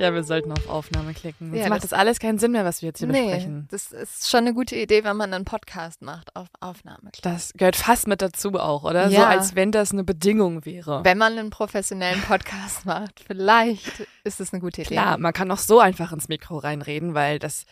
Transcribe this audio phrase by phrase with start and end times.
[0.00, 1.52] Ja, wir sollten auf Aufnahme klicken.
[1.52, 3.68] Jetzt Ja, macht das- das alles keinen Sinn mehr, was wir jetzt hier Nee, besprechen.
[3.70, 7.10] das ist schon eine gute Idee, wenn man einen Podcast macht auf Aufnahme.
[7.22, 9.10] Das gehört fast mit dazu auch, oder?
[9.10, 9.28] So Ja.
[9.28, 11.04] als wenn das eine Bedingung wäre.
[11.04, 14.94] Wenn man einen professionellen Podcast macht, vielleicht ist es eine gute Idee.
[14.94, 17.64] Klar, man kann auch so einfach ins Mikro reinreden, weil das,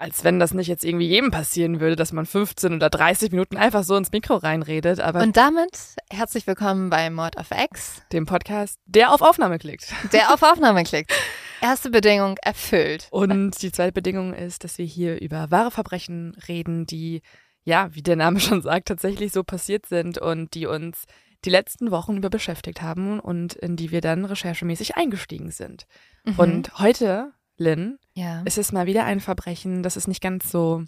[0.00, 3.58] als wenn das nicht jetzt irgendwie jedem passieren würde, dass man 15 oder 30 Minuten
[3.58, 8.24] einfach so ins Mikro reinredet, aber Und damit herzlich willkommen bei Mord of X, dem
[8.24, 9.92] Podcast, der auf Aufnahme klickt.
[10.14, 11.12] der auf Aufnahme klickt.
[11.60, 13.08] Erste Bedingung erfüllt.
[13.10, 17.20] Und die zweite Bedingung ist, dass wir hier über wahre Verbrechen reden, die,
[17.64, 21.04] ja, wie der Name schon sagt, tatsächlich so passiert sind und die uns
[21.44, 25.84] die letzten Wochen über beschäftigt haben und in die wir dann recherchemäßig eingestiegen sind.
[26.24, 26.34] Mhm.
[26.38, 28.42] Und heute, Lynn, ja.
[28.46, 30.82] ist es mal wieder ein Verbrechen, das ist nicht ganz so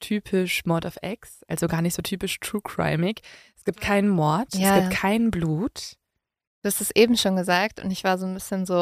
[0.00, 3.20] typisch Mord of X, also gar nicht so typisch True Crimeig.
[3.56, 4.76] Es gibt keinen Mord, Ja.
[4.76, 5.94] es gibt kein Blut.
[6.62, 8.74] Du hast es eben schon gesagt und ich war so ein bisschen so,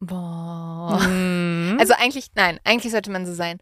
[0.00, 1.00] boah.
[1.08, 1.76] Mhm.
[1.80, 3.58] Also eigentlich, nein, eigentlich sollte man so sein.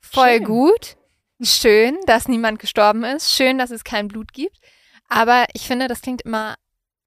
[0.00, 0.44] Voll Schön.
[0.44, 0.96] gut,
[1.40, 4.58] schön, dass niemand gestorben ist, schön, dass es kein Blut gibt.
[5.08, 6.56] Aber ich finde, das klingt immer,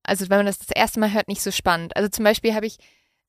[0.04, 1.96] also wenn man das das erste Mal hört, nicht so spannend.
[1.96, 2.78] Also zum Beispiel habe ich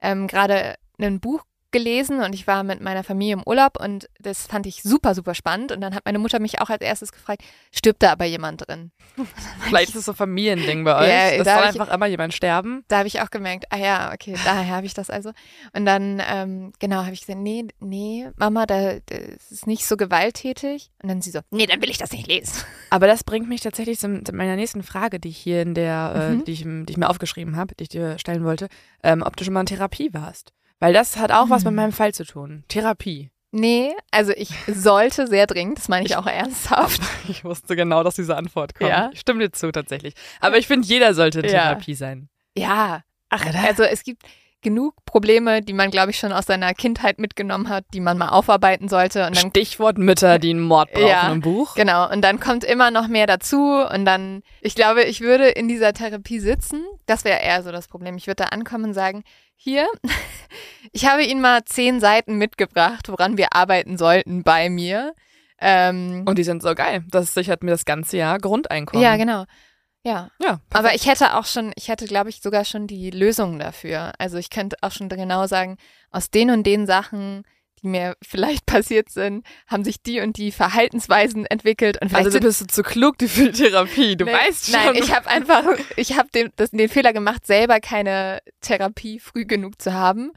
[0.00, 4.46] ähm, gerade ein Buch gelesen und ich war mit meiner Familie im Urlaub und das
[4.46, 5.72] fand ich super, super spannend.
[5.72, 8.90] Und dann hat meine Mutter mich auch als erstes gefragt, stirbt da aber jemand drin?
[9.60, 11.08] Vielleicht ist es so ein Familiending bei euch.
[11.08, 12.84] Ja, es da soll hab ich- einfach immer jemand sterben.
[12.88, 15.32] Da habe ich auch gemerkt, ah ja, okay, daher habe ich das also.
[15.74, 19.96] Und dann, ähm, genau, habe ich gesagt, nee, nee, Mama, da, das ist nicht so
[19.96, 20.90] gewalttätig.
[21.02, 22.62] Und dann sie so, nee, dann will ich das nicht lesen.
[22.90, 26.26] Aber das bringt mich tatsächlich zu, meiner nächsten Frage, die ich hier in der, äh,
[26.36, 26.44] Mhm.
[26.44, 28.68] die, ich, die ich mir aufgeschrieben habe, die ich dir stellen wollte,
[29.02, 30.52] ähm, ob du schon mal in Therapie warst.
[30.80, 31.76] Weil das hat auch was mit Mhm.
[31.76, 32.64] meinem Fall zu tun.
[32.68, 33.30] Therapie.
[33.52, 37.00] Nee, also ich sollte sehr dringend, das meine ich auch ernsthaft.
[37.28, 38.90] Ich wusste genau, dass diese Antwort kommt.
[38.90, 39.10] Ja.
[39.12, 40.14] Ich stimme dir zu, tatsächlich.
[40.40, 41.50] Aber ich finde, jeder sollte in Ja.
[41.50, 42.28] Therapie sein.
[42.56, 44.22] Ja, Ach, also es gibt
[44.66, 48.30] genug Probleme, die man, glaube ich, schon aus seiner Kindheit mitgenommen hat, die man mal
[48.30, 49.24] aufarbeiten sollte.
[49.28, 51.30] Und dann Stichwort Mütter, die einen Mord brauchen Ja.
[51.30, 51.76] im Buch.
[51.76, 55.68] Genau, und dann kommt immer noch mehr dazu und dann, ich glaube, ich würde in
[55.68, 58.16] dieser Therapie sitzen, das wäre eher so das Problem.
[58.16, 59.22] Ich würde da ankommen und sagen,
[59.54, 59.86] hier,
[60.92, 65.14] ich habe Ihnen mal zehn Seiten mitgebracht, woran wir arbeiten sollten bei mir.
[65.58, 67.04] Ähm, Und die sind so geil.
[67.08, 69.02] Das sichert mir das ganze Jahr Grundeinkommen.
[69.02, 69.44] ja, genau.
[70.06, 73.58] Ja, Ja, aber ich hätte auch schon, ich hätte, glaube ich, sogar schon die Lösung
[73.58, 74.12] dafür.
[74.18, 75.76] Also ich könnte auch schon genau sagen,
[76.12, 77.42] aus den und den Sachen,
[77.82, 82.40] die mir vielleicht passiert sind, haben sich die und die Verhaltensweisen entwickelt und Also du
[82.40, 84.16] bist zu klug für die Therapie.
[84.16, 84.74] Du Nee, weißt schon.
[84.74, 85.64] Nein, ich habe einfach,
[85.96, 90.30] ich habe den, das- den Fehler gemacht, selber keine Therapie früh genug zu haben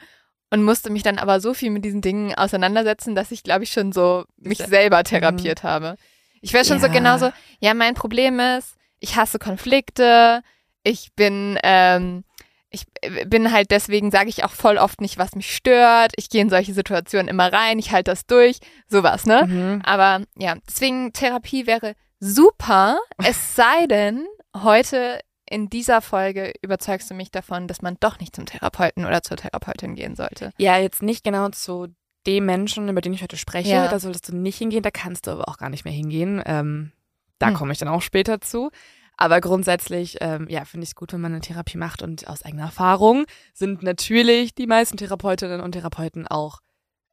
[0.49, 3.71] und musste mich dann aber so viel mit diesen Dingen auseinandersetzen, dass ich, glaube ich,
[3.71, 5.95] schon so mich Se- selber therapiert habe.
[6.41, 6.91] Ich wäre schon so Ja.
[6.93, 10.41] genauso, ja, mein Problem ist, ich hasse Konflikte,
[10.83, 12.23] ich bin, ähm,
[12.69, 12.85] ich
[13.25, 16.13] bin halt deswegen, sage ich auch voll oft nicht, was mich stört.
[16.17, 19.45] Ich gehe in solche Situationen immer rein, ich halte das durch, sowas, ne?
[19.47, 19.81] Mhm.
[19.83, 27.15] Aber ja, deswegen Therapie wäre super, es sei denn, heute in dieser Folge überzeugst du
[27.15, 30.51] mich davon, dass man doch nicht zum Therapeuten oder zur Therapeutin gehen sollte.
[30.57, 31.87] Ja, jetzt nicht genau zu
[32.27, 33.69] dem Menschen, über den ich heute spreche.
[33.69, 33.87] Ja.
[33.87, 36.41] Da solltest du nicht hingehen, da kannst du aber auch gar nicht mehr hingehen.
[36.45, 36.91] Ähm,
[37.39, 37.53] da Hm.
[37.55, 38.69] komme ich dann auch später zu.
[39.17, 42.01] Aber grundsätzlich, ähm, ja, finde ich es gut, wenn man eine Therapie macht.
[42.01, 46.59] Und aus eigener Erfahrung sind natürlich die meisten Therapeutinnen und Therapeuten auch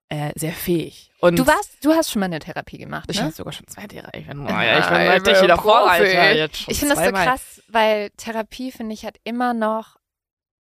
[0.08, 1.10] äh, sehr fähig.
[1.20, 3.24] Und Du warst, du hast schon mal eine Therapie gemacht, ich ne?
[3.24, 4.22] habe sogar schon zwei Therapien.
[4.22, 5.56] Ich bin, oh, Ja, ja, ich bin ich richtig wieder
[6.54, 9.96] schon Ich finde das so krass, weil Therapie, finde ich, hat immer noch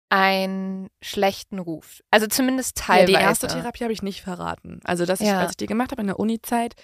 [0.09, 2.01] einen schlechten Ruf.
[2.11, 3.07] Also zumindest Ja, teilweise.
[3.07, 4.79] die erste Therapie habe ich nicht verraten.
[4.83, 5.39] Also, dass ich, Ja.
[5.39, 6.75] als ich die gemacht habe in der Uni-Zeit,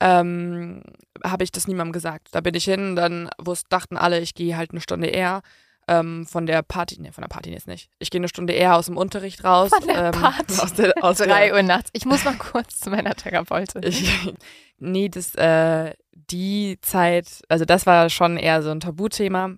[0.00, 0.82] ähm,
[1.22, 2.28] habe ich das niemandem gesagt.
[2.32, 5.42] Da bin ich hin, dann wussten, dachten alle, ich gehe halt eine Stunde eher
[5.88, 7.90] ähm, von der Party, nee, von der Party jetzt nicht.
[7.98, 9.70] Ich gehe eine Stunde eher aus dem Unterricht raus.
[9.70, 10.54] Von der ähm, Party.
[10.60, 11.90] Aus der, aus Drei der, Uhr nachts.
[11.92, 13.82] Ich muss mal kurz zu meiner Therapeutin.
[13.82, 14.32] ich,
[14.78, 19.56] nee, das, äh, die Zeit, also das war schon eher so ein Tabuthema.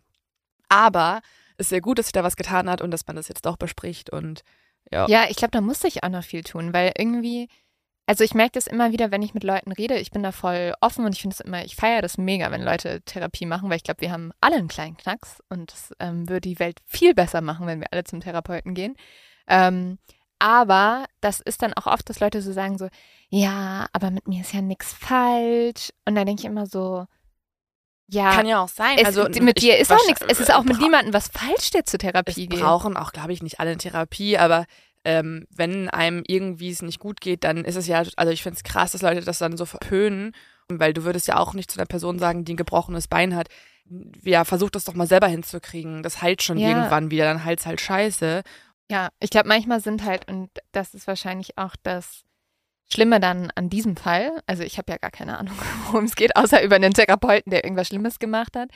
[0.68, 1.20] Aber
[1.58, 3.44] es ist sehr gut, dass sich da was getan hat und dass man das jetzt
[3.44, 4.42] doch bespricht und
[4.90, 5.06] ja.
[5.08, 7.48] Ja, ich glaube, da musste ich auch noch viel tun, weil irgendwie,
[8.06, 10.74] also ich merke das immer wieder, wenn ich mit Leuten rede, ich bin da voll
[10.80, 13.76] offen und ich finde es immer, ich feiere das mega, wenn Leute Therapie machen, weil
[13.76, 17.14] ich glaube, wir haben alle einen kleinen Knacks und das ähm, würde die Welt viel
[17.14, 18.96] besser machen, wenn wir alle zum Therapeuten gehen.
[19.46, 19.98] Ähm,
[20.38, 22.88] aber das ist dann auch oft, dass Leute so sagen so,
[23.28, 25.90] ja, aber mit mir ist ja nichts falsch.
[26.04, 27.06] Und da denke ich immer so,
[28.08, 28.98] ja, Kann ja auch sein.
[28.98, 30.20] es, also mit dir ist auch nichts.
[30.28, 32.60] Es ist auch mit niemandem was falsch, der zur Therapie Es geht.
[32.60, 34.66] brauchen auch, glaube ich, nicht alle eine Therapie, aber
[35.04, 38.56] ähm, wenn einem irgendwie es nicht gut geht, dann ist es ja, also ich finde
[38.56, 40.32] es krass, dass Leute das dann so verpönen,
[40.68, 43.48] weil du würdest ja auch nicht zu einer Person sagen, die ein gebrochenes Bein hat,
[44.22, 46.68] ja, versuch das doch mal selber hinzukriegen, das heilt schon Ja.
[46.68, 48.42] irgendwann wieder, dann heilt's halt scheiße.
[48.90, 52.22] Ja, ich glaube, manchmal sind halt, und das ist wahrscheinlich auch das
[52.90, 55.54] Schlimme dann an diesem Fall, also ich habe ja gar keine Ahnung,
[55.86, 58.70] worum es geht, außer über einen Therapeuten, der irgendwas Schlimmes gemacht hat.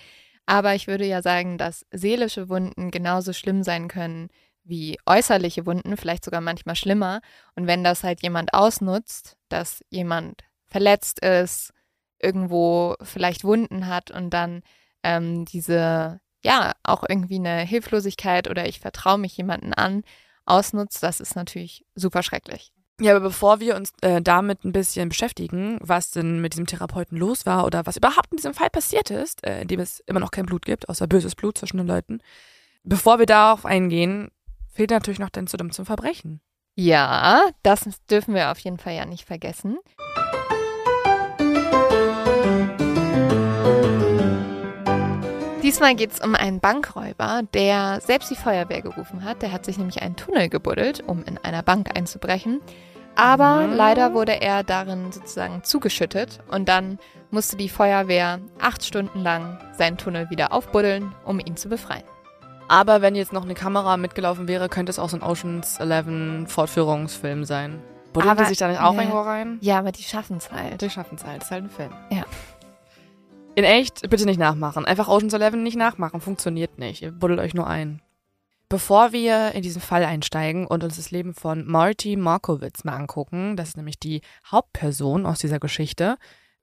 [0.47, 4.29] Aber ich würde ja sagen, dass seelische Wunden genauso schlimm sein können
[4.69, 7.21] wie äußerliche Wunden, vielleicht sogar manchmal schlimmer.
[7.55, 11.73] Und wenn das halt jemand ausnutzt, dass jemand verletzt ist,
[12.21, 14.63] irgendwo vielleicht Wunden hat und dann
[15.03, 20.03] ähm, diese, ja, auch irgendwie eine Hilflosigkeit oder ich vertraue mich jemanden an,
[20.45, 22.73] ausnutzt, das ist natürlich super schrecklich.
[23.01, 27.19] Ja, aber bevor wir uns äh, damit ein bisschen beschäftigen, was denn mit diesem Therapeuten
[27.19, 30.21] los war oder was überhaupt in diesem Fall passiert ist, äh, in dem es immer
[30.21, 32.21] noch kein Blut gibt, außer böses Blut zwischen den Leuten,
[32.85, 34.31] bevor wir darauf eingehen,
[34.77, 36.41] fehlt natürlich noch dein Zudem zum Verbrechen.
[36.77, 39.79] Ja, das dürfen wir auf jeden Fall ja nicht vergessen.
[45.63, 49.43] Diesmal geht es um einen Bankräuber, der selbst die Feuerwehr gerufen hat.
[49.43, 52.61] Der hat sich nämlich einen Tunnel gebuddelt, um in einer Bank einzubrechen.
[53.17, 56.99] Aber leider wurde er darin sozusagen zugeschüttet und dann
[57.31, 62.05] musste die Feuerwehr acht Stunden lang seinen Tunnel wieder aufbuddeln, um ihn zu befreien.
[62.69, 66.51] Aber wenn jetzt noch eine Kamera mitgelaufen wäre, könnte es auch so ein Oceans 11
[66.51, 67.81] Fortführungsfilm sein.
[68.13, 69.59] Buddeln die sich da nicht auch irgendwo rein?
[69.61, 70.81] Ja, aber die schaffen es halt.
[70.81, 71.43] Die schaffen es halt.
[71.43, 71.93] Ist halt ein Film.
[72.11, 72.25] Ja.
[73.55, 74.85] In echt, bitte nicht nachmachen.
[74.85, 76.21] Einfach Ocean's Eleven nicht nachmachen.
[76.21, 77.03] Funktioniert nicht.
[77.03, 78.03] Ihr buddelt euch nur ein.
[78.69, 83.57] Bevor wir in diesen Fall einsteigen und uns das Leben von Marty Markowitz mal angucken,
[83.57, 86.17] das ist nämlich die Hauptperson aus dieser Geschichte,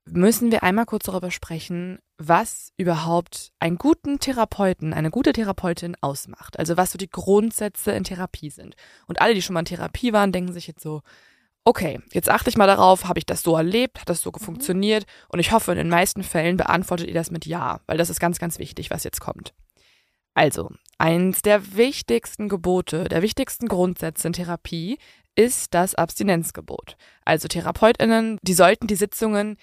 [0.05, 6.59] müssen wir einmal kurz darüber sprechen, was überhaupt einen guten Therapeuten, eine gute Therapeutin ausmacht.
[6.59, 8.75] Also was so die Grundsätze in Therapie sind.
[9.07, 11.01] Und alle, die schon mal in Therapie waren, denken sich jetzt so,
[11.65, 14.44] okay, jetzt achte ich mal darauf, habe ich das so erlebt, hat das so mhm.
[14.44, 18.09] funktioniert und ich hoffe, in den meisten Fällen beantwortet ihr das mit Ja, weil das
[18.09, 19.53] ist ganz, ganz wichtig, was jetzt kommt.
[20.33, 24.97] Also, eins der wichtigsten Gebote, der wichtigsten Grundsätze in Therapie
[25.35, 26.97] ist das Abstinenzgebot.
[27.23, 29.57] Also Therapeutinnen, die sollten die Sitzungen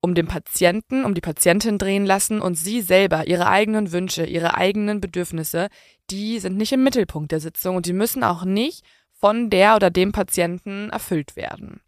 [0.00, 4.56] um den Patienten, um die Patientin drehen lassen und sie selber, ihre eigenen Wünsche, ihre
[4.56, 5.68] eigenen Bedürfnisse,
[6.10, 8.82] die sind nicht im Mittelpunkt der Sitzung und die müssen auch nicht
[9.12, 11.80] von der oder dem Patienten erfüllt werden.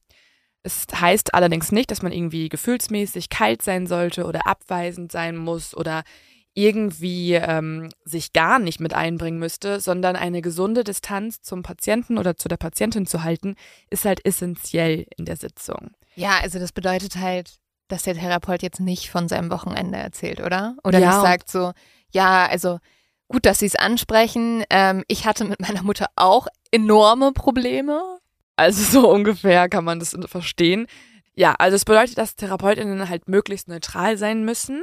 [0.63, 5.75] Es heißt allerdings nicht, dass man irgendwie gefühlsmäßig kalt sein sollte oder abweisend sein muss
[5.77, 6.05] oder
[6.55, 12.37] irgendwie ähm, sich gar nicht mit einbringen müsste, sondern eine gesunde Distanz zum Patienten oder
[12.37, 13.57] zu der Patientin zu halten,
[13.91, 15.93] ist halt essentiell in der Sitzung.
[16.15, 17.62] Ja, also das bedeutet halt,
[17.93, 20.77] dass der Therapeut jetzt nicht von seinem Wochenende erzählt, oder?
[20.83, 21.73] Oder ja, nicht sagt so,
[22.11, 22.79] ja, also
[23.29, 24.65] gut, dass Sie es ansprechen.
[24.71, 28.19] Ähm, ich hatte mit meiner Mutter auch enorme Probleme.
[28.57, 30.87] Also so ungefähr kann man das verstehen.
[31.35, 34.83] Ja, also es bedeutet, dass Therapeutinnen halt möglichst neutral sein müssen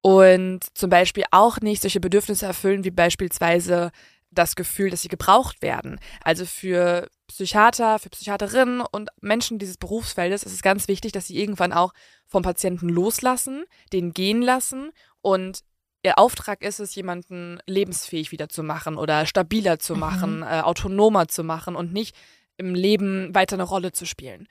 [0.00, 3.90] und zum Beispiel auch nicht solche Bedürfnisse erfüllen wie beispielsweise
[4.30, 6.00] das Gefühl, dass sie gebraucht werden.
[6.22, 11.38] Also für Psychiater, für Psychiaterinnen und Menschen dieses Berufsfeldes ist es ganz wichtig, dass sie
[11.38, 11.92] irgendwann auch
[12.26, 15.60] vom Patienten loslassen, den gehen lassen und
[16.02, 20.00] ihr Auftrag ist es, jemanden lebensfähig wieder zu machen oder stabiler zu mhm.
[20.00, 20.42] machen, mhm.
[20.42, 22.16] äh, autonomer zu machen und nicht
[22.56, 24.48] im Leben weiter eine Rolle zu spielen.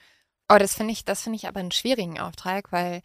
[0.50, 3.02] Oh, das finde ich, das finde ich aber einen schwierigen Auftrag, weil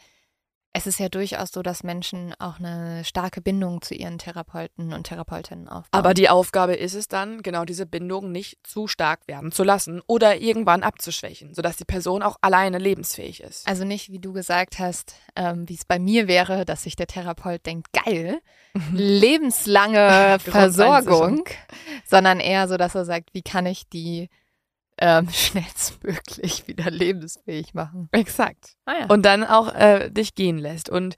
[0.77, 5.05] es ist ja durchaus so, dass Menschen auch eine starke Bindung zu ihren Therapeuten und
[5.05, 5.89] Therapeutinnen aufbauen.
[5.91, 10.03] Aber die Aufgabe ist es dann, genau diese Bindung nicht zu stark werden zu lassen
[10.07, 13.67] oder irgendwann abzuschwächen, sodass die Person auch alleine lebensfähig ist.
[13.67, 17.07] Also nicht, wie du gesagt hast, ähm, wie es bei mir wäre, dass sich der
[17.07, 18.41] Therapeut denkt, geil,
[18.93, 21.45] lebenslange Versorgung,
[22.05, 24.29] sondern eher so, dass er sagt, wie kann ich die
[24.99, 28.09] ähm, schnellstmöglich wieder lebensfähig machen.
[28.13, 28.77] Exakt.
[28.85, 29.07] Ah, ja.
[29.07, 30.89] Und dann auch äh, dich gehen lässt.
[30.89, 31.17] Und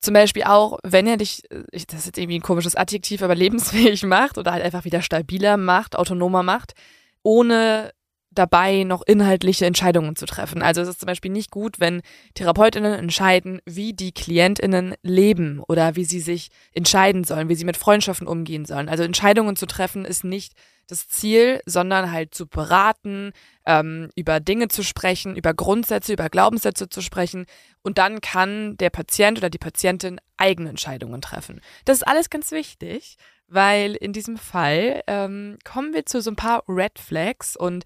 [0.00, 3.34] zum Beispiel auch, wenn er dich, äh, das ist jetzt irgendwie ein komisches Adjektiv, aber
[3.34, 6.74] lebensfähig macht oder halt einfach wieder stabiler macht, autonomer macht,
[7.22, 7.92] ohne
[8.34, 10.62] dabei noch inhaltliche Entscheidungen zu treffen.
[10.62, 12.02] Also es ist zum Beispiel nicht gut, wenn
[12.34, 17.76] Therapeutinnen entscheiden, wie die Klientinnen leben oder wie sie sich entscheiden sollen, wie sie mit
[17.76, 18.88] Freundschaften umgehen sollen.
[18.88, 20.54] Also Entscheidungen zu treffen ist nicht
[20.86, 23.32] das Ziel, sondern halt zu beraten,
[23.66, 27.46] ähm, über Dinge zu sprechen, über Grundsätze, über Glaubenssätze zu sprechen.
[27.82, 31.60] Und dann kann der Patient oder die Patientin eigene Entscheidungen treffen.
[31.84, 33.16] Das ist alles ganz wichtig,
[33.48, 37.84] weil in diesem Fall ähm, kommen wir zu so ein paar Red Flags und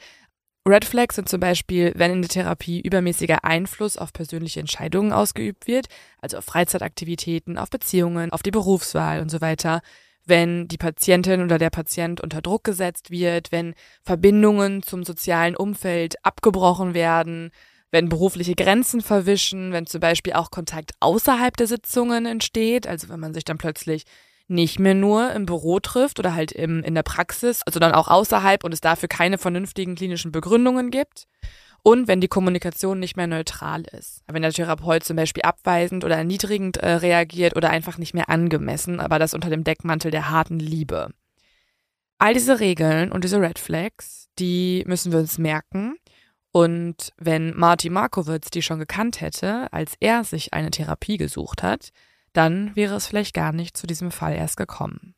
[0.68, 5.66] Red Flags sind zum Beispiel, wenn in der Therapie übermäßiger Einfluss auf persönliche Entscheidungen ausgeübt
[5.66, 5.86] wird,
[6.20, 9.80] also auf Freizeitaktivitäten, auf Beziehungen, auf die Berufswahl und so weiter.
[10.26, 16.22] Wenn die Patientin oder der Patient unter Druck gesetzt wird, wenn Verbindungen zum sozialen Umfeld
[16.22, 17.50] abgebrochen werden,
[17.90, 23.20] wenn berufliche Grenzen verwischen, wenn zum Beispiel auch Kontakt außerhalb der Sitzungen entsteht, also wenn
[23.20, 24.04] man sich dann plötzlich
[24.48, 28.64] nicht mehr nur im Büro trifft oder halt im, in der Praxis, sondern auch außerhalb
[28.64, 31.26] und es dafür keine vernünftigen klinischen Begründungen gibt.
[31.82, 34.22] Und wenn die Kommunikation nicht mehr neutral ist.
[34.26, 39.00] Wenn der Therapeut zum Beispiel abweisend oder erniedrigend äh, reagiert oder einfach nicht mehr angemessen,
[39.00, 41.10] aber das unter dem Deckmantel der harten Liebe.
[42.18, 45.96] All diese Regeln und diese Red Flags, die müssen wir uns merken.
[46.50, 51.90] Und wenn Marty Markowitz die schon gekannt hätte, als er sich eine Therapie gesucht hat,
[52.38, 55.16] dann wäre es vielleicht gar nicht zu diesem Fall erst gekommen.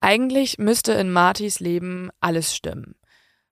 [0.00, 2.94] Eigentlich müsste in Martys Leben alles stimmen.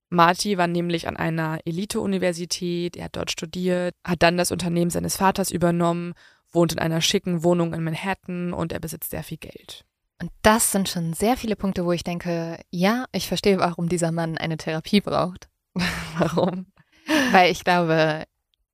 [0.08, 5.16] Marty war nämlich an einer Elite-Universität, er hat dort studiert, hat dann das Unternehmen seines
[5.16, 6.14] Vaters übernommen,
[6.50, 9.84] wohnt in einer schicken Wohnung in Manhattan und er besitzt sehr viel Geld.
[10.18, 14.10] Und das sind schon sehr viele Punkte, wo ich denke, ja, ich verstehe, warum dieser
[14.10, 15.50] Mann eine Therapie braucht.
[16.18, 16.72] warum?
[17.30, 18.24] Weil ich glaube,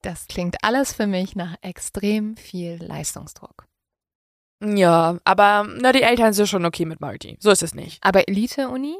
[0.04, 3.66] das klingt alles für mich nach extrem viel Leistungsdruck.
[4.62, 7.36] Ja, aber na, die Eltern sind schon okay mit Marty.
[7.40, 7.98] So ist es nicht.
[8.02, 8.96] Aber Elite-Uni?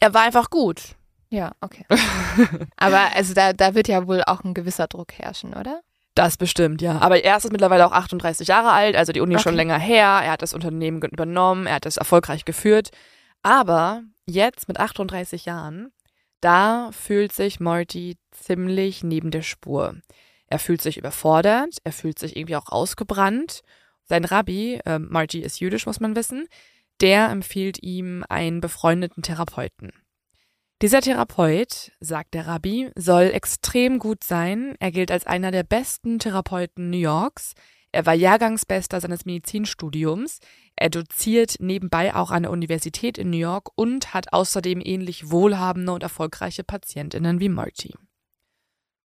[0.00, 0.94] Er war einfach gut.
[1.30, 1.84] Ja, okay.
[2.76, 5.80] Aber also da, da wird ja wohl auch ein gewisser Druck herrschen, oder?
[6.14, 6.98] Das bestimmt, ja.
[7.00, 9.42] Aber er ist mittlerweile auch 38 Jahre alt, also die Uni okay.
[9.42, 10.20] schon länger her.
[10.24, 12.90] Er hat das Unternehmen übernommen, er hat es erfolgreich geführt.
[13.42, 15.92] Aber jetzt mit 38 Jahren,
[16.40, 19.96] da fühlt sich Morty ziemlich neben der Spur.
[20.46, 23.62] Er fühlt sich überfordert, er fühlt sich irgendwie auch ausgebrannt.
[24.04, 26.48] Sein Rabbi, äh, Marty ist jüdisch, muss man wissen,
[27.00, 29.92] der empfiehlt ihm einen befreundeten Therapeuten.
[30.80, 34.76] Dieser Therapeut, sagt der Rabbi, soll extrem gut sein.
[34.78, 37.54] Er gilt als einer der besten Therapeuten New Yorks.
[37.90, 40.40] Er war Jahrgangsbester seines Medizinstudiums.
[40.76, 45.92] Er doziert nebenbei auch an der Universität in New York und hat außerdem ähnlich wohlhabende
[45.92, 47.94] und erfolgreiche Patientinnen wie Marty.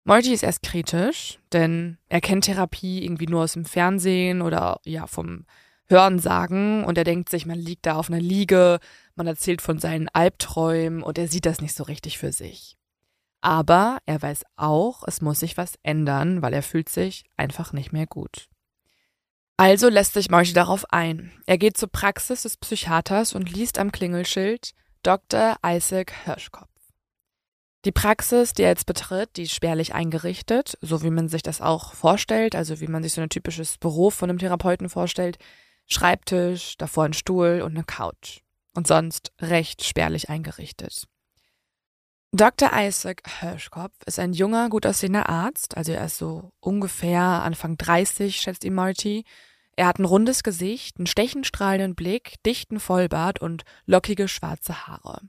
[0.05, 5.07] Marty ist erst kritisch, denn er kennt Therapie irgendwie nur aus dem Fernsehen oder ja
[5.07, 5.45] vom
[5.89, 8.79] Hörensagen und er denkt sich, man liegt da auf einer Liege,
[9.15, 12.79] man erzählt von seinen Albträumen und er sieht das nicht so richtig für sich.
[13.43, 17.93] Aber er weiß auch, es muss sich was ändern, weil er fühlt sich einfach nicht
[17.93, 18.50] mehr gut.
[19.61, 21.33] Also lässt sich Marty darauf ein.
[21.45, 24.71] Er geht zur Praxis des Psychiaters und liest am Klingelschild
[25.03, 25.57] Dr.
[25.63, 26.71] Isaac Hirschkopf.
[27.85, 31.61] Die Praxis, die er jetzt betritt, die ist spärlich eingerichtet, so wie man sich das
[31.61, 35.37] auch vorstellt, also wie man sich so ein typisches Büro von einem Therapeuten vorstellt.
[35.85, 38.41] Schreibtisch, davor ein Stuhl und eine Couch.
[38.75, 41.05] Und sonst recht spärlich eingerichtet.
[42.33, 42.71] Dr.
[42.73, 48.41] Isaac Hirschkopf ist ein junger, gut aussehender Arzt, also er ist so ungefähr Anfang 30,
[48.41, 49.27] schätzt ihn Marty.
[49.77, 55.23] Er hat ein rundes Gesicht, einen stechend strahlenden Blick, dichten Vollbart und lockige schwarze Haare.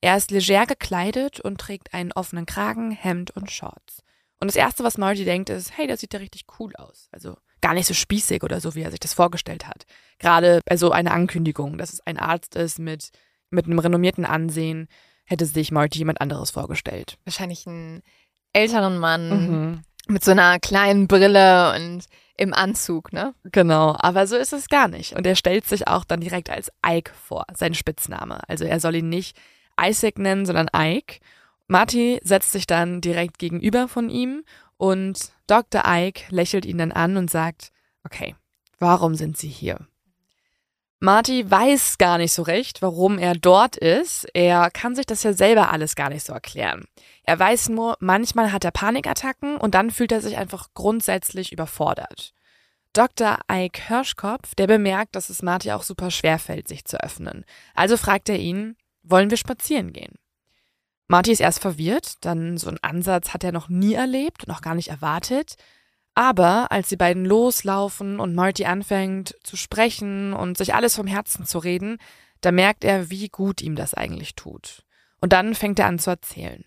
[0.00, 4.02] Er ist leger gekleidet und trägt einen offenen Kragen, Hemd und Shorts.
[4.40, 7.08] Und das erste, was Marty denkt, ist, hey, der sieht ja richtig cool aus.
[7.12, 9.84] Also gar nicht so spießig oder so, wie er sich das vorgestellt hat.
[10.18, 13.10] Gerade bei so einer Ankündigung, dass es ein Arzt ist mit,
[13.50, 14.88] mit einem renommierten Ansehen,
[15.24, 17.18] hätte sich Marty jemand anderes vorgestellt.
[17.24, 18.02] Wahrscheinlich einen
[18.52, 19.82] älteren Mann mhm.
[20.08, 22.04] mit so einer kleinen Brille und
[22.36, 23.34] im Anzug, ne?
[23.44, 25.14] Genau, aber so ist es gar nicht.
[25.14, 28.40] Und er stellt sich auch dann direkt als Ike vor, sein Spitzname.
[28.48, 29.36] Also er soll ihn nicht
[29.80, 31.20] Isaac nennen, sondern Ike.
[31.68, 34.44] Marty setzt sich dann direkt gegenüber von ihm
[34.76, 35.82] und Dr.
[35.86, 37.70] Ike lächelt ihn dann an und sagt,
[38.04, 38.34] okay,
[38.78, 39.86] warum sind Sie hier?
[41.02, 44.24] Marty weiß gar nicht so recht, warum er dort ist.
[44.34, 46.84] Er kann sich das ja selber alles gar nicht so erklären.
[47.24, 52.34] Er weiß nur, manchmal hat er Panikattacken und dann fühlt er sich einfach grundsätzlich überfordert.
[52.92, 53.40] Dr.
[53.50, 57.44] Ike Hirschkopf, der bemerkt, dass es Marty auch super schwer fällt, sich zu öffnen.
[57.74, 60.14] Also fragt er ihn, wollen wir spazieren gehen?
[61.08, 64.76] Marty ist erst verwirrt, dann so einen Ansatz hat er noch nie erlebt, noch gar
[64.76, 65.56] nicht erwartet.
[66.14, 71.46] Aber als die beiden loslaufen und Marty anfängt zu sprechen und sich alles vom Herzen
[71.46, 71.98] zu reden,
[72.42, 74.84] da merkt er, wie gut ihm das eigentlich tut.
[75.20, 76.64] Und dann fängt er an zu erzählen.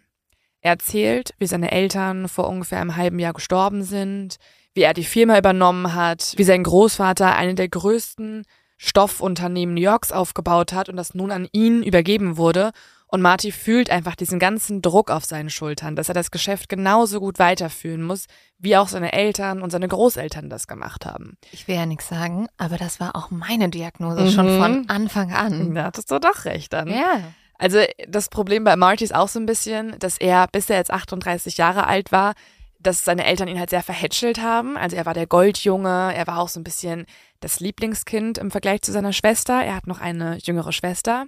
[0.61, 4.37] Er erzählt, wie seine Eltern vor ungefähr einem halben Jahr gestorben sind,
[4.73, 8.45] wie er die Firma übernommen hat, wie sein Großvater eine der größten
[8.77, 12.71] Stoffunternehmen New Yorks aufgebaut hat und das nun an ihn übergeben wurde
[13.15, 17.21] und Marty fühlt einfach diesen ganzen Druck auf seinen Schultern, dass er das Geschäft genauso
[17.21, 18.25] gut weiterführen muss,
[18.59, 21.37] wie auch seine Eltern und seine Großeltern das gemacht haben.
[21.53, 24.31] Ich will ja nichts sagen, aber das war auch meine Diagnose mhm.
[24.31, 25.73] schon von Anfang an.
[25.75, 26.89] Da hattest du doch recht dann.
[26.89, 27.21] Ja.
[27.57, 30.91] Also das Problem bei Marty ist auch so ein bisschen, dass er, bis er jetzt
[30.91, 32.33] 38 Jahre alt war,
[32.79, 34.75] dass seine Eltern ihn halt sehr verhätschelt haben.
[34.75, 37.05] Also er war der Goldjunge, er war auch so ein bisschen
[37.39, 39.63] das Lieblingskind im Vergleich zu seiner Schwester.
[39.63, 41.27] Er hat noch eine jüngere Schwester.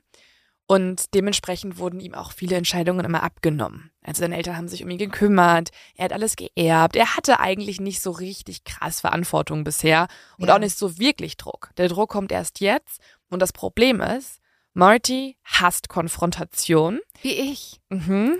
[0.70, 3.90] Und dementsprechend wurden ihm auch viele Entscheidungen immer abgenommen.
[4.04, 7.80] Also seine Eltern haben sich um ihn gekümmert, er hat alles geerbt, er hatte eigentlich
[7.80, 10.08] nicht so richtig krass Verantwortung bisher
[10.38, 10.56] und Ja.
[10.56, 11.72] auch nicht so wirklich Druck.
[11.78, 14.40] Der Druck kommt erst jetzt und das Problem ist,
[14.74, 17.00] Marty hasst Konfrontation.
[17.22, 17.80] Wie ich.
[17.90, 18.36] Mhm.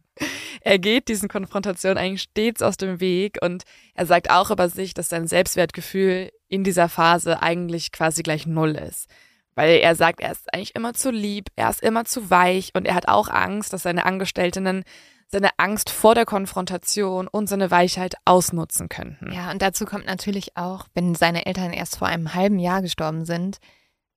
[0.60, 3.64] Er geht diesen Konfrontationen eigentlich stets aus dem Weg und
[3.94, 8.76] er sagt auch über sich, dass sein Selbstwertgefühl in dieser Phase eigentlich quasi gleich null
[8.76, 9.08] ist.
[9.54, 12.86] Weil er sagt, er ist eigentlich immer zu lieb, er ist immer zu weich und
[12.86, 14.84] er hat auch Angst, dass seine Angestellten
[15.32, 19.32] seine Angst vor der Konfrontation und seine Weichheit ausnutzen könnten.
[19.32, 23.24] Ja, und dazu kommt natürlich auch, wenn seine Eltern erst vor einem halben Jahr gestorben
[23.24, 23.58] sind,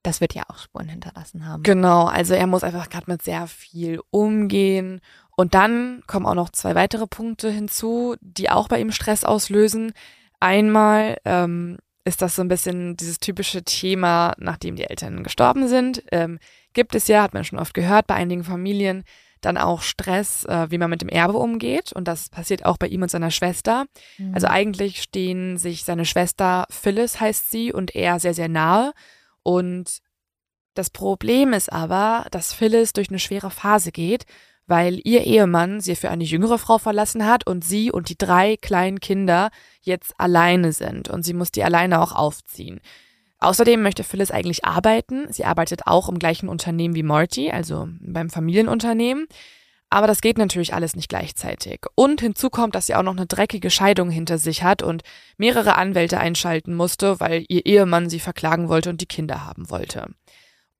[0.04, 1.64] das wird ja auch Spuren hinterlassen haben.
[1.64, 5.02] Genau, also er muss einfach gerade mit sehr viel umgehen.
[5.36, 9.94] Und dann kommen auch noch zwei weitere Punkte hinzu, die auch bei ihm Stress auslösen.
[10.40, 16.04] Einmal ähm, ist das so ein bisschen dieses typische Thema, nachdem die Eltern gestorben sind.
[16.12, 16.40] Ähm,
[16.74, 19.04] gibt es ja, hat man schon oft gehört, bei einigen Familien
[19.42, 21.92] dann auch Stress, äh, wie man mit dem Erbe umgeht.
[21.94, 23.86] Und das passiert auch bei ihm und seiner Schwester.
[24.18, 24.34] Mhm.
[24.36, 28.94] Also eigentlich stehen sich seine Schwester Phyllis heißt sie und er sehr, sehr nahe.
[29.44, 30.00] Und
[30.76, 34.26] das Problem ist aber, dass Phyllis durch eine schwere Phase geht,
[34.68, 38.58] weil ihr Ehemann sie für eine jüngere Frau verlassen hat und sie und die drei
[38.58, 39.50] kleinen Kinder
[39.82, 42.80] jetzt alleine sind und sie muss die alleine auch aufziehen.
[43.40, 45.32] Außerdem möchte Phyllis eigentlich arbeiten.
[45.32, 49.28] Sie arbeitet auch im gleichen Unternehmen wie Morty, also beim Familienunternehmen.
[49.90, 51.82] Aber das geht natürlich alles nicht gleichzeitig.
[51.94, 55.04] Und hinzu kommt, dass sie auch noch eine dreckige Scheidung hinter sich hat und
[55.38, 60.08] mehrere Anwälte einschalten musste, weil ihr Ehemann sie verklagen wollte und die Kinder haben wollte.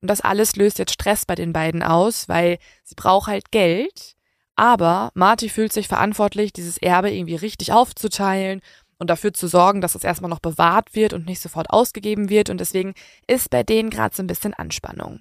[0.02, 4.14] Und das alles löst jetzt Stress bei den beiden aus, weil sie braucht halt Geld.
[4.54, 8.60] Aber Marty fühlt sich verantwortlich, dieses Erbe irgendwie richtig aufzuteilen
[8.98, 12.48] und dafür zu sorgen, dass es erstmal noch bewahrt wird und nicht sofort ausgegeben wird.
[12.50, 12.94] Und deswegen
[13.26, 15.20] ist bei denen gerade so ein bisschen Anspannung.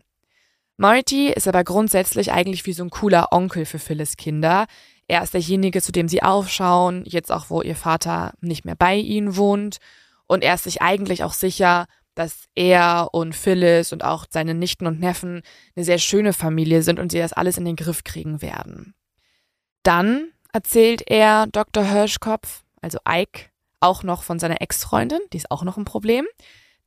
[0.77, 4.65] Marty ist aber grundsätzlich eigentlich wie so ein cooler Onkel für Phyllis Kinder.
[5.07, 8.95] Er ist derjenige, zu dem sie aufschauen, jetzt auch, wo ihr Vater nicht mehr bei
[8.95, 9.77] ihnen wohnt.
[10.27, 11.85] Und er ist sich eigentlich auch sicher,
[12.15, 15.41] dass er und Phyllis und auch seine Nichten und Neffen
[15.75, 18.95] eine sehr schöne Familie sind und sie das alles in den Griff kriegen werden.
[19.83, 21.83] Dann erzählt er Dr.
[21.83, 23.49] Hirschkopf, also Ike,
[23.79, 26.25] auch noch von seiner Ex-Freundin, die ist auch noch ein Problem.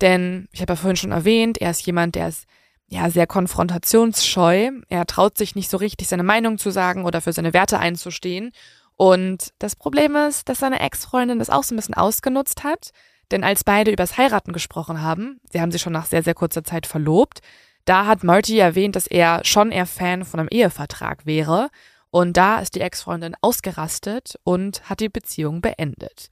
[0.01, 2.47] Denn ich habe ja vorhin schon erwähnt, er ist jemand, der ist
[2.87, 4.71] ja sehr konfrontationsscheu.
[4.89, 8.53] Er traut sich nicht so richtig, seine Meinung zu sagen oder für seine Werte einzustehen.
[8.97, 12.91] Und das Problem ist, dass seine Ex-Freundin das auch so ein bisschen ausgenutzt hat.
[13.31, 16.65] Denn als beide übers Heiraten gesprochen haben, sie haben sich schon nach sehr, sehr kurzer
[16.65, 17.41] Zeit verlobt,
[17.85, 21.71] da hat Marty erwähnt, dass er schon eher Fan von einem Ehevertrag wäre.
[22.11, 26.31] Und da ist die Ex-Freundin ausgerastet und hat die Beziehung beendet.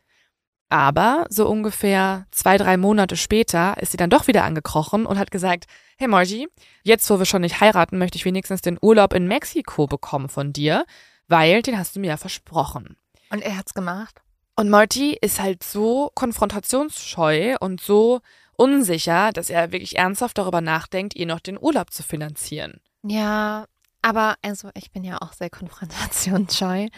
[0.69, 5.31] Aber so ungefähr zwei, drei Monate später ist sie dann doch wieder angekrochen und hat
[5.31, 5.65] gesagt,
[5.97, 6.49] hey Margie,
[6.83, 10.53] jetzt wo wir schon nicht heiraten, möchte ich wenigstens den Urlaub in Mexiko bekommen von
[10.53, 10.85] dir,
[11.29, 12.97] weil den hast du mir ja versprochen.
[13.31, 14.21] Und er hat's gemacht.
[14.57, 18.21] Und Marty ist halt so konfrontationsscheu und so
[18.57, 22.81] unsicher, dass er wirklich ernsthaft darüber nachdenkt, ihr noch den Urlaub zu finanzieren.
[23.03, 23.67] Ja,
[24.01, 26.89] aber also ich bin ja auch sehr konfrontationsscheu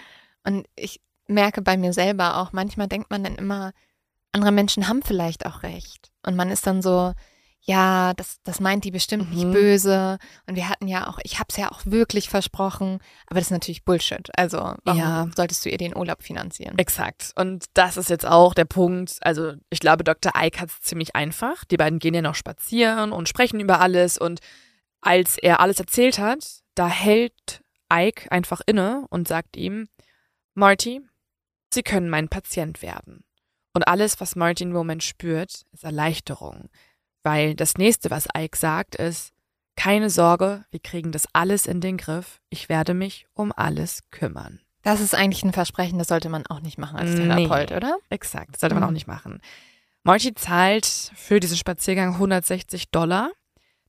[0.44, 3.73] und ich merke bei mir selber auch, manchmal denkt man dann immer,
[4.33, 6.11] andere Menschen haben vielleicht auch recht.
[6.25, 7.12] Und man ist dann so,
[7.61, 9.53] ja, das, das meint die bestimmt nicht Mhm.
[9.53, 10.18] böse.
[10.47, 13.51] Und wir hatten ja auch, ich habe es ja auch wirklich versprochen, aber das ist
[13.51, 14.31] natürlich Bullshit.
[14.38, 15.29] Also warum Ja.
[15.37, 16.79] solltest du ihr den Urlaub finanzieren?
[16.79, 17.33] Exakt.
[17.37, 19.18] Und das ist jetzt auch der Punkt.
[19.21, 20.33] Also, ich glaube, Dr.
[20.37, 21.64] Ike hat es ziemlich einfach.
[21.66, 24.16] Die beiden gehen ja noch spazieren und sprechen über alles.
[24.16, 24.40] Und
[25.03, 29.88] als er alles erzählt hat, da hält Ike einfach inne und sagt ihm,
[30.55, 31.01] Marty,
[31.73, 33.25] Sie können mein Patient werden.
[33.75, 36.71] Und alles, was Marty im Moment spürt, ist Erleichterung.
[37.29, 39.35] Weil das nächste, was Ike sagt, ist,
[39.77, 42.41] keine Sorge, wir kriegen das alles in den Griff.
[42.49, 44.61] Ich werde mich um alles kümmern.
[44.83, 47.27] Das ist eigentlich ein Versprechen, das sollte man auch nicht machen als Nee.
[47.47, 47.99] Therapeut, oder?
[48.09, 48.88] Exakt, das sollte man Mhm.
[48.88, 49.43] auch nicht machen.
[50.05, 53.31] Marty zahlt für diesen Spaziergang 160 Dollar.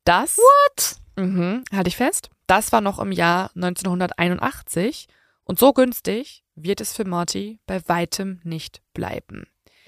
[0.04, 0.98] Das, What?
[1.16, 5.08] mhm, halte ich fest, das war noch im Jahr 1981
[5.46, 9.46] und so günstig wird es für Marty bei weitem nicht bleiben.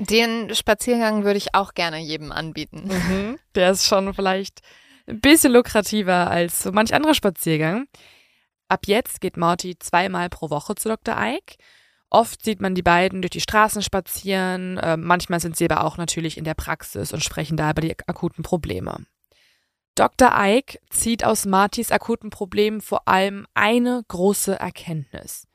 [0.10, 2.90] Den Spaziergang würde ich auch gerne jedem anbieten.
[3.56, 4.62] Der ist schon vielleicht
[5.06, 7.88] ein bisschen lukrativer als so manch anderer Spaziergang.
[8.68, 11.16] Ab jetzt geht Marty zweimal pro Woche zu Dr.
[11.20, 11.58] Ike.
[12.10, 15.98] Oft sieht man die beiden durch die Straßen spazieren, äh, manchmal sind sie aber auch
[15.98, 19.06] natürlich in der Praxis und sprechen da über die akuten Probleme.
[19.96, 20.32] Dr.
[20.36, 25.48] Ike zieht aus Martys akuten Problemen vor allem eine große Erkenntnis.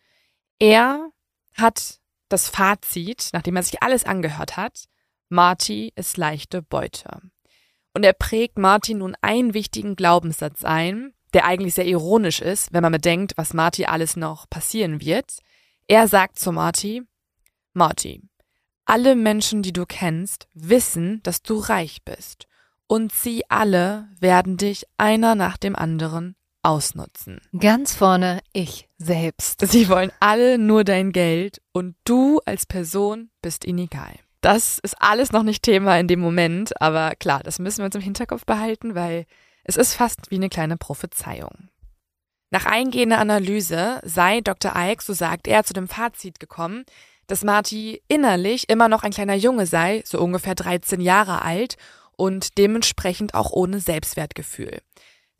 [0.58, 1.10] Er
[1.54, 4.84] hat das Fazit, nachdem er sich alles angehört hat,
[5.28, 7.20] Marty ist leichte Beute.
[7.94, 12.82] Und er prägt Marty nun einen wichtigen Glaubenssatz ein, der eigentlich sehr ironisch ist, wenn
[12.82, 15.38] man bedenkt, was Marty alles noch passieren wird.
[15.88, 17.02] Er sagt zu Marty,
[17.72, 18.22] Marty,
[18.84, 22.46] alle Menschen, die du kennst, wissen, dass du reich bist.
[22.86, 26.35] Und sie alle werden dich einer nach dem anderen
[26.66, 27.40] ausnutzen.
[27.58, 29.64] Ganz vorne ich selbst.
[29.66, 34.14] Sie wollen alle nur dein Geld und du als Person bist ihnen egal.
[34.40, 37.94] Das ist alles noch nicht Thema in dem Moment, aber klar, das müssen wir uns
[37.94, 39.26] im Hinterkopf behalten, weil
[39.64, 41.68] es ist fast wie eine kleine Prophezeiung.
[42.50, 44.72] Nach eingehender Analyse sei Dr.
[44.76, 46.84] Ike, so sagt er, zu dem Fazit gekommen,
[47.28, 51.76] dass Marty innerlich immer noch ein kleiner Junge sei, so ungefähr 13 Jahre alt
[52.16, 54.80] und dementsprechend auch ohne Selbstwertgefühl.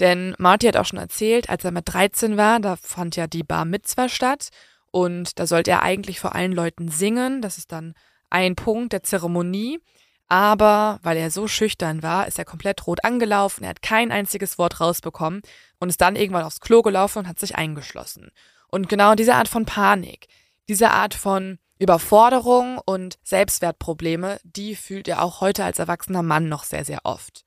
[0.00, 3.42] Denn Marty hat auch schon erzählt, als er mit 13 war, da fand ja die
[3.42, 4.48] Bar Mitzwa statt
[4.90, 7.40] und da sollte er eigentlich vor allen Leuten singen.
[7.40, 7.94] Das ist dann
[8.30, 9.80] ein Punkt der Zeremonie.
[10.28, 14.58] Aber weil er so schüchtern war, ist er komplett rot angelaufen, er hat kein einziges
[14.58, 15.42] Wort rausbekommen
[15.78, 18.30] und ist dann irgendwann aufs Klo gelaufen und hat sich eingeschlossen.
[18.68, 20.26] Und genau diese Art von Panik,
[20.68, 26.64] diese Art von Überforderung und Selbstwertprobleme, die fühlt er auch heute als erwachsener Mann noch
[26.64, 27.45] sehr, sehr oft.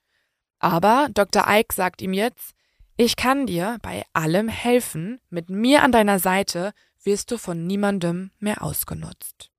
[0.59, 1.45] Aber Dr.
[1.47, 2.53] Ike sagt ihm jetzt,
[2.97, 8.31] ich kann dir bei allem helfen, mit mir an deiner Seite wirst du von niemandem
[8.39, 9.51] mehr ausgenutzt.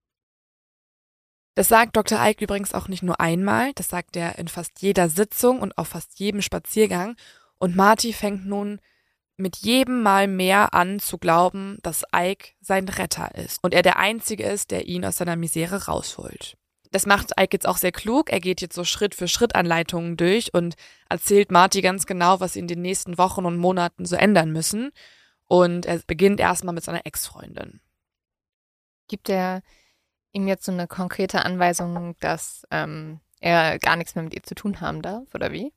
[1.55, 2.19] Das sagt Dr.
[2.21, 5.89] Ike übrigens auch nicht nur einmal, das sagt er in fast jeder Sitzung und auf
[5.89, 7.17] fast jedem Spaziergang.
[7.59, 8.81] Und Marty fängt nun
[9.37, 13.97] mit jedem Mal mehr an zu glauben, dass Ike sein Retter ist und er der
[13.97, 16.57] Einzige ist, der ihn aus seiner Misere rausholt.
[16.91, 18.31] Das macht Ike jetzt auch sehr klug.
[18.31, 20.75] Er geht jetzt so Schritt für Schritt Anleitungen durch und
[21.09, 24.91] erzählt Marty ganz genau, was sie in den nächsten Wochen und Monaten so ändern müssen.
[25.47, 27.81] Und er beginnt erstmal mit seiner Ex-Freundin.
[29.09, 29.63] Gibt er
[30.33, 34.55] ihm jetzt so eine konkrete Anweisung, dass ähm, er gar nichts mehr mit ihr zu
[34.55, 35.73] tun haben darf, oder wie?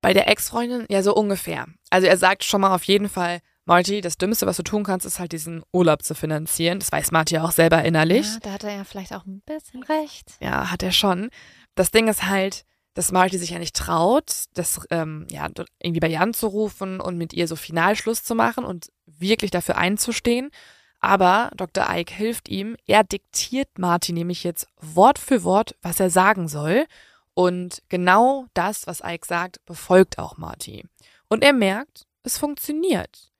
[0.00, 1.66] Bei der Ex-Freundin ja so ungefähr.
[1.90, 5.06] Also er sagt schon mal auf jeden Fall, Marty, das Dümmste, was du tun kannst,
[5.06, 6.80] ist halt diesen Urlaub zu finanzieren.
[6.80, 8.26] Das weiß Marty auch selber innerlich.
[8.26, 10.32] Ja, da hat er ja vielleicht auch ein bisschen recht.
[10.40, 11.30] Ja, hat er schon.
[11.76, 15.48] Das Ding ist halt, dass Marty sich ja nicht traut, das ähm, ja
[15.80, 20.50] irgendwie bei ihr anzurufen und mit ihr so Finalschluss zu machen und wirklich dafür einzustehen.
[20.98, 21.86] Aber Dr.
[21.88, 22.76] Ike hilft ihm.
[22.86, 26.86] Er diktiert Marty nämlich jetzt Wort für Wort, was er sagen soll.
[27.34, 30.88] Und genau das, was Ike sagt, befolgt auch Marty.
[31.28, 33.30] Und er merkt, es funktioniert.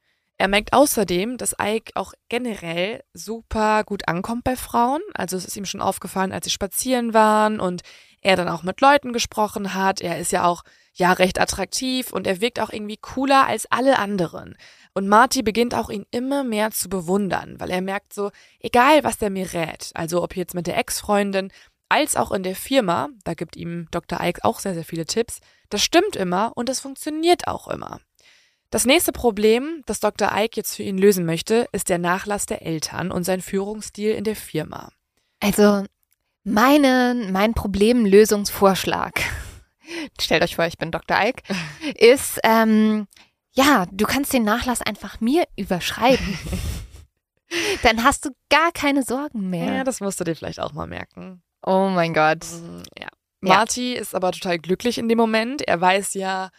[0.41, 5.03] Er merkt außerdem, dass Ike auch generell super gut ankommt bei Frauen.
[5.13, 7.83] Also es ist ihm schon aufgefallen, als sie spazieren waren und
[8.23, 10.01] er dann auch mit Leuten gesprochen hat.
[10.01, 10.63] Er ist ja auch
[10.95, 14.57] ja recht attraktiv und er wirkt auch irgendwie cooler als alle anderen.
[14.95, 19.19] Und Marty beginnt auch ihn immer mehr zu bewundern, weil er merkt so, egal was
[19.19, 21.53] der mir rät, also ob jetzt mit der Ex-Freundin
[21.91, 24.19] als auch in der Firma, da gibt ihm Dr.
[24.23, 28.01] Ike auch sehr, sehr viele Tipps, das stimmt immer und das funktioniert auch immer.
[28.71, 30.31] Das nächste Problem, das Dr.
[30.33, 34.23] Ike jetzt für ihn lösen möchte, ist der Nachlass der Eltern und sein Führungsstil in
[34.23, 34.93] der Firma.
[35.41, 35.85] Also,
[36.45, 39.21] meine, mein Problemlösungsvorschlag,
[40.21, 41.19] stellt euch vor, ich bin Dr.
[41.21, 41.43] Ike,
[41.97, 43.09] ist, ähm,
[43.53, 46.39] ja, du kannst den Nachlass einfach mir überschreiben.
[47.83, 49.75] Dann hast du gar keine Sorgen mehr.
[49.75, 51.43] Ja, das musst du dir vielleicht auch mal merken.
[51.67, 52.45] Oh mein Gott.
[52.45, 53.09] Mm, ja.
[53.41, 54.01] Marty ja.
[54.01, 55.63] ist aber total glücklich in dem Moment.
[55.63, 56.51] Er weiß ja,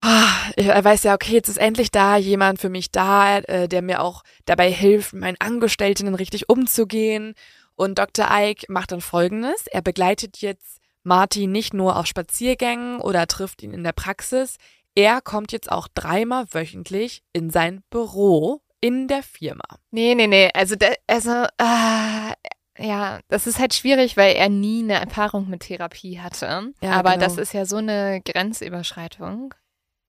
[0.00, 4.02] er weiß ja, okay, jetzt ist endlich da jemand für mich da, äh, der mir
[4.02, 7.34] auch dabei hilft, meinen Angestellten richtig umzugehen.
[7.74, 8.26] Und Dr.
[8.30, 9.66] Ike macht dann Folgendes.
[9.66, 14.56] Er begleitet jetzt Marty nicht nur auf Spaziergängen oder trifft ihn in der Praxis.
[14.94, 19.64] Er kommt jetzt auch dreimal wöchentlich in sein Büro in der Firma.
[19.90, 20.50] Nee, nee, nee.
[20.54, 22.32] Also, also äh,
[22.78, 26.72] ja, das ist halt schwierig, weil er nie eine Erfahrung mit Therapie hatte.
[26.80, 27.24] Ja, Aber genau.
[27.24, 29.54] das ist ja so eine Grenzüberschreitung.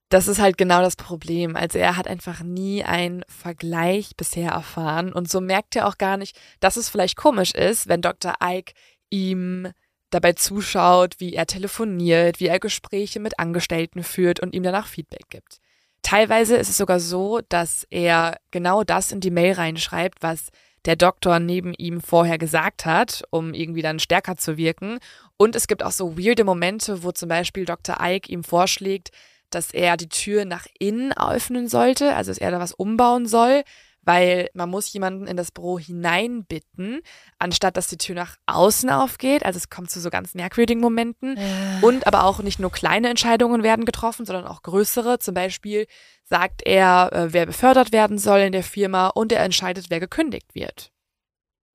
[0.09, 1.55] Das ist halt genau das Problem.
[1.55, 6.17] Also er hat einfach nie einen Vergleich bisher erfahren und so merkt er auch gar
[6.17, 8.33] nicht, dass es vielleicht komisch ist, wenn Dr.
[8.43, 8.73] Ike
[9.11, 9.71] ihm
[10.09, 15.29] dabei zuschaut, wie er telefoniert, wie er Gespräche mit Angestellten führt und ihm danach Feedback
[15.29, 15.59] gibt.
[16.01, 20.49] Teilweise ist es sogar so, dass er genau das in die Mail reinschreibt, was
[20.85, 24.97] der Doktor neben ihm vorher gesagt hat, um irgendwie dann stärker zu wirken.
[25.37, 27.97] Und es gibt auch so weirde Momente, wo zum Beispiel Dr.
[28.01, 29.11] Ike ihm vorschlägt,
[29.49, 33.63] dass er die Tür nach innen öffnen sollte, also dass er da was umbauen soll,
[34.03, 37.01] weil man muss jemanden in das Büro hineinbitten,
[37.37, 39.45] anstatt dass die Tür nach außen aufgeht.
[39.45, 41.37] Also es kommt zu so ganz merkwürdigen Momenten.
[41.37, 41.79] Ja.
[41.81, 45.19] Und aber auch nicht nur kleine Entscheidungen werden getroffen, sondern auch größere.
[45.19, 45.85] Zum Beispiel
[46.23, 50.55] sagt er, äh, wer befördert werden soll in der Firma und er entscheidet, wer gekündigt
[50.55, 50.91] wird.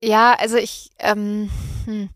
[0.03, 1.49] Ja, also ich, ähm,
[1.85, 2.09] hm,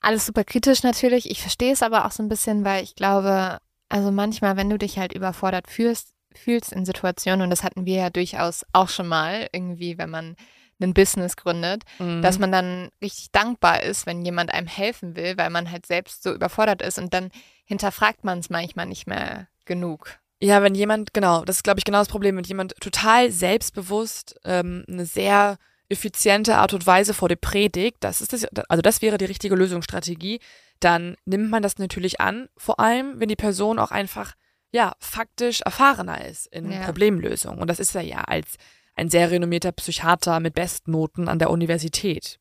[0.00, 1.30] alles super kritisch natürlich.
[1.30, 4.78] Ich verstehe es aber auch so ein bisschen, weil ich glaube, Also manchmal, wenn du
[4.78, 9.08] dich halt überfordert fühlst, fühlst in Situationen, und das hatten wir ja durchaus auch schon
[9.08, 10.36] mal, irgendwie, wenn man
[10.80, 12.20] ein Business gründet, mhm.
[12.22, 16.22] dass man dann richtig dankbar ist, wenn jemand einem helfen will, weil man halt selbst
[16.22, 17.30] so überfordert ist und dann
[17.64, 20.18] hinterfragt man es manchmal nicht mehr genug.
[20.42, 24.38] Ja, wenn jemand, genau, das ist, glaube ich, genau das Problem, wenn jemand total selbstbewusst
[24.44, 25.56] ähm, eine sehr
[25.88, 29.54] effiziente Art und Weise vor dir predigt, das ist das, also das wäre die richtige
[29.54, 30.40] Lösungsstrategie,
[30.80, 34.34] dann nimmt man das natürlich an, vor allem, wenn die Person auch einfach,
[34.72, 36.84] ja, faktisch erfahrener ist in ja.
[36.84, 37.58] Problemlösung.
[37.58, 38.56] Und das ist er ja als
[38.94, 42.38] ein sehr renommierter Psychiater mit Bestnoten an der Universität.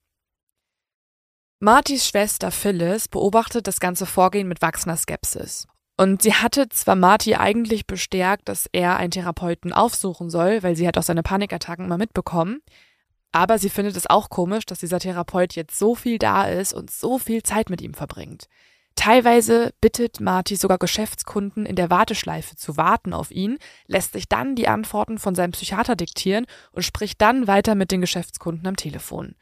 [1.59, 5.67] Martys Schwester Phyllis beobachtet das ganze Vorgehen mit wachsender Skepsis.
[5.97, 10.87] Und sie hatte zwar Marty eigentlich bestärkt, dass er einen Therapeuten aufsuchen soll, weil sie
[10.87, 12.61] hat auch seine Panikattacken immer mitbekommen,
[13.35, 16.89] aber sie findet es auch komisch, dass dieser Therapeut jetzt so viel da ist und
[16.89, 18.47] so viel Zeit mit ihm verbringt.
[18.95, 24.55] Teilweise bittet Marty sogar Geschäftskunden in der Warteschleife zu warten auf ihn, lässt sich dann
[24.55, 29.35] die Antworten von seinem Psychiater diktieren und spricht dann weiter mit den Geschäftskunden am Telefon.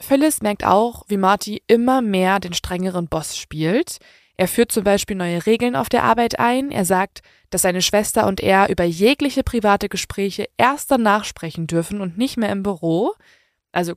[0.00, 3.98] Phyllis merkt auch, wie Marty immer mehr den strengeren Boss spielt.
[4.36, 6.70] Er führt zum Beispiel neue Regeln auf der Arbeit ein.
[6.70, 7.20] Er sagt,
[7.50, 12.36] dass seine Schwester und er über jegliche private Gespräche erst danach sprechen dürfen und nicht
[12.36, 13.12] mehr im Büro.
[13.72, 13.94] Also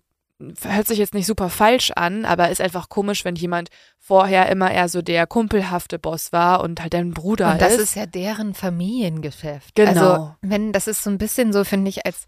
[0.62, 4.72] hört sich jetzt nicht super falsch an, aber ist einfach komisch, wenn jemand vorher immer
[4.72, 7.80] eher so der kumpelhafte Boss war und halt dein Bruder und das ist.
[7.80, 9.76] Das ist ja deren Familiengeschäft.
[9.76, 9.90] Genau.
[9.90, 12.26] Also, wenn, das ist so ein bisschen so, finde ich, als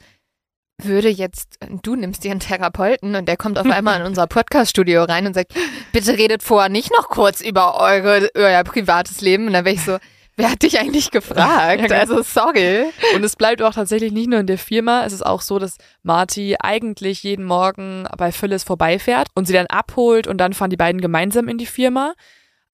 [0.86, 5.04] würde jetzt, du nimmst dir einen Therapeuten und der kommt auf einmal in unser Podcast-Studio
[5.04, 5.54] rein und sagt,
[5.92, 9.48] bitte redet vorher nicht noch kurz über eure, euer privates Leben.
[9.48, 9.98] Und dann wäre ich so,
[10.38, 11.82] wer hat dich eigentlich gefragt?
[11.92, 12.86] Ja, also sorry.
[13.16, 15.06] Und es bleibt auch tatsächlich nicht nur in der Firma.
[15.06, 19.68] Es ist auch so, dass Marty eigentlich jeden Morgen bei Phyllis vorbeifährt und sie dann
[19.68, 22.14] abholt und dann fahren die beiden gemeinsam in die Firma.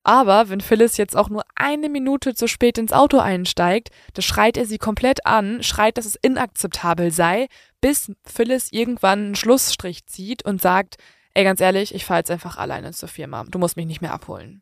[0.07, 4.55] Aber wenn Phyllis jetzt auch nur eine Minute zu spät ins Auto einsteigt, da schreit
[4.55, 7.47] er sie komplett an, schreit, dass es inakzeptabel sei,
[7.81, 10.95] bis Phyllis irgendwann einen Schlussstrich zieht und sagt,
[11.33, 13.43] ey, ganz ehrlich, ich fahre jetzt einfach alleine zur Firma.
[13.49, 14.61] Du musst mich nicht mehr abholen.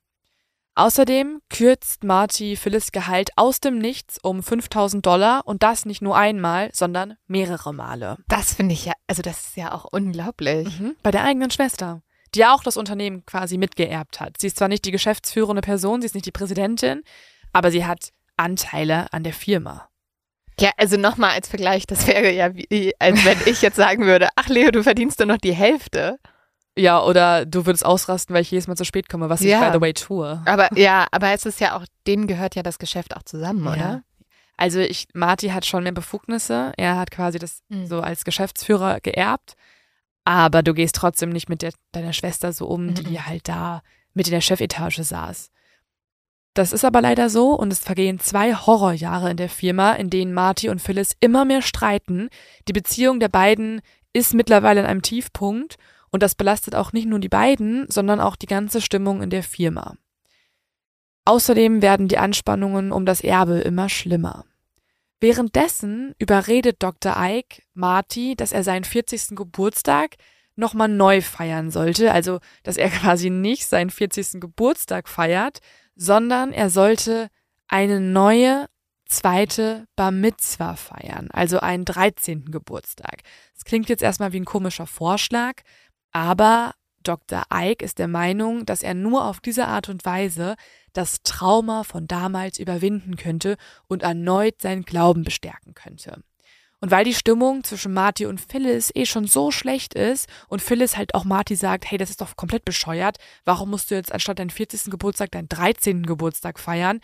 [0.73, 6.17] Außerdem kürzt Marty Phyllis Gehalt aus dem Nichts um 5000 Dollar und das nicht nur
[6.17, 8.17] einmal, sondern mehrere Male.
[8.27, 10.79] Das finde ich ja, also das ist ja auch unglaublich.
[10.79, 12.01] Mhm, bei der eigenen Schwester
[12.35, 14.35] die ja auch das Unternehmen quasi mitgeerbt hat.
[14.39, 17.03] Sie ist zwar nicht die geschäftsführende Person, sie ist nicht die Präsidentin,
[17.53, 19.89] aber sie hat Anteile an der Firma.
[20.59, 24.29] Ja, also nochmal als Vergleich, das wäre ja wie, als wenn ich jetzt sagen würde,
[24.35, 26.17] ach Leo, du verdienst nur noch die Hälfte.
[26.77, 29.59] Ja, oder du würdest ausrasten, weil ich jedes Mal zu spät komme, was ja.
[29.59, 30.41] ich by the way tue.
[30.45, 33.77] Aber ja, aber es ist ja auch, denen gehört ja das Geschäft auch zusammen, oder?
[33.77, 34.01] Ja.
[34.57, 36.71] Also ich, Marty hat schon mehr Befugnisse.
[36.77, 37.87] Er hat quasi das mhm.
[37.87, 39.55] so als Geschäftsführer geerbt.
[40.25, 43.25] Aber du gehst trotzdem nicht mit der, deiner Schwester so um, die mhm.
[43.25, 43.81] halt da
[44.13, 45.51] mit in der Chefetage saß.
[46.55, 50.33] Das ist aber leider so und es vergehen zwei Horrorjahre in der Firma, in denen
[50.33, 52.29] Marty und Phyllis immer mehr streiten.
[52.67, 53.81] Die Beziehung der beiden
[54.13, 55.75] ist mittlerweile in einem Tiefpunkt
[56.11, 59.43] und das belastet auch nicht nur die beiden, sondern auch die ganze Stimmung in der
[59.43, 59.97] Firma.
[61.25, 64.45] Außerdem werden die Anspannungen um das Erbe immer schlimmer.
[65.19, 67.15] Währenddessen überredet Dr.
[67.17, 69.35] Ike Marty, dass er seinen 40.
[69.35, 70.15] Geburtstag
[70.55, 72.11] nochmal neu feiern sollte.
[72.11, 74.39] Also, dass er quasi nicht seinen 40.
[74.39, 75.59] Geburtstag feiert,
[75.95, 77.29] sondern er sollte
[77.67, 78.67] eine neue
[79.07, 82.45] zweite Bar Mitzwa feiern, also einen 13.
[82.45, 83.21] Geburtstag.
[83.53, 85.61] Das klingt jetzt erstmal wie ein komischer Vorschlag,
[86.11, 86.73] aber
[87.07, 87.43] Dr.
[87.53, 90.55] Ike ist der Meinung, dass er nur auf diese Art und Weise
[90.93, 96.21] das Trauma von damals überwinden könnte und erneut seinen Glauben bestärken könnte.
[96.81, 100.97] Und weil die Stimmung zwischen Marty und Phyllis eh schon so schlecht ist und Phyllis
[100.97, 104.39] halt auch Marty sagt, hey, das ist doch komplett bescheuert, warum musst du jetzt anstatt
[104.39, 104.91] deinen 40.
[104.91, 106.03] Geburtstag deinen 13.
[106.03, 106.99] Geburtstag feiern?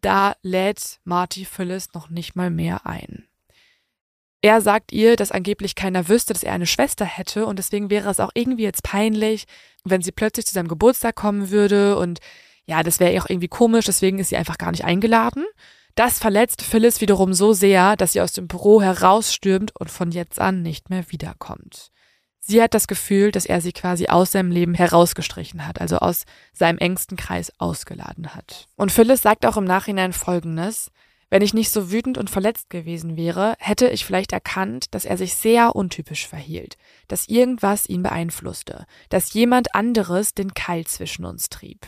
[0.00, 3.27] Da lädt Marty Phyllis noch nicht mal mehr ein.
[4.40, 8.08] Er sagt ihr, dass angeblich keiner wüsste, dass er eine Schwester hätte und deswegen wäre
[8.08, 9.46] es auch irgendwie jetzt peinlich,
[9.84, 12.20] wenn sie plötzlich zu seinem Geburtstag kommen würde und
[12.66, 15.44] ja, das wäre auch irgendwie komisch, deswegen ist sie einfach gar nicht eingeladen.
[15.94, 20.38] Das verletzt Phyllis wiederum so sehr, dass sie aus dem Büro herausstürmt und von jetzt
[20.40, 21.90] an nicht mehr wiederkommt.
[22.38, 26.24] Sie hat das Gefühl, dass er sie quasi aus seinem Leben herausgestrichen hat, also aus
[26.52, 28.68] seinem engsten Kreis ausgeladen hat.
[28.76, 30.92] Und Phyllis sagt auch im Nachhinein Folgendes.
[31.30, 35.18] Wenn ich nicht so wütend und verletzt gewesen wäre, hätte ich vielleicht erkannt, dass er
[35.18, 41.50] sich sehr untypisch verhielt, dass irgendwas ihn beeinflusste, dass jemand anderes den Keil zwischen uns
[41.50, 41.86] trieb.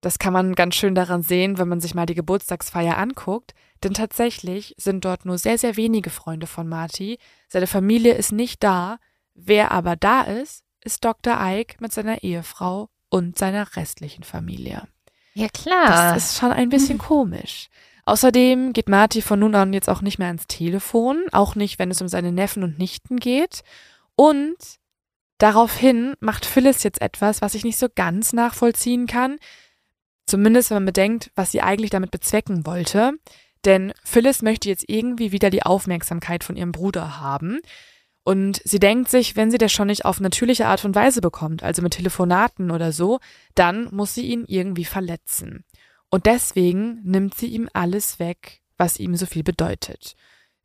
[0.00, 3.94] Das kann man ganz schön daran sehen, wenn man sich mal die Geburtstagsfeier anguckt, denn
[3.94, 8.98] tatsächlich sind dort nur sehr, sehr wenige Freunde von Marty, seine Familie ist nicht da,
[9.34, 11.36] wer aber da ist, ist Dr.
[11.40, 14.86] Ike mit seiner Ehefrau und seiner restlichen Familie.
[15.34, 16.14] Ja, klar.
[16.14, 17.68] Das ist schon ein bisschen komisch.
[18.08, 21.90] Außerdem geht Marty von nun an jetzt auch nicht mehr ans Telefon, auch nicht, wenn
[21.90, 23.62] es um seine Neffen und Nichten geht.
[24.16, 24.56] Und
[25.36, 29.36] daraufhin macht Phyllis jetzt etwas, was ich nicht so ganz nachvollziehen kann.
[30.24, 33.12] Zumindest, wenn man bedenkt, was sie eigentlich damit bezwecken wollte.
[33.66, 37.60] Denn Phyllis möchte jetzt irgendwie wieder die Aufmerksamkeit von ihrem Bruder haben.
[38.24, 41.62] Und sie denkt sich, wenn sie das schon nicht auf natürliche Art und Weise bekommt,
[41.62, 43.20] also mit Telefonaten oder so,
[43.54, 45.66] dann muss sie ihn irgendwie verletzen.
[46.10, 50.14] Und deswegen nimmt sie ihm alles weg, was ihm so viel bedeutet.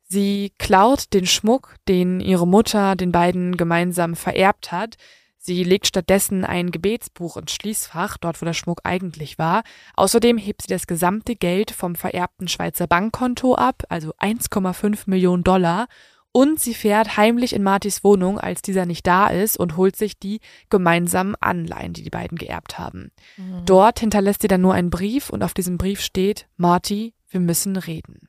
[0.06, 4.96] Sie klaut den Schmuck, den ihre Mutter den beiden gemeinsam vererbt hat.
[5.38, 9.62] Sie legt stattdessen ein Gebetsbuch ins Schließfach, dort wo der Schmuck eigentlich war.
[9.94, 15.88] Außerdem hebt sie das gesamte Geld vom vererbten Schweizer Bankkonto ab, also 1,5 Millionen Dollar,
[16.36, 20.18] und sie fährt heimlich in Martys Wohnung, als dieser nicht da ist, und holt sich
[20.18, 23.12] die gemeinsamen Anleihen, die die beiden geerbt haben.
[23.36, 23.64] Mhm.
[23.66, 27.76] Dort hinterlässt sie dann nur einen Brief und auf diesem Brief steht, Marty, wir müssen
[27.76, 28.28] reden.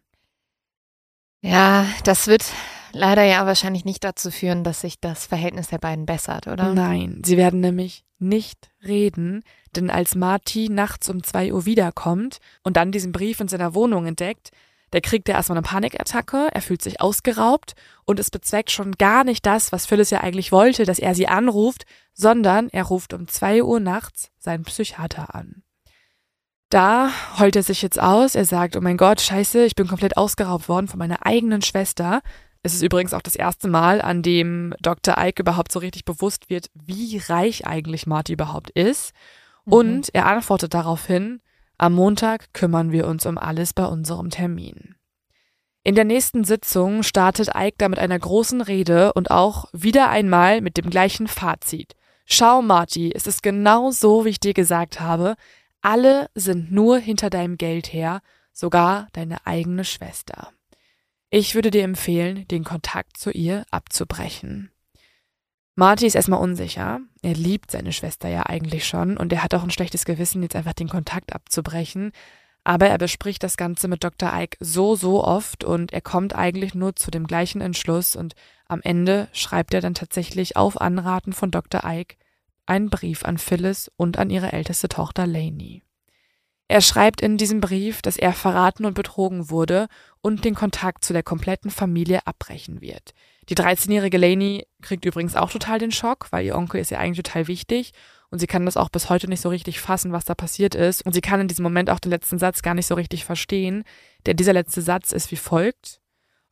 [1.42, 2.46] Ja, das wird
[2.92, 6.76] leider ja wahrscheinlich nicht dazu führen, dass sich das Verhältnis der beiden bessert, oder?
[6.76, 9.42] Nein, sie werden nämlich nicht reden,
[9.76, 14.06] denn als Marty nachts um zwei Uhr wiederkommt und dann diesen Brief in seiner Wohnung
[14.06, 14.52] entdeckt,
[14.94, 17.74] der kriegt ja erstmal eine Panikattacke, er fühlt sich ausgeraubt
[18.06, 21.28] und es bezweckt schon gar nicht das, was Phyllis ja eigentlich wollte, dass er sie
[21.28, 25.64] anruft, sondern er ruft um zwei Uhr nachts seinen Psychiater an.
[26.70, 30.18] Da heult er sich jetzt aus, er sagt, oh mein Gott, scheiße, ich bin komplett
[30.18, 32.22] ausgeraubt worden von meiner eigenen Schwester.
[32.64, 35.16] Es ist übrigens auch das erste Mal, an dem Dr.
[35.18, 39.14] Ike überhaupt so richtig bewusst wird, wie reich eigentlich Marty überhaupt ist.
[39.66, 39.74] Mhm.
[39.74, 41.42] Und er antwortet daraufhin,
[41.78, 44.96] am Montag kümmern wir uns um alles bei unserem Termin.
[45.84, 50.62] In der nächsten Sitzung startet Ike da mit einer großen Rede und auch wieder einmal
[50.62, 51.96] mit dem gleichen Fazit.
[52.26, 55.36] Schau, Marty, es ist genau so, wie ich dir gesagt habe.
[55.82, 60.52] Alle sind nur hinter deinem Geld her, sogar deine eigene Schwester.
[61.30, 64.72] Ich würde dir empfehlen, den Kontakt zu ihr abzubrechen.
[65.76, 67.02] Marty ist erstmal unsicher.
[67.22, 70.56] Er liebt seine Schwester ja eigentlich schon und er hat auch ein schlechtes Gewissen, jetzt
[70.56, 72.14] einfach den Kontakt abzubrechen.
[72.64, 74.32] Aber er bespricht das Ganze mit Dr.
[74.34, 78.36] Ike so, so oft und er kommt eigentlich nur zu dem gleichen Entschluss und
[78.68, 81.82] am Ende schreibt er dann tatsächlich auf Anraten von Dr.
[81.84, 82.16] Ike
[82.66, 85.84] einen Brief an Phyllis und an ihre älteste Tochter Lainey.
[86.68, 89.88] Er schreibt in diesem Brief, dass er verraten und betrogen wurde
[90.22, 93.14] und den Kontakt zu der kompletten Familie abbrechen wird.
[93.50, 97.24] Die 13-jährige Lainey kriegt übrigens auch total den Schock, weil ihr Onkel ist ja eigentlich
[97.24, 97.92] total wichtig
[98.32, 101.06] und sie kann das auch bis heute nicht so richtig fassen, was da passiert ist
[101.06, 103.84] und sie kann in diesem Moment auch den letzten Satz gar nicht so richtig verstehen,
[104.26, 106.02] denn dieser letzte Satz ist wie folgt.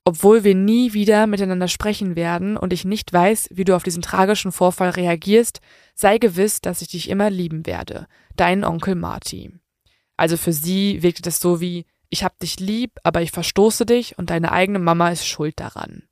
[0.06, 4.02] Obwohl wir nie wieder miteinander sprechen werden und ich nicht weiß, wie du auf diesen
[4.02, 5.62] tragischen Vorfall reagierst,
[5.96, 8.08] sei gewiss, dass ich dich immer lieben werde.
[8.36, 9.54] Dein Onkel Marty.
[10.18, 14.18] Also für sie wirkte das so wie, ich hab dich lieb, aber ich verstoße dich
[14.18, 16.04] und deine eigene Mama ist schuld daran.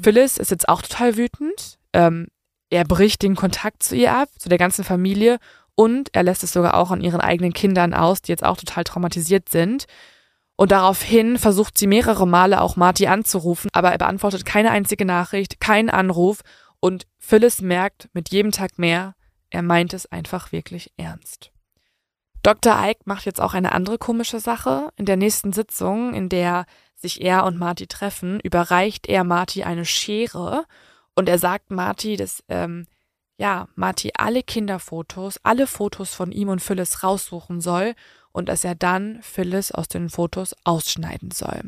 [0.00, 1.78] Phyllis ist jetzt auch total wütend.
[1.92, 2.28] Ähm,
[2.70, 5.38] er bricht den Kontakt zu ihr ab, zu der ganzen Familie
[5.74, 8.84] und er lässt es sogar auch an ihren eigenen Kindern aus, die jetzt auch total
[8.84, 9.86] traumatisiert sind.
[10.56, 15.60] Und daraufhin versucht sie mehrere Male auch Marty anzurufen, aber er beantwortet keine einzige Nachricht,
[15.60, 16.42] keinen Anruf
[16.80, 19.14] und Phyllis merkt mit jedem Tag mehr,
[19.50, 21.52] er meint es einfach wirklich ernst.
[22.42, 22.74] Dr.
[22.84, 24.88] Ike macht jetzt auch eine andere komische Sache.
[24.96, 26.64] In der nächsten Sitzung, in der
[27.02, 30.64] sich er und Marty treffen, überreicht er Marty eine Schere
[31.14, 32.86] und er sagt Marty, dass ähm,
[33.36, 37.94] ja Marty alle Kinderfotos, alle Fotos von ihm und Phyllis raussuchen soll
[38.32, 41.62] und dass er dann Phyllis aus den Fotos ausschneiden soll.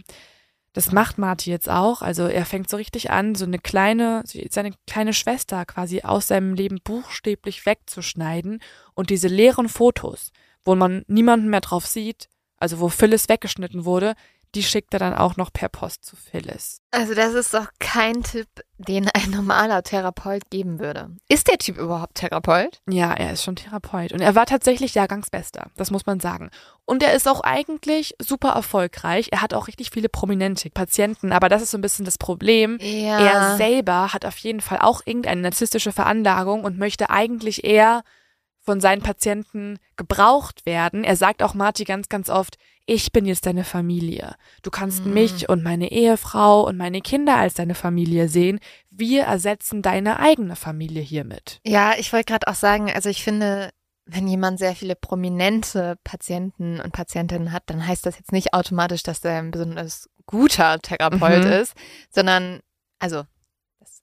[0.73, 2.03] Das macht Marty jetzt auch.
[2.03, 6.55] Also er fängt so richtig an, so eine kleine, seine kleine Schwester quasi aus seinem
[6.55, 8.61] Leben buchstäblich wegzuschneiden
[8.95, 10.33] und diese leeren Fotos,
[10.65, 14.15] wo man niemanden mehr drauf sieht, also wo Phyllis weggeschnitten wurde,
[14.55, 16.79] die schickt er dann auch noch per Post zu Phyllis.
[16.91, 21.11] Also das ist doch kein Tipp, den ein normaler Therapeut geben würde.
[21.29, 22.81] Ist der Typ überhaupt Therapeut?
[22.89, 24.13] Ja, er ist schon Therapeut.
[24.13, 26.51] Und er war tatsächlich Jahrgangsbester, das muss man sagen.
[26.85, 29.29] Und er ist auch eigentlich super erfolgreich.
[29.33, 32.79] Er hat auch richtig viele prominente Patienten, aber das ist so ein bisschen das Problem.
[32.81, 33.19] Ja.
[33.19, 38.03] Er selber hat auf jeden Fall auch irgendeine narzisstische Veranlagung und möchte eigentlich eher
[38.65, 41.05] von seinen Patienten gebraucht werden.
[41.05, 42.57] Er sagt auch Marty ganz, ganz oft,
[42.87, 44.35] ich bin jetzt deine Familie.
[44.63, 45.15] Du kannst mhm.
[45.15, 48.61] mich und meine Ehefrau und meine Kinder als deine Familie sehen.
[48.91, 51.61] Wir ersetzen deine eigene Familie hiermit.
[51.65, 53.71] Ja, ich wollte gerade auch sagen, also ich finde,
[54.07, 59.03] wenn jemand sehr viele prominente Patienten und Patientinnen hat, dann heißt das jetzt nicht automatisch,
[59.03, 61.53] dass der ein besonders guter Therapeut mhm.
[61.53, 61.75] ist,
[62.11, 62.61] sondern,
[62.99, 63.25] also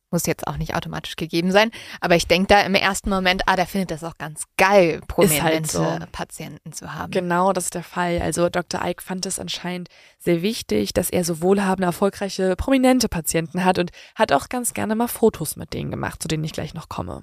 [0.10, 1.72] Muss jetzt auch nicht automatisch gegeben sein.
[2.02, 5.44] Aber ich denke da im ersten Moment, ah, der findet das auch ganz geil, prominente
[5.44, 5.98] halt so.
[6.12, 7.12] Patienten zu haben.
[7.12, 8.22] Genau, das ist der Fall.
[8.22, 8.86] Also Dr.
[8.86, 13.92] Ike fand es anscheinend sehr wichtig, dass er so wohlhabende, erfolgreiche, prominente Patienten hat und
[14.16, 17.22] hat auch ganz gerne mal Fotos mit denen gemacht, zu denen ich gleich noch komme.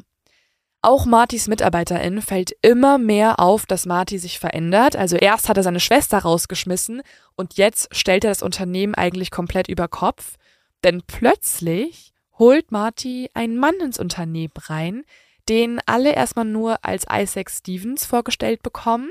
[0.81, 4.95] Auch Martys MitarbeiterInnen fällt immer mehr auf, dass Marty sich verändert.
[4.95, 7.03] Also erst hat er seine Schwester rausgeschmissen
[7.35, 10.37] und jetzt stellt er das Unternehmen eigentlich komplett über Kopf.
[10.85, 15.05] Denn plötzlich holt Marty einen Mann ins Unternehmen rein,
[15.49, 19.11] den alle erstmal nur als Isaac Stevens vorgestellt bekommen.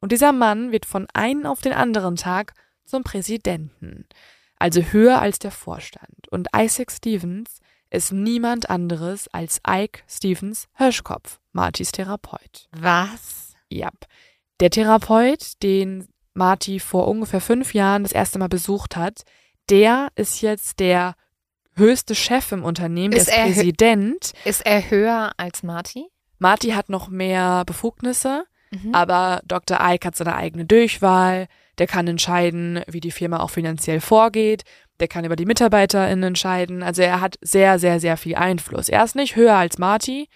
[0.00, 2.54] Und dieser Mann wird von einem auf den anderen Tag
[2.84, 4.06] zum Präsidenten.
[4.58, 6.28] Also höher als der Vorstand.
[6.30, 7.60] Und Isaac Stevens
[7.90, 12.68] ist niemand anderes als Ike Stevens Hirschkopf, Martys Therapeut.
[12.72, 13.54] Was?
[13.68, 13.90] Ja.
[14.60, 19.22] Der Therapeut, den Marty vor ungefähr fünf Jahren das erste Mal besucht hat,
[19.68, 21.14] der ist jetzt der
[21.76, 24.32] höchste Chef im Unternehmen, Ist der ist Präsident.
[24.44, 26.06] Ist er höher als Marty?
[26.38, 28.94] Marty hat noch mehr Befugnisse, Mhm.
[28.94, 29.78] aber Dr.
[29.80, 31.46] Ike hat seine eigene Durchwahl.
[31.78, 34.62] Der kann entscheiden, wie die Firma auch finanziell vorgeht.
[35.00, 36.82] Der kann über die MitarbeiterInnen entscheiden.
[36.82, 38.88] Also er hat sehr, sehr, sehr viel Einfluss.
[38.88, 40.28] Er ist nicht höher als Marty,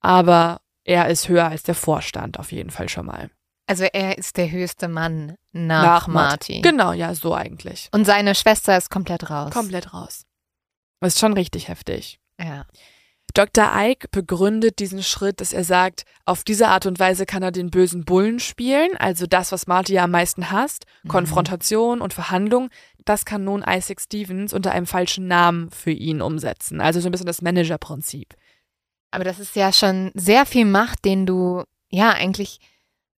[0.00, 3.30] aber er ist höher als der Vorstand auf jeden Fall schon mal.
[3.66, 6.60] Also er ist der höchste Mann nach, Marty.
[6.60, 7.88] Genau, ja, so eigentlich.
[7.92, 9.52] Und seine Schwester ist komplett raus.
[9.52, 10.24] Komplett raus.
[11.00, 12.20] Das ist schon richtig heftig.
[12.38, 12.66] Ja.
[13.34, 13.70] Dr.
[13.76, 17.70] Ike begründet diesen Schritt, dass er sagt, auf diese Art und Weise kann er den
[17.70, 21.08] bösen Bullen spielen, also das, was Marty ja am meisten hasst, Mhm.
[21.10, 22.70] Konfrontation und Verhandlung,
[23.04, 26.80] das kann nun Isaac Stevens unter einem falschen Namen für ihn umsetzen.
[26.80, 28.34] Also so ein bisschen das Managerprinzip.
[29.12, 32.58] Aber das ist ja schon sehr viel Macht, den du ja eigentlich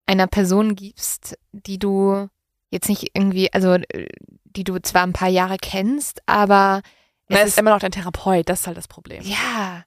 [0.07, 2.28] einer Person gibst, die du
[2.70, 4.09] jetzt nicht irgendwie, also äh,
[4.45, 6.83] die du zwar ein paar Jahre kennst, aber
[7.33, 9.22] es Er ist, ist immer noch dein Therapeut, das ist halt das Problem.
[9.22, 9.85] ja,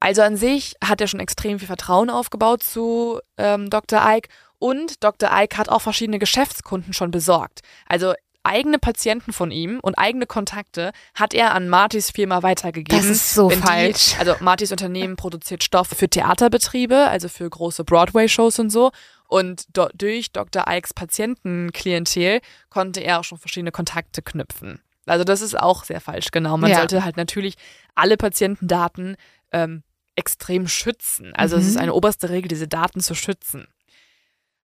[0.00, 4.00] Also an sich hat er schon extrem viel Vertrauen aufgebaut zu ähm, Dr.
[4.04, 5.30] Ike und Dr.
[5.32, 7.60] Ike hat auch verschiedene Geschäftskunden schon besorgt.
[7.86, 8.14] Also
[8.44, 12.96] eigene Patienten von ihm und eigene Kontakte hat er an Martys Firma weitergegeben.
[12.98, 14.14] das ist so Wenn die- falsch.
[14.18, 18.90] also Martys Unternehmen produziert Stoff für Theaterbetriebe, also für große Broadway-Shows und so.
[19.26, 20.64] Und do durch Dr.
[20.66, 24.80] Ikes Patientenklientel konnte er auch schon verschiedene Kontakte knüpfen.
[25.10, 26.56] Also das ist auch sehr falsch, genau.
[26.56, 26.78] Man Ja.
[26.78, 27.54] sollte halt natürlich
[27.94, 29.16] alle Patientendaten
[29.52, 29.82] ähm,
[30.16, 31.32] extrem schützen.
[31.34, 31.68] Also es Mhm.
[31.70, 33.66] ist eine oberste Regel, diese Daten zu schützen.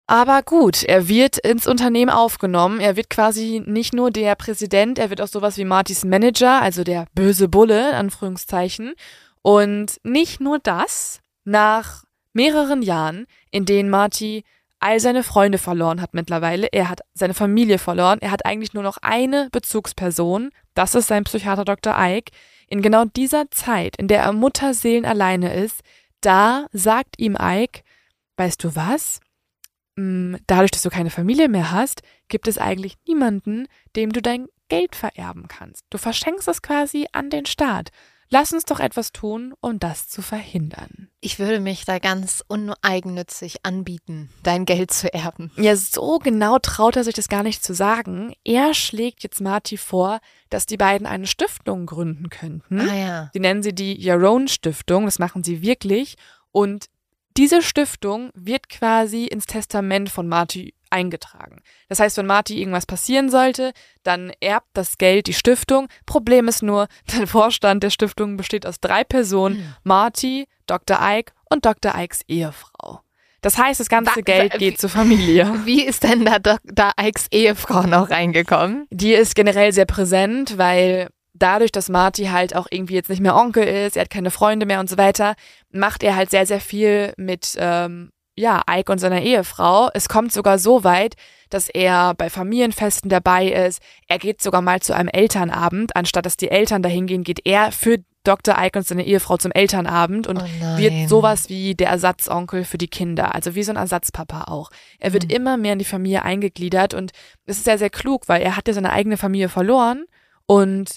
[0.07, 2.78] Aber gut, er wird ins Unternehmen aufgenommen.
[2.80, 6.84] Er wird quasi nicht nur der Präsident, er wird auch sowas wie Martys Manager, also
[6.84, 8.95] der böse Bulle, in Anführungszeichen.
[9.40, 14.45] Und nicht nur das, nach mehreren Jahren, in denen Marty
[14.85, 18.82] all seine Freunde verloren hat mittlerweile, er hat seine Familie verloren, er hat eigentlich nur
[18.82, 21.95] noch eine Bezugsperson, das ist sein Psychiater Dr.
[21.99, 22.30] Ike.
[22.68, 25.80] In genau dieser Zeit, in der er Mutterseelen alleine ist,
[26.20, 27.82] da sagt ihm Ike,
[28.37, 29.20] weißt du was?
[29.97, 33.66] Mm, Dadurch, dass du keine Familie mehr hast, gibt es eigentlich niemanden,
[33.97, 35.85] dem du dein Geld vererben kannst.
[35.89, 37.91] Du verschenkst es quasi an den Staat.
[38.35, 41.09] Lass uns doch etwas tun, um das zu verhindern.
[41.20, 45.53] Ich würde mich da ganz uneigennützig anbieten, dein Geld zu erben.
[45.57, 48.35] Ja, so genau traut er sich das gar nicht zu sagen.
[48.43, 50.18] Er schlägt jetzt Marty vor,
[50.51, 52.80] dass die beiden eine Stiftung gründen könnten.
[52.80, 53.30] Ah ja.
[53.32, 56.16] Sie nennen sie die Yaron Stiftung, das machen sie wirklich.
[56.51, 56.87] Und
[57.37, 61.61] diese Stiftung wird quasi ins Testament von Marty eingetragen.
[61.88, 63.72] Das heißt, wenn Marty irgendwas passieren sollte,
[64.05, 65.88] dann erbt das Geld die Stiftung.
[66.07, 66.86] Problem ist nur,
[67.18, 69.74] der Vorstand der Stiftung besteht aus drei Personen, Hm.
[69.82, 70.99] Marty, Dr.
[71.03, 71.92] Ike und Dr.
[71.97, 73.01] Ikes Ehefrau.
[73.42, 75.53] Das heißt, das ganze Wa- Geld geht zur Familie.
[75.66, 76.92] Wie ist denn da Dr.
[76.99, 78.86] Ikes Ehefrau noch reingekommen?
[78.90, 83.36] Die ist generell sehr präsent, weil dadurch, dass Marty halt auch irgendwie jetzt nicht mehr
[83.36, 85.34] Onkel ist, er hat keine Freunde mehr und so weiter,
[85.70, 89.91] macht er halt sehr, sehr viel mit, ähm, ja, Ike und seiner Ehefrau.
[89.95, 91.14] Es kommt sogar so weit,
[91.51, 93.80] dass er bei Familienfesten dabei ist.
[94.09, 95.95] Er geht sogar mal zu einem Elternabend.
[95.97, 98.57] Anstatt dass die Eltern dahin gehen, geht er für Dr.
[98.59, 102.89] Ike und seine Ehefrau zum Elternabend und Oh wird sowas wie der Ersatzonkel für die
[102.89, 104.70] Kinder, also wie so ein Ersatzpapa auch.
[104.99, 105.30] Er wird Mhm.
[105.30, 107.12] immer mehr in die Familie eingegliedert und
[107.45, 110.07] es ist sehr, sehr klug, weil er hat ja seine eigene Familie verloren
[110.47, 110.97] und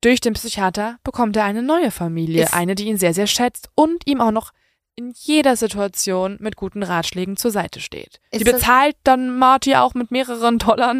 [0.00, 3.68] durch den Psychiater bekommt er eine neue Familie, Ist- eine, die ihn sehr, sehr schätzt
[3.74, 4.52] und ihm auch noch
[4.98, 8.20] in jeder Situation mit guten Ratschlägen zur Seite steht.
[8.32, 10.96] Ist die bezahlt dann Marty auch mit mehreren Dollar.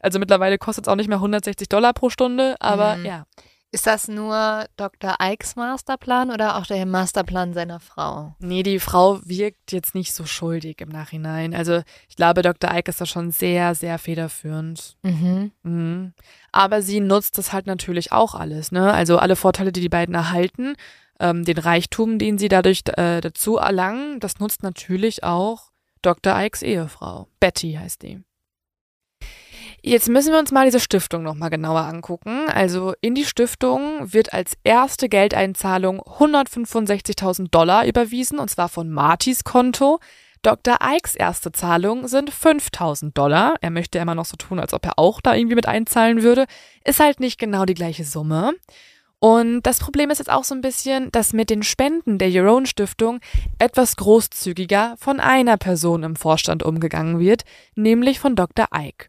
[0.00, 3.04] Also mittlerweile kostet es auch nicht mehr 160 Dollar pro Stunde, aber Mhm.
[3.06, 3.24] ja.
[3.70, 5.16] Ist das nur Dr.
[5.22, 8.34] Ikes Masterplan oder auch der Masterplan seiner Frau?
[8.38, 11.54] Nee, die Frau wirkt jetzt nicht so schuldig im Nachhinein.
[11.54, 12.70] Also ich glaube, Dr.
[12.74, 14.96] Ike ist da schon sehr, sehr federführend.
[15.02, 15.52] Mhm.
[15.64, 16.14] Mhm.
[16.50, 18.90] Aber sie nutzt das halt natürlich auch alles, ne?
[18.94, 20.74] Also alle Vorteile, die die beiden erhalten,
[21.20, 25.70] ähm, den Reichtum, den sie dadurch äh, dazu erlangen, das nutzt natürlich auch
[26.02, 26.38] Dr.
[26.40, 27.28] Ikes Ehefrau.
[27.40, 28.22] Betty heißt die.
[29.80, 32.48] Jetzt müssen wir uns mal diese Stiftung nochmal genauer angucken.
[32.48, 39.44] Also in die Stiftung wird als erste Geldeinzahlung 165.000 Dollar überwiesen, und zwar von Martys
[39.44, 40.00] Konto.
[40.42, 40.78] Dr.
[40.82, 43.56] Ikes erste Zahlung sind 5000 Dollar.
[43.60, 46.46] Er möchte immer noch so tun, als ob er auch da irgendwie mit einzahlen würde.
[46.84, 48.54] Ist halt nicht genau die gleiche Summe.
[49.20, 52.66] Und das Problem ist jetzt auch so ein bisschen, dass mit den Spenden der Jerome
[52.66, 53.18] Stiftung
[53.58, 57.44] etwas großzügiger von einer Person im Vorstand umgegangen wird,
[57.74, 58.68] nämlich von Dr.
[58.72, 59.08] Ike.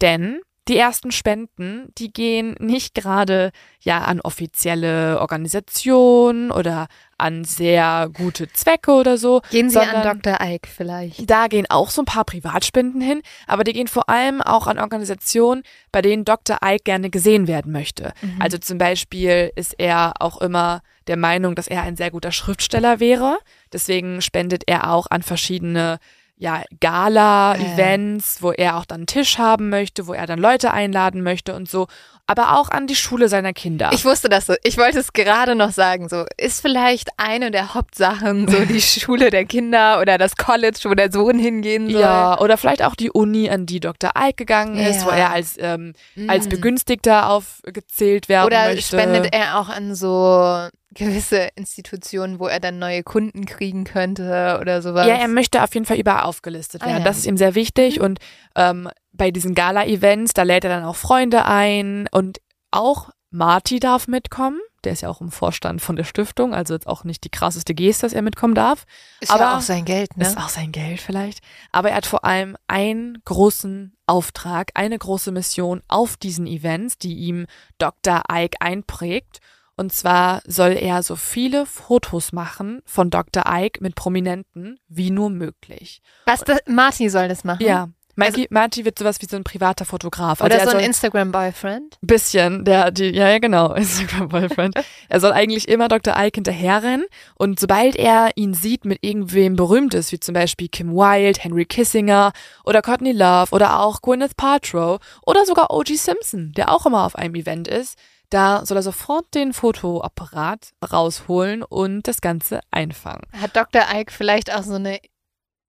[0.00, 0.40] Denn
[0.70, 3.50] die ersten Spenden, die gehen nicht gerade
[3.80, 6.86] ja an offizielle Organisationen oder
[7.18, 9.42] an sehr gute Zwecke oder so.
[9.50, 10.38] Gehen sie an Dr.
[10.40, 11.28] Ike vielleicht?
[11.28, 14.78] Da gehen auch so ein paar Privatspenden hin, aber die gehen vor allem auch an
[14.78, 16.58] Organisationen, bei denen Dr.
[16.64, 18.12] Ike gerne gesehen werden möchte.
[18.22, 18.36] Mhm.
[18.40, 23.00] Also zum Beispiel ist er auch immer der Meinung, dass er ein sehr guter Schriftsteller
[23.00, 23.38] wäre.
[23.72, 25.98] Deswegen spendet er auch an verschiedene
[26.40, 28.42] ja, Gala-Events, äh.
[28.42, 31.68] wo er auch dann einen Tisch haben möchte, wo er dann Leute einladen möchte und
[31.68, 31.86] so.
[32.26, 33.90] Aber auch an die Schule seiner Kinder.
[33.92, 34.54] Ich wusste das so.
[34.62, 36.08] Ich wollte es gerade noch sagen.
[36.08, 40.94] So ist vielleicht eine der Hauptsachen so die Schule der Kinder oder das College, wo
[40.94, 42.00] der Sohn hingehen soll.
[42.00, 44.12] Ja, oder vielleicht auch die Uni, an die Dr.
[44.16, 45.06] Ike gegangen ist, ja.
[45.06, 46.30] wo er als ähm, mm.
[46.30, 48.96] als Begünstigter aufgezählt werden oder möchte.
[48.96, 54.58] Oder spendet er auch an so gewisse Institutionen, wo er dann neue Kunden kriegen könnte
[54.60, 55.06] oder sowas.
[55.06, 56.96] Ja, er möchte auf jeden Fall überall aufgelistet werden.
[56.96, 57.04] Ah, ja.
[57.04, 57.98] Das ist ihm sehr wichtig.
[57.98, 58.04] Mhm.
[58.04, 58.18] Und
[58.56, 64.08] ähm, bei diesen Gala-Events, da lädt er dann auch Freunde ein und auch Marty darf
[64.08, 64.58] mitkommen.
[64.82, 67.74] Der ist ja auch im Vorstand von der Stiftung, also jetzt auch nicht die krasseste
[67.74, 68.86] Geste, dass er mitkommen darf.
[69.20, 70.24] Ist aber ja auch sein Geld, ne?
[70.24, 71.40] Ist auch sein Geld vielleicht.
[71.70, 77.14] Aber er hat vor allem einen großen Auftrag, eine große Mission auf diesen Events, die
[77.14, 77.46] ihm
[77.78, 78.22] Dr.
[78.32, 79.40] Ike einprägt.
[79.80, 83.44] Und zwar soll er so viele Fotos machen von Dr.
[83.48, 86.02] Ike mit Prominenten wie nur möglich.
[86.26, 87.64] Was, das, Marty soll das machen?
[87.64, 87.88] Ja.
[88.14, 90.42] Marty, also, Marty wird sowas wie so ein privater Fotograf.
[90.42, 91.96] Also oder so ein Instagram-Boyfriend?
[92.02, 94.74] Bisschen, der, die, ja, ja, genau, Instagram-Boyfriend.
[95.08, 96.14] er soll eigentlich immer Dr.
[96.14, 97.06] Ike hinterherrennen
[97.36, 102.32] und sobald er ihn sieht mit irgendwem Berühmtes, wie zum Beispiel Kim Wilde, Henry Kissinger
[102.66, 105.96] oder Courtney Love oder auch Gwyneth Paltrow oder sogar O.G.
[105.96, 107.96] Simpson, der auch immer auf einem Event ist,
[108.30, 113.22] da soll er sofort den Fotoapparat rausholen und das Ganze einfangen.
[113.32, 113.82] Hat Dr.
[113.92, 115.00] Ike vielleicht auch so eine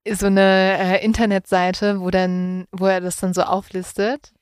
[0.09, 4.33] so eine äh, Internetseite, wo dann, wo er das dann so auflistet?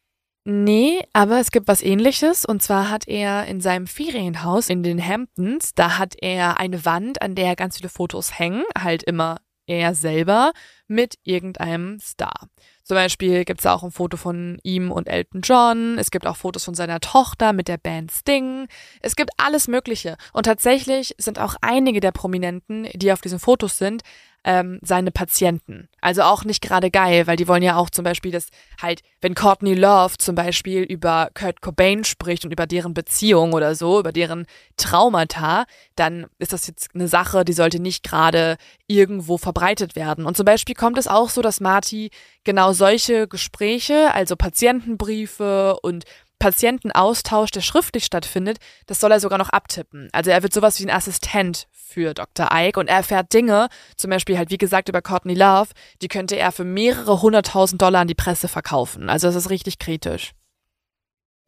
[0.45, 2.45] Nee, aber es gibt was ähnliches.
[2.45, 7.21] Und zwar hat er in seinem Ferienhaus in den Hamptons, da hat er eine Wand,
[7.21, 9.37] an der ganz viele Fotos hängen, halt immer
[9.69, 10.51] er selber
[10.87, 12.49] mit irgendeinem Star.
[12.83, 15.99] Zum Beispiel gibt es auch ein Foto von ihm und Elton John.
[15.99, 18.67] Es gibt auch Fotos von seiner Tochter mit der Band Sting.
[19.01, 20.17] Es gibt alles Mögliche.
[20.33, 24.01] Und tatsächlich sind auch einige der Prominenten, die auf diesen Fotos sind,
[24.43, 25.89] ähm, seine Patienten.
[26.01, 28.47] Also auch nicht gerade geil, weil die wollen ja auch zum Beispiel, dass
[28.81, 33.75] halt, wenn Courtney Love zum Beispiel über Kurt Cobain spricht und über deren Beziehung oder
[33.75, 34.45] so, über deren
[34.77, 35.65] Traumata,
[35.95, 40.25] dann ist das jetzt eine Sache, die sollte nicht gerade irgendwo verbreitet werden.
[40.25, 42.09] Und zum Beispiel kommt es auch so, dass Marty
[42.43, 46.05] genau solche Gespräche, also Patientenbriefe und
[46.39, 50.09] Patientenaustausch, der schriftlich stattfindet, das soll er sogar noch abtippen.
[50.13, 52.49] Also er wird sowas wie ein Assistent für Dr.
[52.51, 53.67] Ike und er erfährt Dinge,
[53.97, 55.69] zum Beispiel halt wie gesagt über Courtney Love,
[56.01, 59.09] die könnte er für mehrere hunderttausend Dollar an die Presse verkaufen.
[59.09, 60.31] Also das ist richtig kritisch.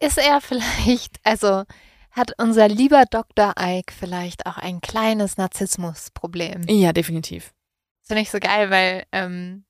[0.00, 1.64] Ist er vielleicht, also
[2.10, 3.54] hat unser lieber Dr.
[3.58, 6.64] Ike vielleicht auch ein kleines Narzissmusproblem?
[6.68, 7.52] Ja, definitiv.
[8.00, 9.64] Das finde ich so geil, weil ähm,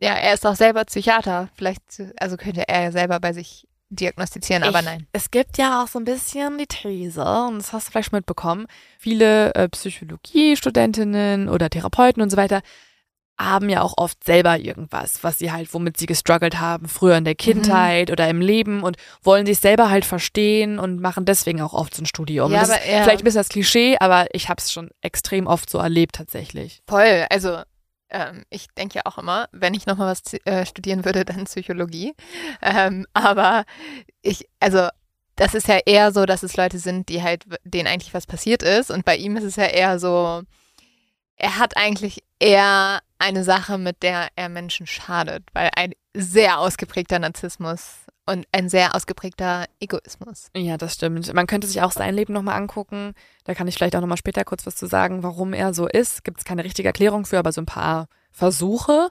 [0.00, 1.48] ja, er ist auch selber Psychiater.
[1.54, 1.82] Vielleicht,
[2.18, 5.06] also könnte er ja selber bei sich diagnostizieren, aber nein.
[5.12, 8.18] Es gibt ja auch so ein bisschen die These, und das hast du vielleicht schon
[8.18, 8.66] mitbekommen,
[8.98, 12.62] viele äh, Psychologiestudentinnen oder Therapeuten und so weiter
[13.40, 17.24] haben ja auch oft selber irgendwas, was sie halt, womit sie gestruggelt haben, früher in
[17.24, 17.38] der mhm.
[17.38, 18.12] Kindheit mhm.
[18.12, 22.02] oder im Leben und wollen sich selber halt verstehen und machen deswegen auch oft so
[22.02, 22.52] ein Studium.
[22.52, 23.02] Ja, das aber, ist ja.
[23.02, 26.82] vielleicht ein bisschen das Klischee, aber ich habe es schon extrem oft so erlebt tatsächlich.
[26.86, 27.62] Voll, also
[28.10, 32.14] ähm, ich denke ja auch immer, wenn ich nochmal was äh, studieren würde, dann Psychologie.
[32.62, 33.64] Ähm, aber
[34.22, 34.88] ich, also
[35.36, 38.62] das ist ja eher so, dass es Leute sind, die halt, denen eigentlich was passiert
[38.62, 38.90] ist.
[38.90, 40.42] Und bei ihm ist es ja eher so,
[41.36, 47.18] er hat eigentlich eher eine Sache, mit der er Menschen schadet, weil ein sehr ausgeprägter
[47.18, 50.50] Narzissmus und ein sehr ausgeprägter Egoismus.
[50.56, 51.32] Ja, das stimmt.
[51.34, 53.14] Man könnte sich auch sein Leben nochmal angucken.
[53.44, 56.24] Da kann ich vielleicht auch nochmal später kurz was zu sagen, warum er so ist.
[56.24, 59.08] Gibt es keine richtige Erklärung für, aber so ein paar Versuche.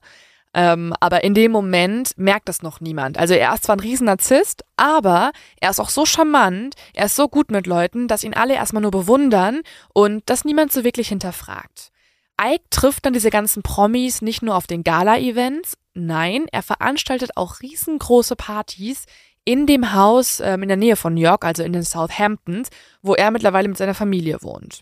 [0.53, 3.17] Ähm, aber in dem Moment merkt das noch niemand.
[3.17, 7.27] Also er ist zwar ein Riesennarzisst, aber er ist auch so charmant, er ist so
[7.27, 9.61] gut mit Leuten, dass ihn alle erstmal nur bewundern
[9.93, 11.91] und das niemand so wirklich hinterfragt.
[12.39, 17.61] Ike trifft dann diese ganzen Promis nicht nur auf den Gala-Events, nein, er veranstaltet auch
[17.61, 19.05] riesengroße Partys
[19.45, 22.69] in dem Haus ähm, in der Nähe von New York, also in den Southamptons,
[23.01, 24.81] wo er mittlerweile mit seiner Familie wohnt.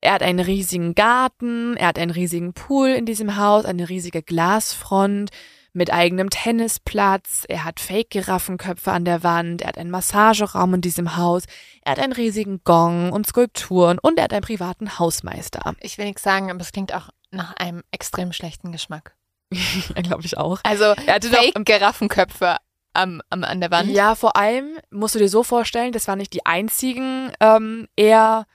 [0.00, 4.22] Er hat einen riesigen Garten, er hat einen riesigen Pool in diesem Haus, eine riesige
[4.22, 5.30] Glasfront
[5.76, 11.16] mit eigenem Tennisplatz, er hat Fake-Giraffenköpfe an der Wand, er hat einen Massageraum in diesem
[11.16, 11.44] Haus,
[11.82, 15.74] er hat einen riesigen Gong und Skulpturen und er hat einen privaten Hausmeister.
[15.80, 19.14] Ich will nichts sagen, aber es klingt auch nach einem extrem schlechten Geschmack.
[20.02, 20.58] glaube ich auch.
[20.64, 22.56] Also er hatte Fake-Giraffenköpfe
[22.94, 23.90] am, am, an der Wand.
[23.90, 28.46] Ja, vor allem musst du dir so vorstellen, das waren nicht die einzigen ähm, eher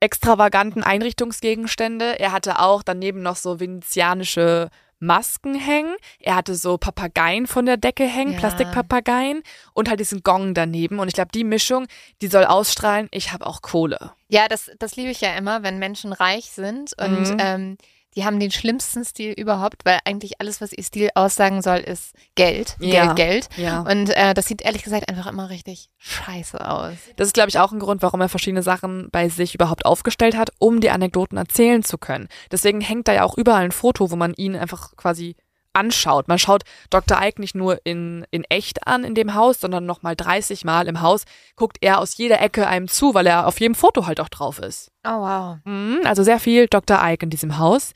[0.00, 2.18] extravaganten Einrichtungsgegenstände.
[2.18, 4.70] Er hatte auch daneben noch so venezianische
[5.00, 5.94] Masken hängen.
[6.18, 8.38] Er hatte so Papageien von der Decke hängen, ja.
[8.38, 9.42] Plastikpapageien
[9.74, 10.98] und halt diesen Gong daneben.
[10.98, 11.86] Und ich glaube, die Mischung,
[12.20, 14.12] die soll ausstrahlen, ich habe auch Kohle.
[14.28, 17.36] Ja, das, das liebe ich ja immer, wenn Menschen reich sind und mhm.
[17.38, 17.78] ähm,
[18.18, 22.16] die haben den schlimmsten Stil überhaupt, weil eigentlich alles, was ihr Stil aussagen soll, ist
[22.34, 23.12] Geld, ja.
[23.12, 23.48] Geld, Geld.
[23.56, 23.82] Ja.
[23.82, 26.94] Und äh, das sieht ehrlich gesagt einfach immer richtig scheiße aus.
[27.14, 30.36] Das ist, glaube ich, auch ein Grund, warum er verschiedene Sachen bei sich überhaupt aufgestellt
[30.36, 32.26] hat, um die Anekdoten erzählen zu können.
[32.50, 35.36] Deswegen hängt da ja auch überall ein Foto, wo man ihn einfach quasi
[35.78, 36.28] anschaut.
[36.28, 37.18] Man schaut Dr.
[37.22, 41.00] Ike nicht nur in, in echt an in dem Haus, sondern nochmal 30 Mal im
[41.00, 41.24] Haus
[41.56, 44.58] guckt er aus jeder Ecke einem zu, weil er auf jedem Foto halt auch drauf
[44.58, 44.90] ist.
[45.04, 45.58] Oh wow.
[45.64, 46.98] Mhm, also sehr viel Dr.
[47.02, 47.92] Ike in diesem Haus.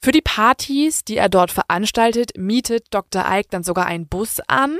[0.00, 3.24] Für die Partys, die er dort veranstaltet, mietet Dr.
[3.28, 4.78] Ike dann sogar einen Bus an.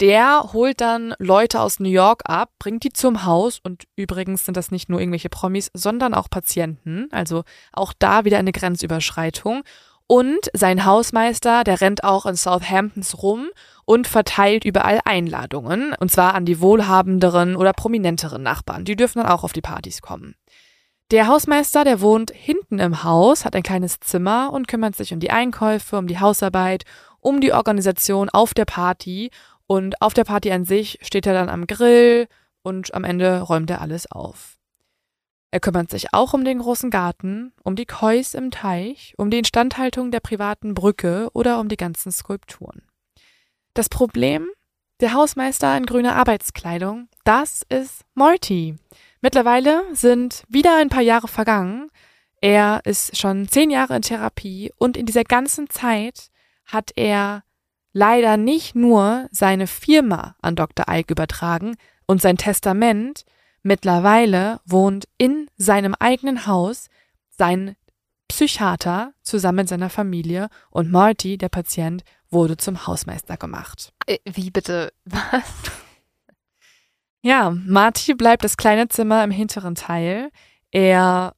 [0.00, 4.56] Der holt dann Leute aus New York ab, bringt die zum Haus und übrigens sind
[4.56, 7.08] das nicht nur irgendwelche Promis, sondern auch Patienten.
[7.12, 9.62] Also auch da wieder eine Grenzüberschreitung.
[10.08, 13.48] Und sein Hausmeister, der rennt auch in Southamptons rum
[13.84, 18.84] und verteilt überall Einladungen, und zwar an die wohlhabenderen oder prominenteren Nachbarn.
[18.84, 20.36] Die dürfen dann auch auf die Partys kommen.
[21.10, 25.20] Der Hausmeister, der wohnt hinten im Haus, hat ein kleines Zimmer und kümmert sich um
[25.20, 26.84] die Einkäufe, um die Hausarbeit,
[27.20, 29.30] um die Organisation auf der Party.
[29.68, 32.28] Und auf der Party an sich steht er dann am Grill
[32.62, 34.55] und am Ende räumt er alles auf.
[35.56, 39.38] Er kümmert sich auch um den großen Garten, um die Kois im Teich, um die
[39.38, 42.82] Instandhaltung der privaten Brücke oder um die ganzen Skulpturen.
[43.72, 44.48] Das Problem?
[45.00, 48.76] Der Hausmeister in grüner Arbeitskleidung, das ist Morty.
[49.22, 51.88] Mittlerweile sind wieder ein paar Jahre vergangen.
[52.42, 56.28] Er ist schon zehn Jahre in Therapie und in dieser ganzen Zeit
[56.66, 57.44] hat er
[57.94, 60.84] leider nicht nur seine Firma an Dr.
[60.86, 63.24] Ike übertragen und sein Testament,
[63.66, 66.86] Mittlerweile wohnt in seinem eigenen Haus
[67.30, 67.74] sein
[68.28, 73.92] Psychiater zusammen mit seiner Familie und Marty, der Patient, wurde zum Hausmeister gemacht.
[74.06, 74.92] Äh, wie bitte?
[75.04, 75.42] Was?
[77.22, 80.30] Ja, Marty bleibt das kleine Zimmer im hinteren Teil.
[80.70, 81.34] Er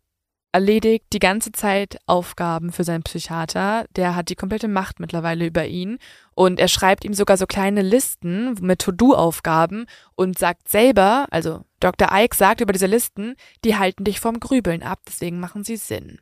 [0.52, 3.86] erledigt die ganze Zeit Aufgaben für seinen Psychiater.
[3.96, 5.96] Der hat die komplette Macht mittlerweile über ihn.
[6.34, 12.08] Und er schreibt ihm sogar so kleine Listen mit To-Do-Aufgaben und sagt selber, also Dr.
[12.12, 16.18] Ike sagt über diese Listen, die halten dich vom Grübeln ab, deswegen machen sie Sinn.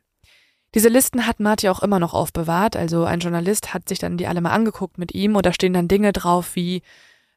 [0.75, 2.75] Diese Listen hat Marty auch immer noch aufbewahrt.
[2.75, 5.73] Also ein Journalist hat sich dann die alle mal angeguckt mit ihm und da stehen
[5.73, 6.81] dann Dinge drauf wie,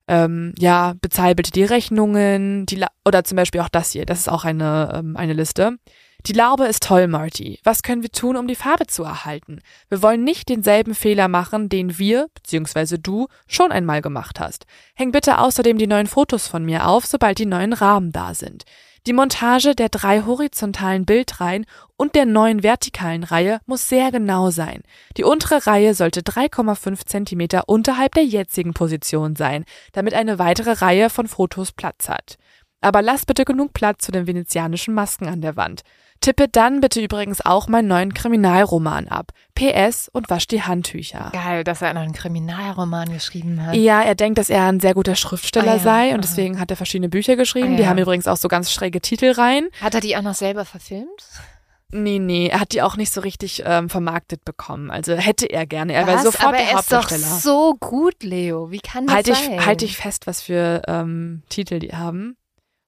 [0.08, 4.28] ähm, ja, bezahl bitte die Rechnungen, die oder zum Beispiel auch das hier, das ist
[4.28, 5.78] auch eine, ähm, eine Liste.
[6.26, 7.58] Die Laube ist toll, Marty.
[7.64, 9.60] Was können wir tun, um die Farbe zu erhalten?
[9.88, 12.98] Wir wollen nicht denselben Fehler machen, den wir, bzw.
[12.98, 14.66] du, schon einmal gemacht hast.
[14.94, 18.64] Häng bitte außerdem die neuen Fotos von mir auf, sobald die neuen Rahmen da sind.
[19.06, 21.64] Die Montage der drei horizontalen Bildreihen
[21.96, 24.82] und der neuen vertikalen Reihe muss sehr genau sein.
[25.16, 31.08] Die untere Reihe sollte 3,5 Zentimeter unterhalb der jetzigen Position sein, damit eine weitere Reihe
[31.08, 32.36] von Fotos Platz hat.
[32.82, 35.82] Aber lass bitte genug Platz zu den venezianischen Masken an der Wand.
[36.20, 39.32] Tippe dann bitte übrigens auch meinen neuen Kriminalroman ab.
[39.54, 41.30] PS und wasch die Handtücher.
[41.32, 43.74] Geil, dass er noch einen Kriminalroman geschrieben hat.
[43.74, 45.82] Ja, er denkt, dass er ein sehr guter Schriftsteller ah, ja.
[45.82, 47.68] sei und deswegen hat er verschiedene Bücher geschrieben.
[47.68, 47.76] Ah, ja.
[47.76, 49.68] Die haben übrigens auch so ganz schräge Titel rein.
[49.80, 51.24] Hat er die auch noch selber verfilmt?
[51.92, 54.90] Nee, nee, er hat die auch nicht so richtig ähm, vermarktet bekommen.
[54.90, 55.92] Also hätte er gerne.
[55.92, 58.70] Er war sofort aber der er ist doch so gut, Leo.
[58.70, 59.52] Wie kann das halt sein?
[59.54, 62.36] Ich, halt ich fest, was für ähm, Titel die haben.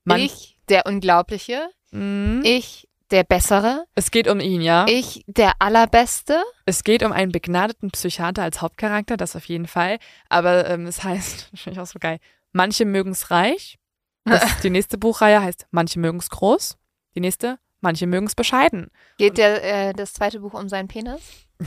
[0.04, 1.68] Man, ich, der Unglaubliche.
[1.90, 2.42] Mhm.
[2.44, 3.84] Ich, der Bessere.
[3.94, 4.86] Es geht um ihn, ja.
[4.88, 6.42] Ich, der Allerbeste.
[6.64, 9.98] Es geht um einen begnadeten Psychiater als Hauptcharakter, das auf jeden Fall.
[10.28, 12.18] Aber ähm, es heißt, finde ich auch so geil,
[12.52, 13.78] Manche mögen's reich.
[14.24, 16.76] Das, die nächste Buchreihe heißt Manche mögen's groß.
[17.14, 18.90] Die nächste, Manche mögen's bescheiden.
[19.18, 21.20] Geht der, äh, das zweite Buch um seinen Penis?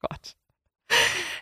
[0.00, 0.36] Gott.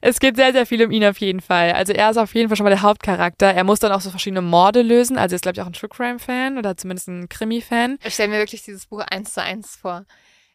[0.01, 1.73] Es geht sehr, sehr viel um ihn auf jeden Fall.
[1.73, 3.47] Also er ist auf jeden Fall schon mal der Hauptcharakter.
[3.53, 5.19] Er muss dann auch so verschiedene Morde lösen.
[5.19, 7.99] Also er ist, glaube ich, auch ein True Crime-Fan oder zumindest ein Krimi-Fan.
[8.05, 10.05] Ich stelle mir wirklich dieses Buch eins zu eins vor.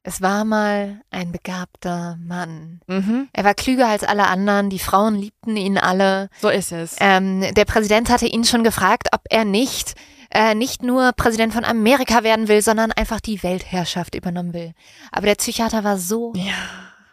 [0.05, 2.81] Es war mal ein begabter Mann.
[2.87, 3.29] Mhm.
[3.31, 6.29] Er war klüger als alle anderen, die Frauen liebten ihn alle.
[6.41, 6.97] So ist es.
[6.99, 9.93] Ähm, der Präsident hatte ihn schon gefragt, ob er nicht
[10.35, 14.73] äh, nicht nur Präsident von Amerika werden will, sondern einfach die Weltherrschaft übernommen will.
[15.11, 16.53] Aber der Psychiater war so ja.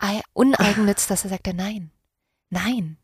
[0.00, 1.90] ei- uneigennütz, dass er sagte, nein,
[2.50, 2.98] nein,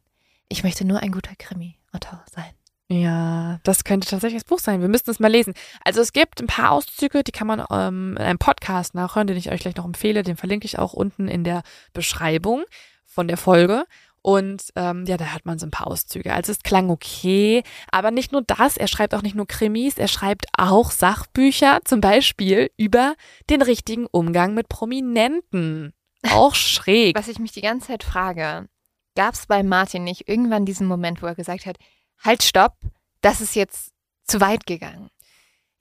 [0.48, 2.52] ich möchte nur ein guter Krimi-Autor sein.
[2.88, 4.80] Ja, das könnte tatsächlich das Buch sein.
[4.80, 5.54] Wir müssten es mal lesen.
[5.84, 9.36] Also es gibt ein paar Auszüge, die kann man ähm, in einem Podcast nachhören, den
[9.36, 10.22] ich euch gleich noch empfehle.
[10.22, 12.62] Den verlinke ich auch unten in der Beschreibung
[13.04, 13.86] von der Folge.
[14.22, 16.32] Und ähm, ja, da hört man so ein paar Auszüge.
[16.32, 20.08] Also es klang okay, aber nicht nur das, er schreibt auch nicht nur Krimis, er
[20.08, 23.14] schreibt auch Sachbücher, zum Beispiel über
[23.50, 25.92] den richtigen Umgang mit Prominenten.
[26.30, 27.16] Auch schräg.
[27.16, 28.68] Was ich mich die ganze Zeit frage,
[29.16, 31.76] gab es bei Martin nicht irgendwann diesen Moment, wo er gesagt hat,
[32.22, 32.74] halt, stopp,
[33.20, 33.90] das ist jetzt
[34.24, 35.10] zu weit gegangen?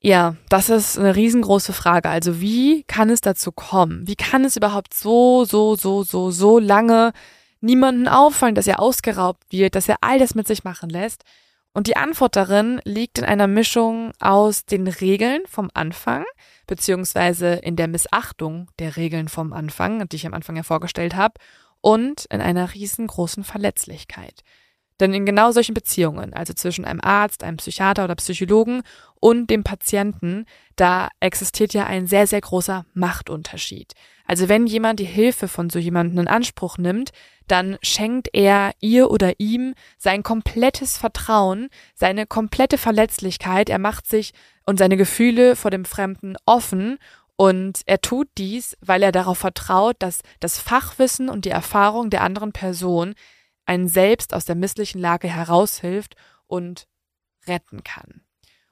[0.00, 2.08] Ja, das ist eine riesengroße Frage.
[2.08, 4.06] Also wie kann es dazu kommen?
[4.06, 7.12] Wie kann es überhaupt so, so, so, so, so lange
[7.60, 11.24] niemanden auffallen, dass er ausgeraubt wird, dass er all das mit sich machen lässt?
[11.72, 16.24] Und die Antwort darin liegt in einer Mischung aus den Regeln vom Anfang,
[16.66, 21.34] beziehungsweise in der Missachtung der Regeln vom Anfang, die ich am Anfang ja vorgestellt habe,
[21.86, 24.42] und in einer riesengroßen Verletzlichkeit.
[24.98, 28.82] Denn in genau solchen Beziehungen, also zwischen einem Arzt, einem Psychiater oder Psychologen
[29.20, 33.92] und dem Patienten, da existiert ja ein sehr, sehr großer Machtunterschied.
[34.24, 37.12] Also wenn jemand die Hilfe von so jemandem in Anspruch nimmt,
[37.46, 44.32] dann schenkt er ihr oder ihm sein komplettes Vertrauen, seine komplette Verletzlichkeit, er macht sich
[44.64, 46.98] und seine Gefühle vor dem Fremden offen
[47.36, 52.22] und er tut dies, weil er darauf vertraut, dass das Fachwissen und die Erfahrung der
[52.22, 53.14] anderen Person
[53.66, 56.14] einen selbst aus der misslichen Lage heraushilft
[56.46, 56.86] und
[57.46, 58.25] retten kann.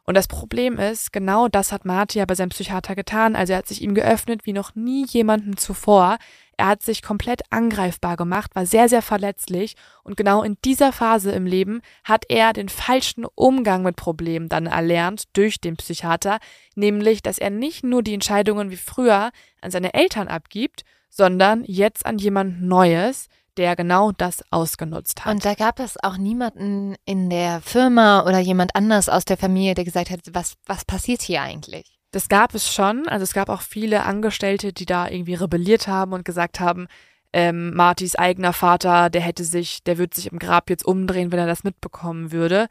[0.06, 3.34] Und das Problem ist, genau das hat Marty ja bei seinem Psychiater getan.
[3.34, 6.18] Also er hat sich ihm geöffnet wie noch nie jemanden zuvor.
[6.56, 9.76] Er hat sich komplett angreifbar gemacht, war sehr, sehr verletzlich.
[10.02, 14.66] Und genau in dieser Phase im Leben hat er den falschen Umgang mit Problemen dann
[14.66, 16.38] erlernt durch den Psychiater.
[16.74, 19.30] Nämlich, dass er nicht nur die Entscheidungen wie früher
[19.62, 25.32] an seine Eltern abgibt, sondern jetzt an jemand Neues, der genau das ausgenutzt hat.
[25.32, 29.74] Und da gab es auch niemanden in der Firma oder jemand anders aus der Familie,
[29.74, 31.98] der gesagt hat, was, was passiert hier eigentlich?
[32.10, 33.08] Das gab es schon.
[33.08, 36.86] Also es gab auch viele Angestellte, die da irgendwie rebelliert haben und gesagt haben,
[37.32, 41.40] ähm, Martys eigener Vater, der hätte sich, der würde sich im Grab jetzt umdrehen, wenn
[41.40, 42.68] er das mitbekommen würde.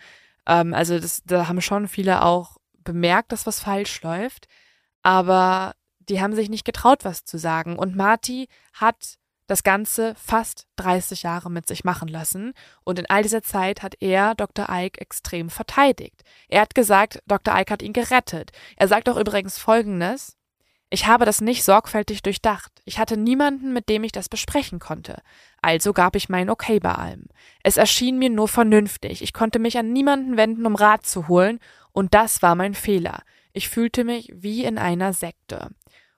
[0.47, 4.47] Ähm, also das, da haben schon viele auch bemerkt, dass was falsch läuft.
[5.01, 7.77] Aber die haben sich nicht getraut, was zu sagen.
[7.77, 9.17] Und Marty hat
[9.53, 12.53] das Ganze fast 30 Jahre mit sich machen lassen.
[12.83, 14.65] Und in all dieser Zeit hat er Dr.
[14.67, 16.23] Ike extrem verteidigt.
[16.49, 17.55] Er hat gesagt, Dr.
[17.55, 18.51] Ike hat ihn gerettet.
[18.77, 20.37] Er sagt auch übrigens Folgendes.
[20.89, 22.71] Ich habe das nicht sorgfältig durchdacht.
[22.83, 25.21] Ich hatte niemanden, mit dem ich das besprechen konnte.
[25.61, 27.27] Also gab ich mein Okay bei allem.
[27.61, 29.21] Es erschien mir nur vernünftig.
[29.21, 31.59] Ich konnte mich an niemanden wenden, um Rat zu holen.
[31.91, 33.21] Und das war mein Fehler.
[33.53, 35.69] Ich fühlte mich wie in einer Sekte.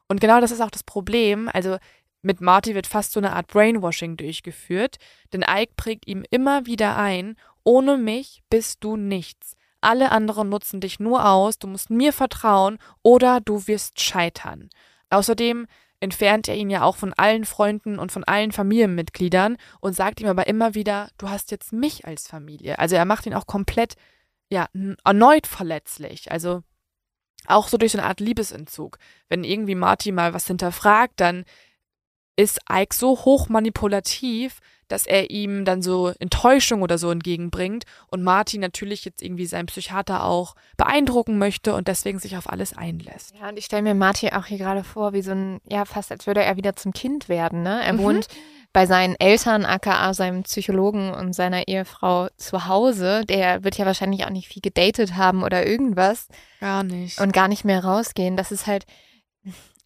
[0.07, 1.49] Und genau das ist auch das Problem.
[1.51, 1.77] Also
[2.26, 4.97] mit Marty wird fast so eine Art Brainwashing durchgeführt,
[5.32, 9.55] denn Ike prägt ihm immer wieder ein, ohne mich bist du nichts.
[9.80, 14.69] Alle anderen nutzen dich nur aus, du musst mir vertrauen oder du wirst scheitern.
[15.09, 15.67] Außerdem
[15.99, 20.28] entfernt er ihn ja auch von allen Freunden und von allen Familienmitgliedern und sagt ihm
[20.28, 22.80] aber immer wieder, du hast jetzt mich als Familie.
[22.80, 23.95] Also er macht ihn auch komplett,
[24.49, 24.67] ja,
[25.03, 26.32] erneut verletzlich.
[26.32, 26.63] Also
[27.47, 28.97] auch so durch so eine Art Liebesentzug.
[29.30, 31.45] Wenn irgendwie Marty mal was hinterfragt, dann
[32.36, 38.23] ist Ike so hoch manipulativ, dass er ihm dann so Enttäuschung oder so entgegenbringt und
[38.23, 43.33] Martin natürlich jetzt irgendwie seinen Psychiater auch beeindrucken möchte und deswegen sich auf alles einlässt.
[43.39, 46.11] Ja, und ich stelle mir Martin auch hier gerade vor, wie so ein, ja, fast
[46.11, 47.83] als würde er wieder zum Kind werden, ne?
[47.83, 47.97] Er Mhm.
[47.99, 48.27] wohnt
[48.73, 53.23] bei seinen Eltern, aka seinem Psychologen und seiner Ehefrau zu Hause.
[53.25, 56.27] Der wird ja wahrscheinlich auch nicht viel gedatet haben oder irgendwas
[56.59, 57.19] Gar nicht.
[57.21, 58.36] und gar nicht mehr rausgehen.
[58.38, 58.86] Das ist halt,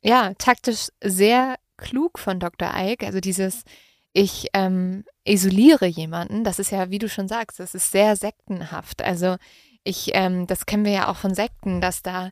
[0.01, 2.71] ja, taktisch sehr klug von Dr.
[2.75, 3.05] Ike.
[3.05, 3.63] Also dieses,
[4.13, 9.01] ich ähm, isoliere jemanden, das ist ja, wie du schon sagst, das ist sehr sektenhaft.
[9.03, 9.37] Also
[9.83, 12.29] ich, ähm, das kennen wir ja auch von Sekten, dass da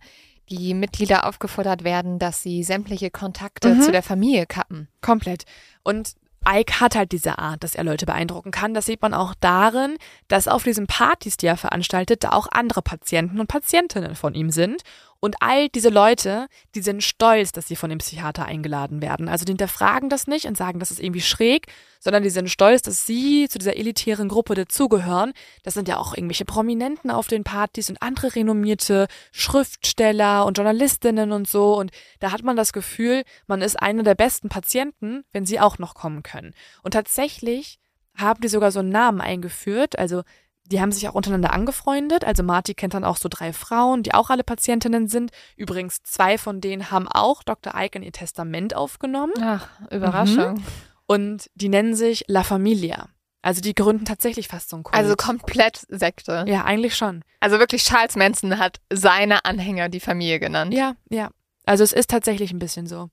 [0.49, 3.81] die Mitglieder aufgefordert werden, dass sie sämtliche Kontakte Mhm.
[3.81, 4.87] zu der Familie kappen.
[5.01, 5.43] Komplett.
[5.83, 6.13] Und
[6.47, 8.73] Ike hat halt diese Art, dass er Leute beeindrucken kann.
[8.73, 9.97] Das sieht man auch darin,
[10.29, 14.49] dass auf diesen Partys, die er veranstaltet, da auch andere Patienten und Patientinnen von ihm
[14.51, 14.83] sind.
[15.19, 19.27] Und all diese Leute, die sind stolz, dass sie von dem Psychiater eingeladen werden.
[19.27, 21.67] Also die hinterfragen das nicht und sagen, das ist irgendwie schräg,
[21.99, 25.33] sondern die sind stolz, dass sie zu dieser elitären Gruppe dazugehören.
[25.63, 31.31] Das sind ja auch irgendwelche Prominenten auf den Partys und andere renommierte Schriftsteller und Journalistinnen
[31.31, 31.75] und so.
[31.77, 35.79] Und da hat man das Gefühl, man ist einer der besten Patienten, wenn sie auch
[35.79, 36.53] noch kommen können.
[36.83, 37.79] Und tatsächlich
[38.15, 39.97] haben die sogar so einen Namen eingeführt.
[39.97, 40.23] Also
[40.71, 42.25] die haben sich auch untereinander angefreundet.
[42.25, 45.31] Also Marty kennt dann auch so drei Frauen, die auch alle Patientinnen sind.
[45.55, 47.73] Übrigens, zwei von denen haben auch Dr.
[47.75, 49.33] Ike in ihr Testament aufgenommen.
[49.41, 50.55] Ach, Überraschung.
[50.55, 50.63] Mhm.
[51.05, 53.09] Und die nennen sich La Familia.
[53.41, 54.95] Also die gründen tatsächlich fast so ein Kult.
[54.95, 56.43] Also komplett Sekte.
[56.47, 57.23] Ja, eigentlich schon.
[57.39, 60.73] Also wirklich Charles Manson hat seine Anhänger die Familie genannt.
[60.73, 61.29] Ja, ja.
[61.65, 63.09] Also es ist tatsächlich ein bisschen so.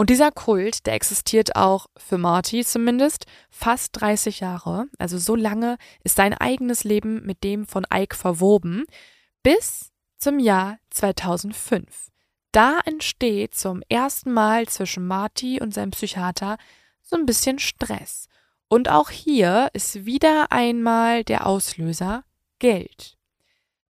[0.00, 4.86] Und dieser Kult, der existiert auch für Marty zumindest fast 30 Jahre.
[4.96, 8.84] Also so lange ist sein eigenes Leben mit dem von Ike verwoben,
[9.42, 12.12] bis zum Jahr 2005.
[12.52, 16.58] Da entsteht zum ersten Mal zwischen Marty und seinem Psychiater
[17.02, 18.28] so ein bisschen Stress.
[18.68, 22.22] Und auch hier ist wieder einmal der Auslöser
[22.60, 23.17] Geld.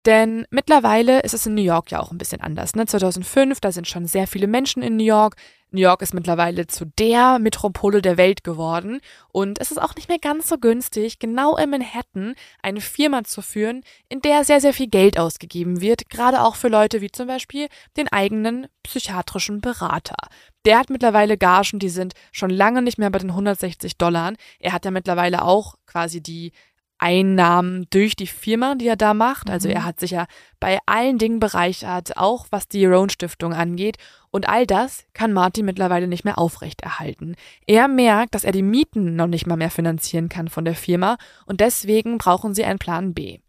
[0.08, 2.76] Denn mittlerweile ist es in New York ja auch ein bisschen anders.
[2.76, 2.86] Ne?
[2.86, 5.36] 2005, da sind schon sehr viele Menschen in New York.
[5.72, 9.02] New York ist mittlerweile zu der Metropole der Welt geworden.
[9.34, 13.42] Und es ist auch nicht mehr ganz so günstig, genau in Manhattan eine Firma zu
[13.42, 16.10] führen, in der sehr, sehr viel Geld ausgegeben wird.
[16.10, 20.16] Gerade auch für Leute wie zum Beispiel den eigenen psychiatrischen Berater.
[20.64, 24.32] Der hat mittlerweile Gagen, die sind schon lange nicht mehr bei den 160 Dollar.
[24.60, 26.54] Er hat ja mittlerweile auch quasi die
[27.00, 29.50] Einnahmen durch die Firma, die er da macht.
[29.50, 29.86] Also er mhm.
[29.86, 30.28] hat sich ja
[30.60, 33.98] bei allen Dingen bereichert, auch was die Roan Stiftung angeht.
[34.32, 37.36] Und all das kann Martin mittlerweile nicht mehr aufrechterhalten.
[37.66, 41.18] Er merkt, dass er die Mieten noch nicht mal mehr finanzieren kann von der Firma
[41.46, 43.40] und deswegen brauchen sie einen Plan B.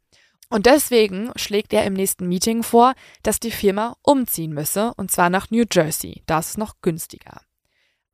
[0.51, 5.29] Und deswegen schlägt er im nächsten Meeting vor, dass die Firma umziehen müsse, und zwar
[5.29, 6.23] nach New Jersey.
[6.27, 7.43] Da ist es noch günstiger.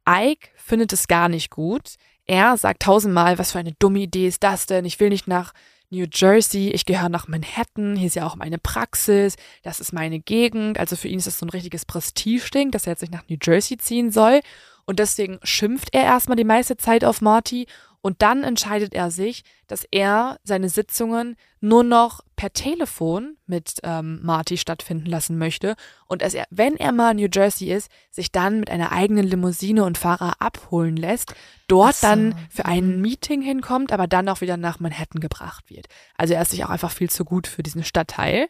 [0.09, 1.95] Ike findet es gar nicht gut.
[2.27, 4.85] Er sagt tausendmal, was für eine dumme Idee ist das denn?
[4.85, 5.53] Ich will nicht nach
[5.91, 10.19] New Jersey, ich gehöre nach Manhattan, hier ist ja auch meine Praxis, das ist meine
[10.19, 10.79] Gegend.
[10.79, 13.37] Also für ihn ist das so ein richtiges Prestigeding, dass er jetzt nicht nach New
[13.41, 14.41] Jersey ziehen soll.
[14.87, 17.67] Und deswegen schimpft er erstmal die meiste Zeit auf Marty
[18.05, 24.21] und dann entscheidet er sich, dass er seine Sitzungen nur noch per Telefon mit ähm,
[24.23, 25.75] Marty stattfinden lassen möchte
[26.07, 29.25] und dass er, wenn er mal in New Jersey ist, sich dann mit einer eigenen
[29.27, 31.35] Limousine und Fahrer abholen lässt,
[31.67, 32.07] dort so.
[32.07, 33.01] dann für ein.
[33.01, 35.87] Meeting hinkommt, aber dann auch wieder nach Manhattan gebracht wird.
[36.19, 38.49] Also er ist sich auch einfach viel zu gut für diesen Stadtteil.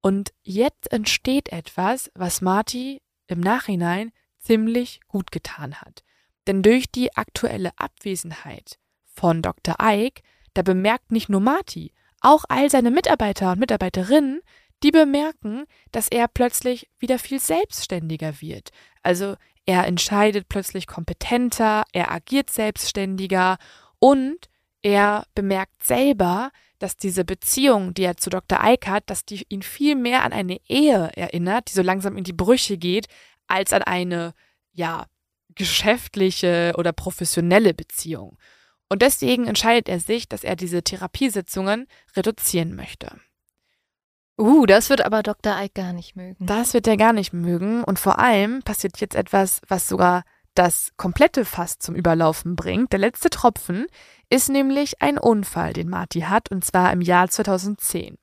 [0.00, 6.02] Und jetzt entsteht etwas, was Marty im Nachhinein ziemlich gut getan hat.
[6.46, 9.76] Denn durch die aktuelle Abwesenheit von Dr.
[9.80, 10.22] Ike,
[10.54, 14.40] da bemerkt nicht nur Marty, auch all seine Mitarbeiter und Mitarbeiterinnen,
[14.82, 18.70] die bemerken, dass er plötzlich wieder viel selbstständiger wird.
[19.02, 19.36] Also
[19.66, 23.58] er entscheidet plötzlich kompetenter, er agiert selbstständiger
[23.98, 24.48] und
[24.82, 28.58] er bemerkt selber, dass diese Beziehung, die er zu Dr.
[28.62, 32.24] Ike hat, dass die ihn viel mehr an eine Ehe erinnert, die so langsam in
[32.24, 33.06] die Brüche geht,
[33.46, 34.32] als an eine,
[34.72, 35.06] ja,
[35.60, 38.38] geschäftliche oder professionelle Beziehung.
[38.88, 41.86] Und deswegen entscheidet er sich, dass er diese Therapiesitzungen
[42.16, 43.20] reduzieren möchte.
[44.38, 45.54] Uh, das wird aber Dr.
[45.60, 46.46] Ike gar nicht mögen.
[46.46, 47.84] Das wird er gar nicht mögen.
[47.84, 52.92] Und vor allem passiert jetzt etwas, was sogar das komplette Fass zum Überlaufen bringt.
[52.92, 53.86] Der letzte Tropfen
[54.30, 58.16] ist nämlich ein Unfall, den Marty hat, und zwar im Jahr 2010.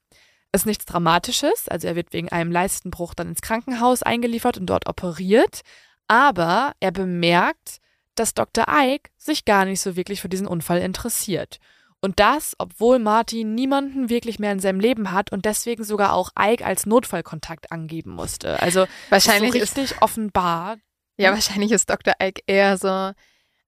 [0.51, 4.89] Ist nichts Dramatisches, also er wird wegen einem Leistenbruch dann ins Krankenhaus eingeliefert und dort
[4.89, 5.61] operiert,
[6.07, 7.79] aber er bemerkt,
[8.15, 8.65] dass Dr.
[8.67, 11.59] Ike sich gar nicht so wirklich für diesen Unfall interessiert.
[11.99, 16.29] Und das, obwohl Martin niemanden wirklich mehr in seinem Leben hat und deswegen sogar auch
[16.39, 18.61] Ike als Notfallkontakt angeben musste.
[18.61, 20.77] Also wahrscheinlich ist so richtig ist, offenbar.
[21.17, 22.13] Ja, wahrscheinlich ist Dr.
[22.21, 23.11] Ike eher so,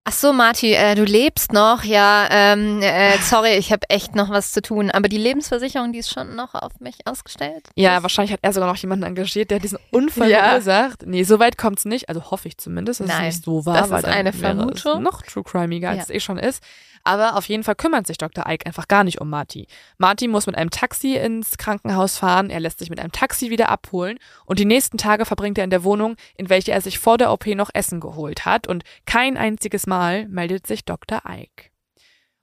[0.09, 1.83] Ach so, Marti, äh, du lebst noch.
[1.83, 4.89] Ja, ähm, äh, sorry, ich habe echt noch was zu tun.
[4.89, 7.67] Aber die Lebensversicherung, die ist schon noch auf mich ausgestellt.
[7.75, 10.45] Ja, wahrscheinlich hat er sogar noch jemanden engagiert, der diesen Unfall ja.
[10.45, 11.05] verursacht.
[11.05, 12.09] Nee, so weit kommt es nicht.
[12.09, 13.87] Also hoffe ich zumindest, dass Nein, es nicht so war.
[13.87, 15.03] Das ist eine Vermutung.
[15.03, 16.03] noch true crimeiger, als ja.
[16.05, 16.63] es eh schon ist.
[17.03, 18.45] Aber auf jeden Fall kümmert sich Dr.
[18.47, 19.67] Ike einfach gar nicht um Marty.
[19.97, 23.69] Marty muss mit einem Taxi ins Krankenhaus fahren, er lässt sich mit einem Taxi wieder
[23.69, 27.17] abholen und die nächsten Tage verbringt er in der Wohnung, in welche er sich vor
[27.17, 31.21] der OP noch Essen geholt hat und kein einziges Mal meldet sich Dr.
[31.27, 31.68] Ike.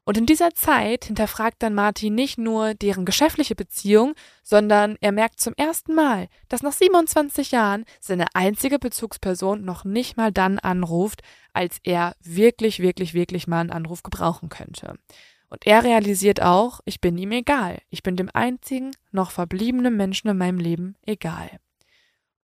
[0.09, 5.41] Und in dieser Zeit hinterfragt dann Marty nicht nur deren geschäftliche Beziehung, sondern er merkt
[5.41, 11.23] zum ersten Mal, dass nach 27 Jahren seine einzige Bezugsperson noch nicht mal dann anruft,
[11.53, 14.97] als er wirklich, wirklich, wirklich mal einen Anruf gebrauchen könnte.
[15.49, 17.79] Und er realisiert auch, ich bin ihm egal.
[17.91, 21.51] Ich bin dem einzigen noch verbliebenen Menschen in meinem Leben egal.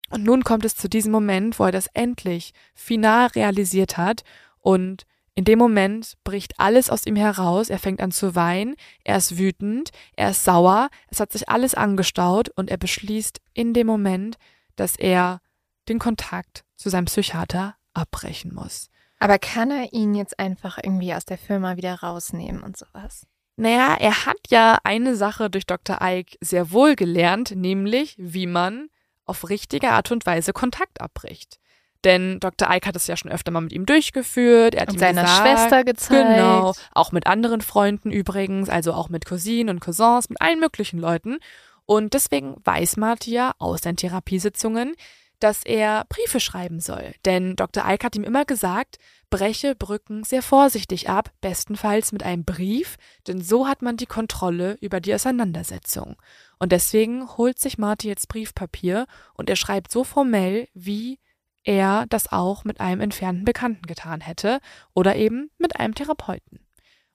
[0.09, 4.23] Und nun kommt es zu diesem Moment, wo er das endlich final realisiert hat
[4.61, 5.05] und
[5.35, 9.37] in dem Moment bricht alles aus ihm heraus, er fängt an zu weinen, er ist
[9.37, 14.37] wütend, er ist sauer, es hat sich alles angestaut und er beschließt in dem Moment,
[14.75, 15.41] dass er
[15.87, 18.89] den Kontakt zu seinem Psychiater abbrechen muss.
[19.19, 23.27] Aber kann er ihn jetzt einfach irgendwie aus der Firma wieder rausnehmen und sowas?
[23.57, 25.99] Naja, er hat ja eine Sache durch Dr.
[26.01, 28.87] Ike sehr wohl gelernt, nämlich wie man
[29.25, 31.59] auf richtige Art und Weise Kontakt abbricht.
[32.05, 32.69] Denn Dr.
[32.71, 34.73] Ike hat es ja schon öfter mal mit ihm durchgeführt.
[34.73, 36.29] Er hat und ihm seiner gesagt, Schwester gezeigt.
[36.29, 40.99] Genau, auch mit anderen Freunden übrigens, also auch mit Cousinen und Cousins, mit allen möglichen
[40.99, 41.39] Leuten.
[41.85, 44.95] Und deswegen weiß Marty ja aus seinen Therapiesitzungen,
[45.39, 47.13] dass er Briefe schreiben soll.
[47.25, 47.83] Denn Dr.
[47.87, 48.97] Ike hat ihm immer gesagt,
[49.29, 52.97] breche Brücken sehr vorsichtig ab, bestenfalls mit einem Brief,
[53.27, 56.17] denn so hat man die Kontrolle über die Auseinandersetzung.
[56.59, 61.19] Und deswegen holt sich Marty jetzt Briefpapier und er schreibt so formell, wie
[61.63, 64.59] er das auch mit einem entfernten Bekannten getan hätte
[64.93, 66.59] oder eben mit einem Therapeuten.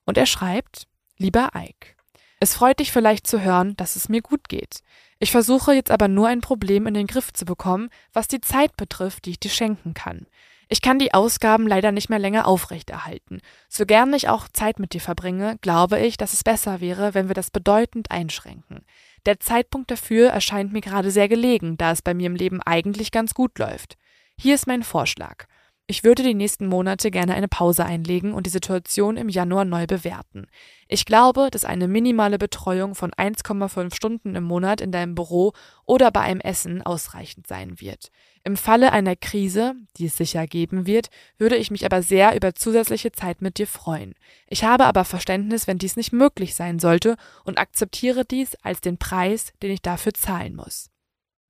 [0.05, 0.87] Und er schreibt,
[1.17, 1.95] lieber Ike,
[2.39, 4.81] es freut dich vielleicht zu hören, dass es mir gut geht.
[5.19, 8.75] Ich versuche jetzt aber nur ein Problem in den Griff zu bekommen, was die Zeit
[8.75, 10.27] betrifft, die ich dir schenken kann.
[10.67, 13.39] Ich kann die Ausgaben leider nicht mehr länger aufrechterhalten.
[13.69, 17.27] So gern ich auch Zeit mit dir verbringe, glaube ich, dass es besser wäre, wenn
[17.27, 18.83] wir das bedeutend einschränken.
[19.25, 23.11] Der Zeitpunkt dafür erscheint mir gerade sehr gelegen, da es bei mir im Leben eigentlich
[23.11, 23.97] ganz gut läuft.
[24.37, 25.45] Hier ist mein Vorschlag.
[25.87, 29.85] Ich würde die nächsten Monate gerne eine Pause einlegen und die Situation im Januar neu
[29.85, 30.47] bewerten.
[30.87, 35.53] Ich glaube, dass eine minimale Betreuung von 1,5 Stunden im Monat in deinem Büro
[35.85, 38.09] oder bei einem Essen ausreichend sein wird.
[38.43, 42.55] Im Falle einer Krise, die es sicher geben wird, würde ich mich aber sehr über
[42.55, 44.15] zusätzliche Zeit mit dir freuen.
[44.47, 48.97] Ich habe aber Verständnis, wenn dies nicht möglich sein sollte und akzeptiere dies als den
[48.97, 50.89] Preis, den ich dafür zahlen muss.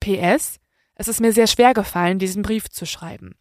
[0.00, 0.60] PS
[0.96, 3.36] es ist mir sehr schwer gefallen, diesen Brief zu schreiben.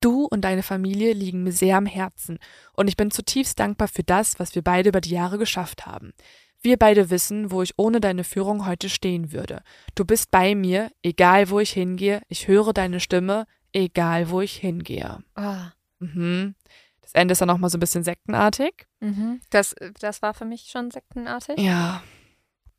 [0.00, 2.38] Du und deine Familie liegen mir sehr am Herzen
[2.72, 6.12] und ich bin zutiefst dankbar für das, was wir beide über die Jahre geschafft haben.
[6.60, 9.62] Wir beide wissen, wo ich ohne deine Führung heute stehen würde.
[9.94, 12.20] Du bist bei mir, egal wo ich hingehe.
[12.28, 15.18] Ich höre deine Stimme, egal wo ich hingehe.
[15.36, 15.56] Oh.
[16.00, 16.54] Mhm.
[17.00, 18.86] Das Ende ist dann nochmal so ein bisschen sektenartig.
[19.00, 19.40] Mhm.
[19.50, 21.58] Das, das war für mich schon sektenartig.
[21.58, 22.02] Ja.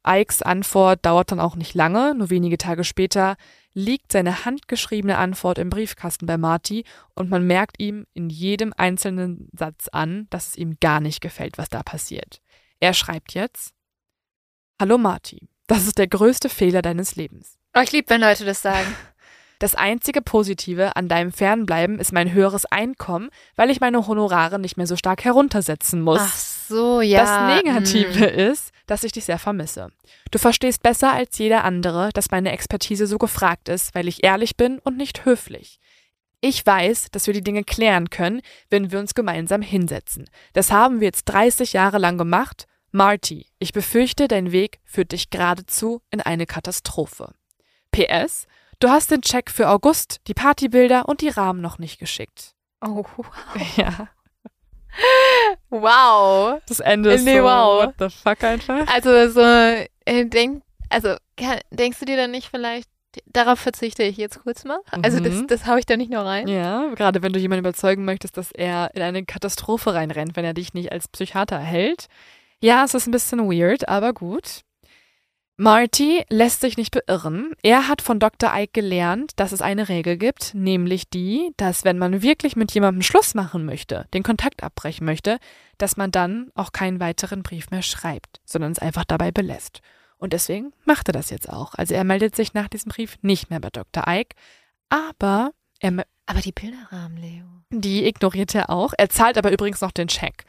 [0.05, 2.15] Ikes Antwort dauert dann auch nicht lange.
[2.15, 3.37] Nur wenige Tage später
[3.73, 6.83] liegt seine handgeschriebene Antwort im Briefkasten bei Marty
[7.15, 11.57] und man merkt ihm in jedem einzelnen Satz an, dass es ihm gar nicht gefällt,
[11.57, 12.41] was da passiert.
[12.79, 13.73] Er schreibt jetzt:
[14.79, 17.57] Hallo Marty, das ist der größte Fehler deines Lebens.
[17.75, 18.95] Oh, ich liebe, wenn Leute das sagen.
[19.61, 24.77] Das einzige Positive an deinem Fernbleiben ist mein höheres Einkommen, weil ich meine Honorare nicht
[24.77, 26.21] mehr so stark heruntersetzen muss.
[26.21, 27.23] Ach so, ja.
[27.23, 28.51] Das Negative mm.
[28.51, 29.91] ist, dass ich dich sehr vermisse.
[30.31, 34.55] Du verstehst besser als jeder andere, dass meine Expertise so gefragt ist, weil ich ehrlich
[34.55, 35.79] bin und nicht höflich.
[36.41, 40.29] Ich weiß, dass wir die Dinge klären können, wenn wir uns gemeinsam hinsetzen.
[40.53, 42.65] Das haben wir jetzt 30 Jahre lang gemacht.
[42.91, 47.33] Marty, ich befürchte, dein Weg führt dich geradezu in eine Katastrophe.
[47.91, 48.47] PS,
[48.81, 52.55] Du hast den Check für August, die Partybilder und die Rahmen noch nicht geschickt.
[52.81, 53.03] Oh.
[53.75, 54.07] Ja.
[55.69, 56.61] Wow.
[56.67, 57.85] Das Ende ist nee, so, wow.
[57.85, 58.87] what the fuck einfach.
[58.93, 62.89] Also so, äh, denk, also kann, denkst du dir dann nicht vielleicht,
[63.27, 64.79] darauf verzichte ich jetzt kurz mal?
[65.03, 65.47] Also das, Mhm.
[65.47, 66.47] das hau ich da nicht nur rein.
[66.47, 70.53] Ja, gerade wenn du jemanden überzeugen möchtest, dass er in eine Katastrophe reinrennt, wenn er
[70.53, 72.07] dich nicht als Psychiater hält.
[72.61, 74.61] Ja, es ist ein bisschen weird, aber gut.
[75.61, 77.51] Marty lässt sich nicht beirren.
[77.63, 78.49] Er hat von Dr.
[78.55, 83.01] Ike gelernt, dass es eine Regel gibt, nämlich die, dass wenn man wirklich mit jemandem
[83.01, 85.37] Schluss machen möchte, den Kontakt abbrechen möchte,
[85.77, 89.81] dass man dann auch keinen weiteren Brief mehr schreibt, sondern es einfach dabei belässt.
[90.17, 91.75] Und deswegen macht er das jetzt auch.
[91.75, 94.05] Also er meldet sich nach diesem Brief nicht mehr bei Dr.
[94.07, 94.35] Ike,
[94.87, 95.51] aber
[95.81, 97.43] er, Aber die Bilderrahmen, Leo.
[97.69, 98.93] die ignoriert er auch.
[98.97, 100.45] Er zahlt aber übrigens noch den Check.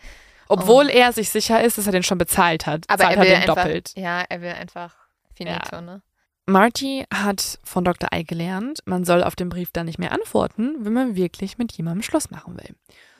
[0.48, 0.88] Obwohl Oh.
[0.88, 3.34] er sich sicher ist, dass er den schon bezahlt hat, Aber zahlt er will er
[3.40, 3.92] den einfach, doppelt.
[3.96, 4.94] ja, er will einfach
[5.47, 6.03] finito, ne?
[6.47, 8.09] Marty hat von Dr.
[8.12, 11.72] Ike gelernt, man soll auf den Brief dann nicht mehr antworten, wenn man wirklich mit
[11.72, 12.74] jemandem Schluss machen will.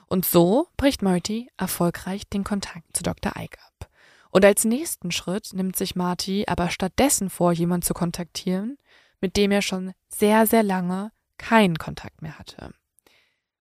[0.07, 3.33] Und so bricht Marty erfolgreich den Kontakt zu Dr.
[3.39, 3.89] Ike ab.
[4.31, 8.79] Und als nächsten Schritt nimmt sich Marty aber stattdessen vor, jemanden zu kontaktieren,
[9.21, 12.73] mit dem er schon sehr, sehr lange keinen Kontakt mehr hatte.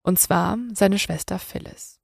[0.03, 1.99] Und zwar seine Schwester Phyllis.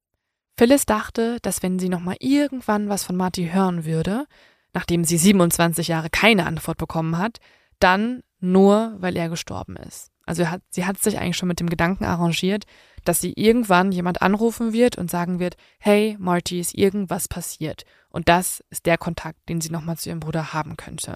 [0.58, 4.28] Phyllis dachte, dass wenn sie nochmal irgendwann was von Marty hören würde,
[4.74, 7.39] nachdem sie 27 Jahre keine Antwort bekommen hat,
[7.80, 10.11] dann nur, weil er gestorben ist.
[10.26, 12.65] Also hat, sie hat sich eigentlich schon mit dem Gedanken arrangiert,
[13.03, 17.84] dass sie irgendwann jemand anrufen wird und sagen wird, hey, Marty, ist irgendwas passiert.
[18.09, 21.15] Und das ist der Kontakt, den sie nochmal zu ihrem Bruder haben könnte.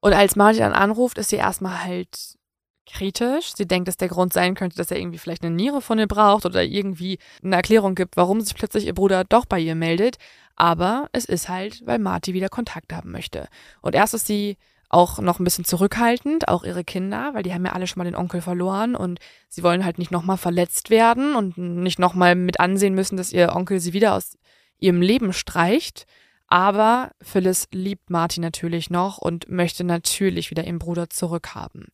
[0.00, 2.36] Und als Marty dann anruft, ist sie erstmal halt
[2.86, 3.54] kritisch.
[3.54, 6.08] Sie denkt, dass der Grund sein könnte, dass er irgendwie vielleicht eine Niere von ihr
[6.08, 10.16] braucht oder irgendwie eine Erklärung gibt, warum sich plötzlich ihr Bruder doch bei ihr meldet.
[10.60, 13.48] Aber es ist halt, weil Marty wieder Kontakt haben möchte.
[13.80, 14.58] Und erst ist sie
[14.90, 18.04] auch noch ein bisschen zurückhaltend, auch ihre Kinder, weil die haben ja alle schon mal
[18.04, 22.60] den Onkel verloren und sie wollen halt nicht nochmal verletzt werden und nicht nochmal mit
[22.60, 24.36] ansehen müssen, dass ihr Onkel sie wieder aus
[24.78, 26.04] ihrem Leben streicht.
[26.46, 31.86] Aber Phyllis liebt Marty natürlich noch und möchte natürlich wieder ihren Bruder zurückhaben.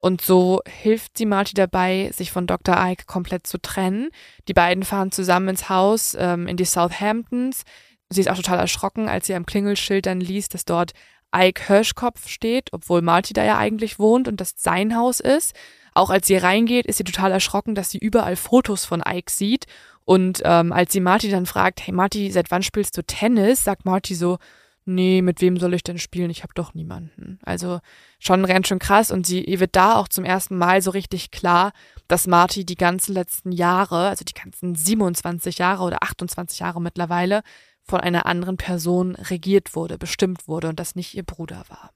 [0.00, 2.74] Und so hilft sie Marty dabei, sich von Dr.
[2.76, 4.08] Ike komplett zu trennen.
[4.48, 7.62] Die beiden fahren zusammen ins Haus ähm, in die Southamptons.
[8.10, 10.92] Sie ist auch total erschrocken, als sie am Klingelschild dann liest, dass dort
[11.34, 15.54] Ike Hirschkopf steht, obwohl Marty da ja eigentlich wohnt und das sein Haus ist.
[15.94, 19.66] Auch als sie reingeht, ist sie total erschrocken, dass sie überall Fotos von Ike sieht.
[20.04, 23.64] Und ähm, als sie Marty dann fragt, hey Marty, seit wann spielst du Tennis?
[23.64, 24.38] sagt Marty so,
[24.84, 26.30] nee, mit wem soll ich denn spielen?
[26.30, 27.38] Ich habe doch niemanden.
[27.44, 27.80] Also
[28.18, 29.10] schon ganz schön krass.
[29.10, 31.72] Und sie ihr wird da auch zum ersten Mal so richtig klar,
[32.08, 37.42] dass Marty die ganzen letzten Jahre, also die ganzen 27 Jahre oder 28 Jahre mittlerweile,
[37.90, 41.90] von einer anderen Person regiert wurde, bestimmt wurde und das nicht ihr Bruder war.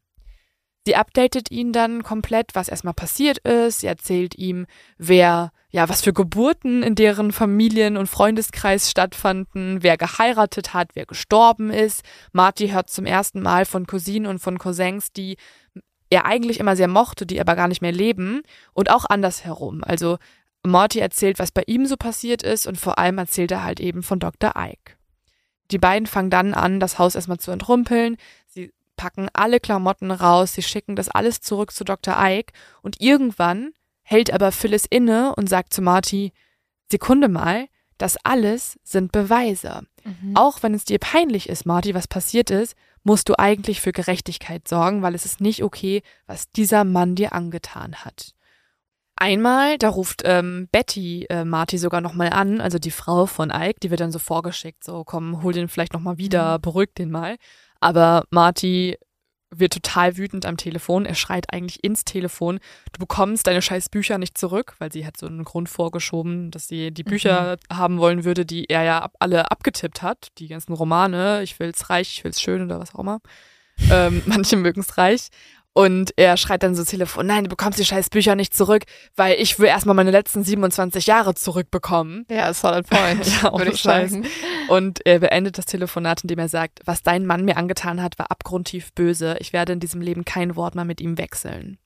[0.86, 3.80] Sie updatet ihn dann komplett, was erstmal passiert ist.
[3.80, 4.66] Sie erzählt ihm,
[4.99, 11.07] wer, ja, was für Geburten in deren Familien- und Freundeskreis stattfanden, wer geheiratet hat, wer
[11.07, 12.03] gestorben ist.
[12.32, 15.36] Marty hört zum ersten Mal von Cousinen und von Cousins, die
[16.11, 18.42] er eigentlich immer sehr mochte, die aber gar nicht mehr leben
[18.74, 19.82] und auch andersherum.
[19.82, 20.18] Also
[20.66, 24.03] Marty erzählt, was bei ihm so passiert ist und vor allem erzählt er halt eben
[24.03, 24.53] von Dr.
[24.57, 24.97] Ike.
[25.74, 28.16] Die beiden fangen dann an, das Haus erstmal zu entrumpeln.
[28.46, 32.14] Sie packen alle Klamotten raus, sie schicken das alles zurück zu Dr.
[32.16, 32.52] Ike
[32.82, 33.72] und irgendwann
[34.04, 36.32] hält aber Phyllis inne und sagt zu Marty,
[36.88, 37.66] Sekunde mal,
[37.98, 39.82] das alles sind Beweise.
[40.04, 40.36] Mhm.
[40.36, 44.68] Auch wenn es dir peinlich ist, Marty, was passiert ist, musst du eigentlich für Gerechtigkeit
[44.68, 48.36] sorgen, weil es ist nicht okay, was dieser Mann dir angetan hat.
[49.16, 53.78] Einmal, da ruft ähm, Betty äh, Marty sogar nochmal an, also die Frau von Ike,
[53.80, 56.62] die wird dann so vorgeschickt, so komm, hol den vielleicht nochmal wieder, mhm.
[56.62, 57.36] beruhig den mal.
[57.80, 58.96] Aber Marty
[59.58, 61.06] wird total wütend am Telefon.
[61.06, 62.58] Er schreit eigentlich ins Telefon.
[62.92, 66.68] Du bekommst deine scheiß Bücher nicht zurück, weil sie hat so einen Grund vorgeschoben, dass
[66.68, 67.76] sie die Bücher mhm.
[67.76, 70.28] haben wollen würde, die er ja ab, alle abgetippt hat.
[70.38, 71.42] Die ganzen Romane.
[71.42, 73.20] Ich will's reich, ich will's schön oder was auch immer.
[73.90, 75.28] ähm, manche mögen's reich.
[75.76, 78.84] Und er schreit dann so Telefon, nein, du bekommst die scheiß Bücher nicht zurück,
[79.16, 82.24] weil ich will erstmal meine letzten 27 Jahre zurückbekommen.
[82.30, 84.24] Ja, solid point, ja, würde ich sagen.
[84.68, 88.30] Und er beendet das Telefonat, indem er sagt, was dein Mann mir angetan hat, war
[88.30, 89.36] abgrundtief böse.
[89.40, 91.76] Ich werde in diesem Leben kein Wort mehr mit ihm wechseln.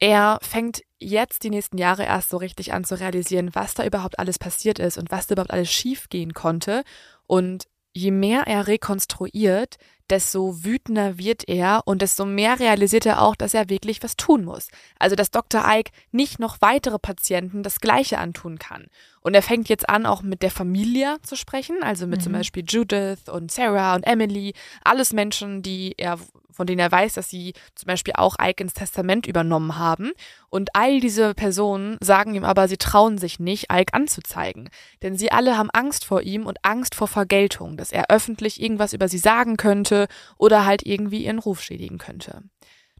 [0.00, 4.18] Er fängt jetzt die nächsten Jahre erst so richtig an zu realisieren, was da überhaupt
[4.18, 6.82] alles passiert ist und was da überhaupt alles schiefgehen konnte.
[7.28, 9.76] Und je mehr er rekonstruiert,
[10.10, 14.44] desto wütender wird er und desto mehr realisiert er auch, dass er wirklich was tun
[14.44, 14.68] muss.
[14.98, 15.64] Also, dass Dr.
[15.66, 18.86] Ike nicht noch weitere Patienten das Gleiche antun kann.
[19.20, 22.24] Und er fängt jetzt an, auch mit der Familie zu sprechen, also mit mhm.
[22.24, 24.52] zum Beispiel Judith und Sarah und Emily,
[24.84, 26.18] alles Menschen, die er
[26.54, 30.12] von denen er weiß, dass sie zum Beispiel auch Ike ins Testament übernommen haben.
[30.50, 34.70] Und all diese Personen sagen ihm aber, sie trauen sich nicht, Ike anzuzeigen.
[35.02, 38.92] Denn sie alle haben Angst vor ihm und Angst vor Vergeltung, dass er öffentlich irgendwas
[38.92, 39.93] über sie sagen könnte
[40.38, 42.42] oder halt irgendwie ihren Ruf schädigen könnte.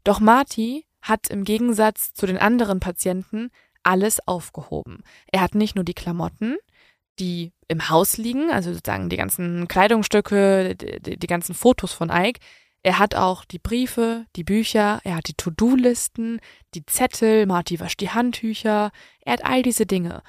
[0.03, 3.49] Doch Marty hat im Gegensatz zu den anderen Patienten
[3.83, 5.03] alles aufgehoben.
[5.31, 6.57] Er hat nicht nur die Klamotten,
[7.19, 12.39] die im Haus liegen, also sozusagen die ganzen Kleidungsstücke, die, die ganzen Fotos von Ike,
[12.85, 16.39] er hat auch die Briefe, die Bücher, er hat die To-Do-Listen,
[16.75, 18.91] die Zettel, Marty wascht die Handtücher,
[19.21, 20.21] er hat all diese Dinge.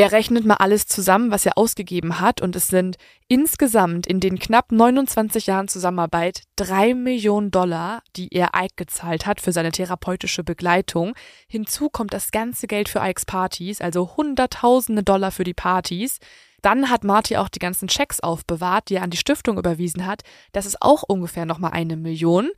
[0.00, 2.96] Er rechnet mal alles zusammen, was er ausgegeben hat, und es sind
[3.28, 9.42] insgesamt in den knapp 29 Jahren Zusammenarbeit drei Millionen Dollar, die er Ike gezahlt hat
[9.42, 11.12] für seine therapeutische Begleitung.
[11.48, 16.18] Hinzu kommt das ganze Geld für Ikes Partys, also Hunderttausende Dollar für die Partys.
[16.62, 20.22] Dann hat Marty auch die ganzen Checks aufbewahrt, die er an die Stiftung überwiesen hat.
[20.52, 22.48] Das ist auch ungefähr nochmal eine Million.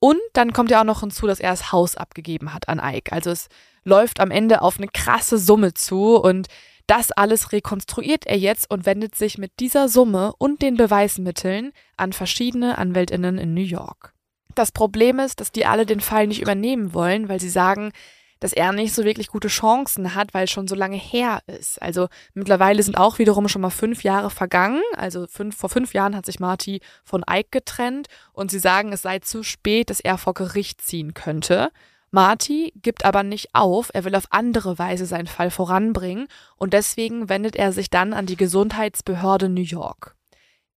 [0.00, 3.10] Und dann kommt ja auch noch hinzu, dass er das Haus abgegeben hat an Ike.
[3.10, 3.48] Also es
[3.84, 6.48] läuft am Ende auf eine krasse Summe zu und
[6.90, 12.12] das alles rekonstruiert er jetzt und wendet sich mit dieser Summe und den Beweismitteln an
[12.12, 14.12] verschiedene Anwältinnen in New York.
[14.56, 17.92] Das Problem ist, dass die alle den Fall nicht übernehmen wollen, weil sie sagen,
[18.40, 21.80] dass er nicht so wirklich gute Chancen hat, weil es schon so lange her ist.
[21.80, 24.82] Also mittlerweile sind auch wiederum schon mal fünf Jahre vergangen.
[24.96, 29.02] Also fünf, vor fünf Jahren hat sich Marty von Ike getrennt und sie sagen, es
[29.02, 31.70] sei zu spät, dass er vor Gericht ziehen könnte.
[32.10, 36.26] Marty gibt aber nicht auf, er will auf andere Weise seinen Fall voranbringen
[36.56, 40.16] und deswegen wendet er sich dann an die Gesundheitsbehörde New York.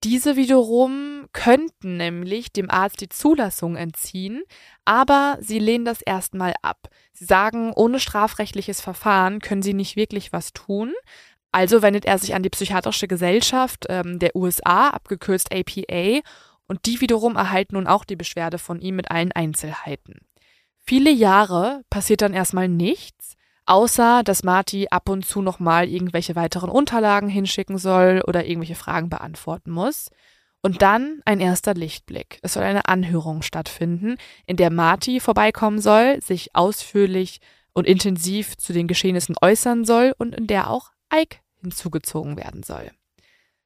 [0.05, 4.43] Diese wiederum könnten nämlich dem Arzt die Zulassung entziehen,
[4.85, 6.89] aber sie lehnen das erstmal ab.
[7.13, 10.93] Sie sagen, ohne strafrechtliches Verfahren können sie nicht wirklich was tun.
[11.53, 16.21] Also wendet er sich an die Psychiatrische Gesellschaft ähm, der USA, abgekürzt APA,
[16.67, 20.21] und die wiederum erhalten nun auch die Beschwerde von ihm mit allen Einzelheiten.
[20.85, 23.37] Viele Jahre passiert dann erstmal nichts,
[23.67, 29.09] außer dass Marty ab und zu nochmal irgendwelche weiteren Unterlagen hinschicken soll oder irgendwelche Fragen
[29.09, 30.11] beantworten muss.
[30.65, 32.39] Und dann ein erster Lichtblick.
[32.43, 37.41] Es soll eine Anhörung stattfinden, in der Marty vorbeikommen soll, sich ausführlich
[37.73, 42.91] und intensiv zu den Geschehnissen äußern soll und in der auch Ike hinzugezogen werden soll.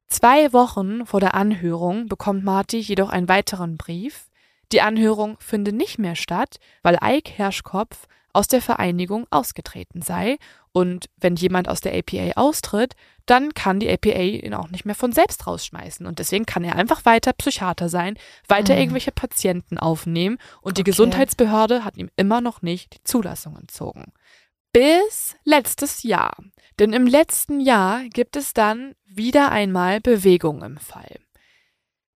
[0.08, 4.30] Zwei Wochen vor der Anhörung bekommt Marty jedoch einen weiteren Brief.
[4.72, 8.06] Die Anhörung finde nicht mehr statt, weil Ike Herschkopf
[8.36, 10.36] aus der Vereinigung ausgetreten sei.
[10.72, 12.94] Und wenn jemand aus der APA austritt,
[13.24, 16.04] dann kann die APA ihn auch nicht mehr von selbst rausschmeißen.
[16.06, 18.80] Und deswegen kann er einfach weiter Psychiater sein, weiter mhm.
[18.80, 20.36] irgendwelche Patienten aufnehmen.
[20.60, 20.74] Und okay.
[20.74, 24.12] die Gesundheitsbehörde hat ihm immer noch nicht die Zulassung entzogen.
[24.72, 26.36] Bis letztes Jahr.
[26.78, 31.16] Denn im letzten Jahr gibt es dann wieder einmal Bewegung im Fall.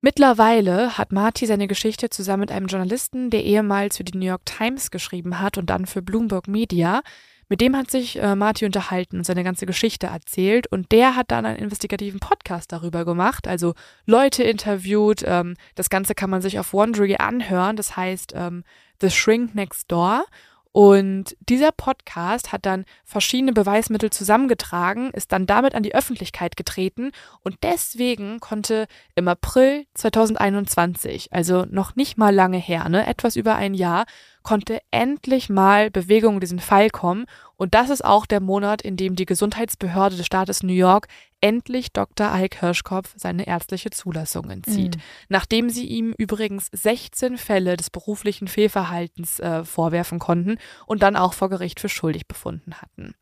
[0.00, 4.46] Mittlerweile hat Marty seine Geschichte zusammen mit einem Journalisten, der ehemals für die New York
[4.46, 7.02] Times geschrieben hat und dann für Bloomberg Media.
[7.48, 11.30] Mit dem hat sich äh, Marty unterhalten und seine ganze Geschichte erzählt und der hat
[11.30, 15.24] dann einen investigativen Podcast darüber gemacht, also Leute interviewt.
[15.26, 18.64] Ähm, das Ganze kann man sich auf Wondery anhören, das heißt ähm,
[19.00, 20.26] The Shrink Next Door
[20.72, 27.12] und dieser Podcast hat dann verschiedene Beweismittel zusammengetragen, ist dann damit an die Öffentlichkeit getreten
[27.42, 33.56] und deswegen konnte im April 2021, also noch nicht mal lange her, ne, etwas über
[33.56, 34.04] ein Jahr,
[34.48, 37.26] konnte endlich mal Bewegung in diesen Fall kommen.
[37.58, 41.06] Und das ist auch der Monat, in dem die Gesundheitsbehörde des Staates New York
[41.42, 42.34] endlich Dr.
[42.34, 44.96] Ike Hirschkopf seine ärztliche Zulassung entzieht.
[44.96, 45.00] Mhm.
[45.28, 50.56] Nachdem sie ihm übrigens 16 Fälle des beruflichen Fehlverhaltens äh, vorwerfen konnten
[50.86, 53.14] und dann auch vor Gericht für schuldig befunden hatten.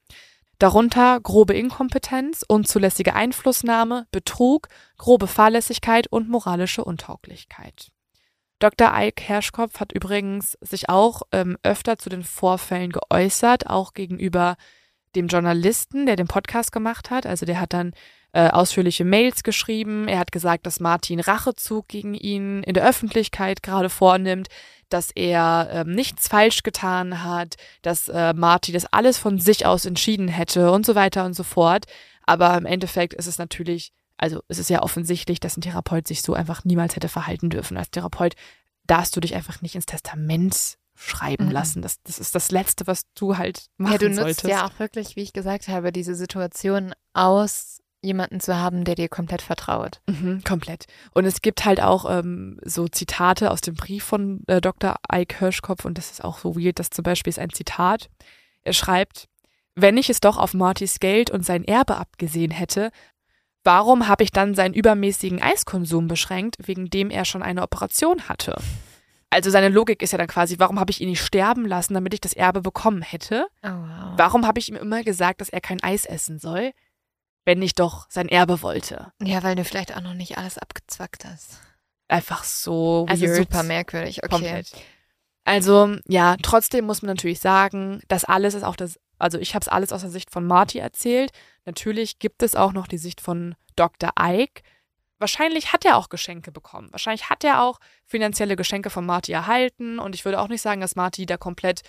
[0.60, 7.90] Darunter grobe Inkompetenz, unzulässige Einflussnahme, Betrug, grobe Fahrlässigkeit und moralische Untauglichkeit.
[8.58, 8.90] Dr.
[8.94, 14.56] Ike Herschkopf hat übrigens sich auch ähm, öfter zu den Vorfällen geäußert, auch gegenüber
[15.14, 17.26] dem Journalisten, der den Podcast gemacht hat.
[17.26, 17.92] Also der hat dann
[18.32, 20.08] äh, ausführliche Mails geschrieben.
[20.08, 24.48] Er hat gesagt, dass Martin Rachezug gegen ihn in der Öffentlichkeit gerade vornimmt,
[24.88, 29.84] dass er ähm, nichts falsch getan hat, dass äh, Martin das alles von sich aus
[29.84, 31.86] entschieden hätte und so weiter und so fort.
[32.22, 36.22] Aber im Endeffekt ist es natürlich also es ist ja offensichtlich, dass ein Therapeut sich
[36.22, 37.76] so einfach niemals hätte verhalten dürfen.
[37.76, 38.34] Als Therapeut
[38.86, 41.50] darfst du dich einfach nicht ins Testament schreiben mhm.
[41.50, 41.82] lassen.
[41.82, 44.02] Das, das ist das Letzte, was du halt machen solltest.
[44.02, 44.48] Ja, du nutzt solltest.
[44.48, 49.08] ja auch wirklich, wie ich gesagt habe, diese Situation aus, jemanden zu haben, der dir
[49.08, 50.00] komplett vertraut.
[50.08, 50.86] Mhm, komplett.
[51.12, 54.96] Und es gibt halt auch ähm, so Zitate aus dem Brief von äh, Dr.
[55.12, 58.08] Ike Hirschkopf und das ist auch so weird, das zum Beispiel ist ein Zitat.
[58.62, 59.28] Er schreibt,
[59.74, 62.90] wenn ich es doch auf Martys Geld und sein Erbe abgesehen hätte,
[63.66, 68.54] Warum habe ich dann seinen übermäßigen Eiskonsum beschränkt, wegen dem er schon eine Operation hatte?
[69.28, 72.14] Also seine Logik ist ja dann quasi, warum habe ich ihn nicht sterben lassen, damit
[72.14, 73.48] ich das Erbe bekommen hätte?
[73.64, 74.12] Oh, wow.
[74.16, 76.70] Warum habe ich ihm immer gesagt, dass er kein Eis essen soll,
[77.44, 79.12] wenn ich doch sein Erbe wollte?
[79.20, 81.58] Ja, weil du vielleicht auch noch nicht alles abgezwackt hast.
[82.06, 83.04] Einfach so.
[83.08, 83.36] Also weird.
[83.36, 84.30] super merkwürdig, okay.
[84.30, 84.70] Komplett.
[85.44, 89.62] Also ja, trotzdem muss man natürlich sagen, das alles ist auch das also ich habe
[89.62, 91.32] es alles aus der Sicht von Marty erzählt.
[91.64, 94.10] Natürlich gibt es auch noch die Sicht von Dr.
[94.18, 94.62] Ike.
[95.18, 96.88] Wahrscheinlich hat er auch Geschenke bekommen.
[96.92, 99.98] Wahrscheinlich hat er auch finanzielle Geschenke von Marty erhalten.
[99.98, 101.82] Und ich würde auch nicht sagen, dass Marty da komplett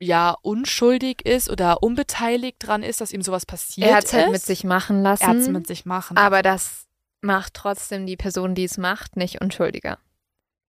[0.00, 4.32] ja unschuldig ist oder unbeteiligt dran ist, dass ihm sowas passiert Er hat es halt
[4.32, 5.22] mit sich machen lassen.
[5.22, 6.16] Er hat es mit sich machen.
[6.16, 6.86] Aber das
[7.20, 9.98] macht trotzdem die Person, die es macht, nicht unschuldiger.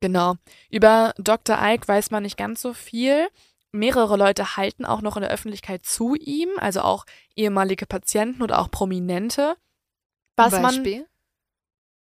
[0.02, 0.36] Genau.
[0.70, 1.58] Über Dr.
[1.62, 3.30] Ike weiß man nicht ganz so viel
[3.74, 7.06] mehrere Leute halten auch noch in der Öffentlichkeit zu ihm, also auch
[7.36, 9.56] ehemalige Patienten oder auch Prominente.
[10.38, 11.06] Was Beispiel?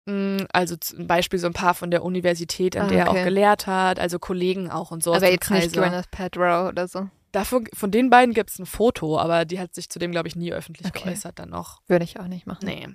[0.05, 3.17] man mm, also zum Beispiel so ein paar von der Universität, an ah, der okay.
[3.17, 5.13] er auch gelehrt hat, also Kollegen auch und so.
[5.13, 5.67] Aber jetzt Kreise.
[5.67, 7.09] nicht Gwyneth Paltrow oder so.
[7.33, 10.35] Davon, von den beiden gibt es ein Foto, aber die hat sich zudem, glaube ich,
[10.35, 11.03] nie öffentlich okay.
[11.03, 11.81] geäußert dann noch.
[11.87, 12.65] Würde ich auch nicht machen.
[12.65, 12.87] Nee.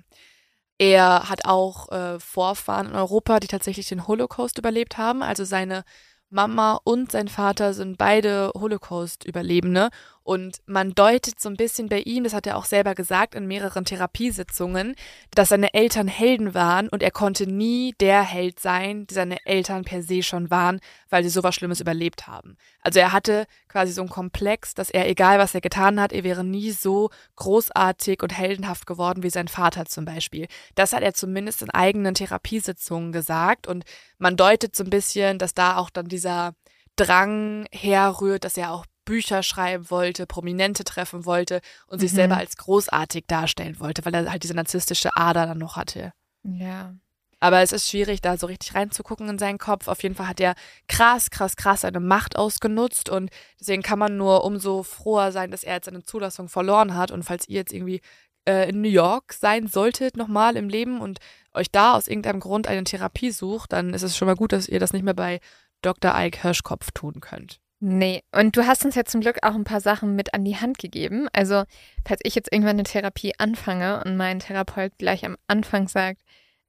[0.79, 5.21] Er hat auch äh, Vorfahren in Europa, die tatsächlich den Holocaust überlebt haben.
[5.21, 5.83] Also seine
[6.33, 9.89] Mama und sein Vater sind beide Holocaust-Überlebende
[10.23, 13.45] und man deutet so ein bisschen bei ihm, das hat er auch selber gesagt in
[13.45, 14.95] mehreren Therapiesitzungen,
[15.35, 19.83] dass seine Eltern Helden waren und er konnte nie der Held sein, die seine Eltern
[19.83, 20.79] per se schon waren,
[21.09, 22.55] weil sie sowas Schlimmes überlebt haben.
[22.81, 26.23] Also er hatte quasi so einen Komplex, dass er, egal was er getan hat, er
[26.23, 30.47] wäre nie so großartig und heldenhaft geworden wie sein Vater zum Beispiel.
[30.75, 33.83] Das hat er zumindest in eigenen Therapiesitzungen gesagt und
[34.17, 36.53] man deutet so ein bisschen, dass da auch dann dieser
[36.95, 42.17] Drang herrührt, dass er auch Bücher schreiben wollte, Prominente treffen wollte und sich mhm.
[42.17, 46.13] selber als großartig darstellen wollte, weil er halt diese narzisstische Ader dann noch hatte.
[46.43, 46.93] Ja.
[47.43, 49.89] Aber es ist schwierig, da so richtig reinzugucken in seinen Kopf.
[49.89, 50.55] Auf jeden Fall hat er
[50.87, 55.65] krass, krass, krass seine Macht ausgenutzt und deswegen kann man nur umso froher sein, dass
[55.65, 57.11] er jetzt seine Zulassung verloren hat.
[57.11, 57.99] Und falls ihr jetzt irgendwie
[58.47, 61.19] äh, in New York sein solltet, nochmal im Leben und
[61.53, 64.69] euch da aus irgendeinem Grund eine Therapie sucht, dann ist es schon mal gut, dass
[64.69, 65.41] ihr das nicht mehr bei
[65.81, 66.13] Dr.
[66.15, 67.59] Ike Hirschkopf tun könnt.
[67.85, 70.55] Nee, und du hast uns ja zum Glück auch ein paar Sachen mit an die
[70.55, 71.27] Hand gegeben.
[71.33, 71.65] Also,
[72.07, 76.21] falls ich jetzt irgendwann eine Therapie anfange und mein Therapeut gleich am Anfang sagt,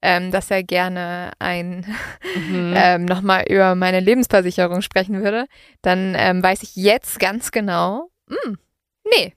[0.03, 1.87] ähm, dass er gerne ein
[2.35, 2.75] mhm.
[2.77, 5.47] ähm, nochmal über meine Lebensversicherung sprechen würde,
[5.83, 8.59] dann ähm, weiß ich jetzt ganz genau, mh, hm,
[9.09, 9.35] nee.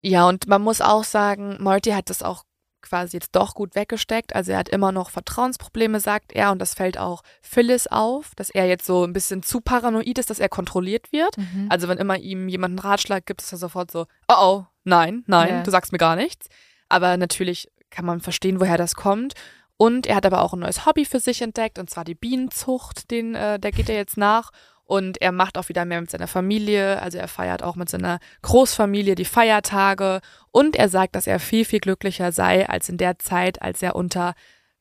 [0.00, 2.44] Ja, und man muss auch sagen, Morty hat das auch
[2.84, 4.34] quasi jetzt doch gut weggesteckt.
[4.34, 8.50] Also er hat immer noch Vertrauensprobleme, sagt er, und das fällt auch Phyllis auf, dass
[8.50, 11.36] er jetzt so ein bisschen zu paranoid ist, dass er kontrolliert wird.
[11.36, 11.66] Mhm.
[11.70, 15.24] Also wenn immer ihm jemand einen Ratschlag gibt, ist er sofort so, oh oh, nein,
[15.26, 15.62] nein, ja.
[15.62, 16.48] du sagst mir gar nichts.
[16.88, 19.34] Aber natürlich kann man verstehen, woher das kommt.
[19.76, 23.10] Und er hat aber auch ein neues Hobby für sich entdeckt, und zwar die Bienenzucht,
[23.10, 24.50] den, äh, der geht er jetzt nach.
[24.84, 27.00] Und er macht auch wieder mehr mit seiner Familie.
[27.00, 30.20] Also er feiert auch mit seiner Großfamilie die Feiertage.
[30.50, 33.96] Und er sagt, dass er viel, viel glücklicher sei als in der Zeit, als er
[33.96, 34.34] unter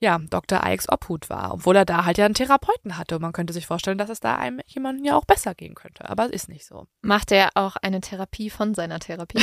[0.04, 0.62] ja, Dr.
[0.66, 3.16] Ikes Obhut war, obwohl er da halt ja einen Therapeuten hatte.
[3.16, 6.10] Und man könnte sich vorstellen, dass es da einem jemandem ja auch besser gehen könnte.
[6.10, 6.88] Aber es ist nicht so.
[7.02, 9.42] Macht er auch eine Therapie von seiner Therapie?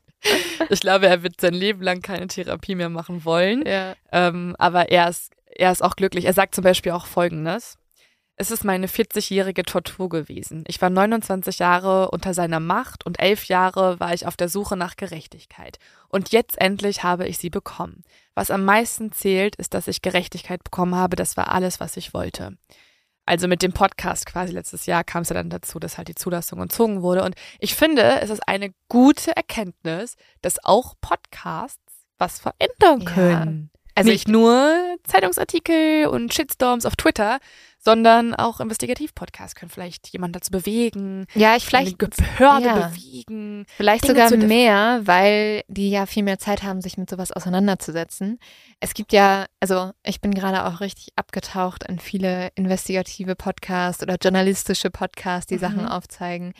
[0.70, 3.66] ich glaube, er wird sein Leben lang keine Therapie mehr machen wollen.
[3.66, 3.94] Ja.
[4.12, 6.26] Ähm, aber er ist, er ist auch glücklich.
[6.26, 7.76] Er sagt zum Beispiel auch Folgendes.
[8.42, 10.64] Es ist meine 40-jährige Tortur gewesen.
[10.66, 14.76] Ich war 29 Jahre unter seiner Macht und elf Jahre war ich auf der Suche
[14.76, 15.78] nach Gerechtigkeit.
[16.08, 18.02] Und jetzt endlich habe ich sie bekommen.
[18.34, 21.14] Was am meisten zählt, ist, dass ich Gerechtigkeit bekommen habe.
[21.14, 22.56] Das war alles, was ich wollte.
[23.26, 26.16] Also mit dem Podcast quasi letztes Jahr kam es ja dann dazu, dass halt die
[26.16, 27.22] Zulassung entzogen wurde.
[27.22, 31.78] Und ich finde, es ist eine gute Erkenntnis, dass auch Podcasts
[32.18, 33.70] was verändern können.
[33.72, 33.81] Ja.
[33.94, 37.38] Also nicht nur Zeitungsartikel und Shitstorms auf Twitter,
[37.78, 41.26] sondern auch Investigativ-Podcasts können vielleicht jemanden dazu bewegen.
[41.34, 42.88] Ja, ich vielleicht Behörde ja.
[42.88, 43.66] bewegen.
[43.76, 48.38] Vielleicht Dinge sogar mehr, weil die ja viel mehr Zeit haben, sich mit sowas auseinanderzusetzen.
[48.78, 54.14] Es gibt ja, also ich bin gerade auch richtig abgetaucht in viele investigative Podcasts oder
[54.14, 55.60] journalistische Podcasts, die mhm.
[55.60, 56.52] Sachen aufzeigen.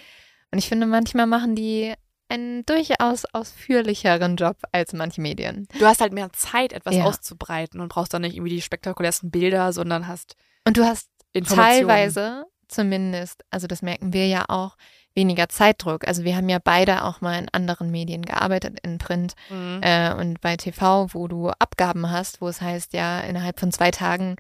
[0.50, 1.94] Und ich finde, manchmal machen die
[2.32, 5.68] einen durchaus ausführlicheren Job als manche Medien.
[5.78, 7.04] Du hast halt mehr Zeit, etwas ja.
[7.04, 10.36] auszubreiten und brauchst dann nicht irgendwie die spektakulärsten Bilder, sondern hast.
[10.66, 11.08] Und du hast
[11.46, 14.76] teilweise zumindest, also das merken wir ja auch,
[15.14, 16.06] weniger Zeitdruck.
[16.06, 19.80] Also wir haben ja beide auch mal in anderen Medien gearbeitet, in Print mhm.
[19.82, 23.90] äh, und bei TV, wo du Abgaben hast, wo es heißt, ja, innerhalb von zwei
[23.90, 24.36] Tagen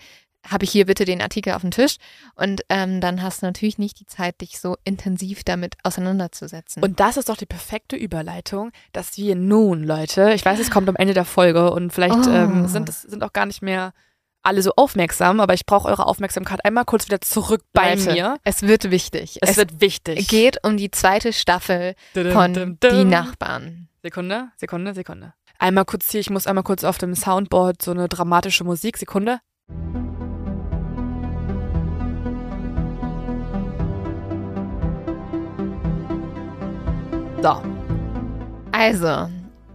[0.48, 1.96] habe ich hier bitte den Artikel auf dem Tisch
[2.34, 6.82] und ähm, dann hast du natürlich nicht die Zeit, dich so intensiv damit auseinanderzusetzen.
[6.82, 10.88] Und das ist doch die perfekte Überleitung, dass wir nun, Leute, ich weiß, es kommt
[10.88, 12.30] am Ende der Folge und vielleicht oh.
[12.30, 13.92] ähm, sind sind auch gar nicht mehr
[14.42, 18.38] alle so aufmerksam, aber ich brauche eure Aufmerksamkeit einmal kurz wieder zurück bei Leute, mir.
[18.44, 19.38] Es wird wichtig.
[19.40, 20.18] Es, es, wird wichtig.
[20.18, 22.90] Es geht um die zweite Staffel dum, von dum, dum.
[22.90, 23.88] Die Nachbarn.
[24.02, 25.34] Sekunde, Sekunde, Sekunde.
[25.58, 28.98] Einmal kurz hier, ich muss einmal kurz auf dem Soundboard so eine dramatische Musik.
[28.98, 29.38] Sekunde.
[37.42, 37.60] So.
[38.70, 39.28] Also,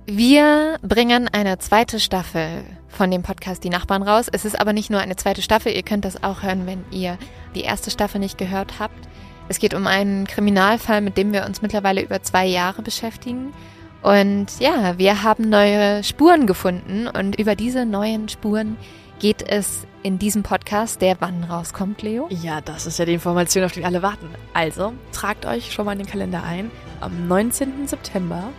[0.05, 4.27] wir bringen eine zweite Staffel von dem Podcast Die Nachbarn raus.
[4.31, 7.17] Es ist aber nicht nur eine zweite Staffel, ihr könnt das auch hören, wenn ihr
[7.55, 9.09] die erste Staffel nicht gehört habt.
[9.49, 13.53] Es geht um einen Kriminalfall, mit dem wir uns mittlerweile über zwei Jahre beschäftigen.
[14.01, 18.77] Und ja, wir haben neue Spuren gefunden und über diese neuen Spuren
[19.19, 22.27] geht es in diesem Podcast, der wann rauskommt, Leo?
[22.29, 24.29] Ja, das ist ja die Information, auf die alle warten.
[24.53, 26.71] Also, tragt euch schon mal in den Kalender ein.
[27.01, 27.87] Am 19.
[27.87, 28.49] September,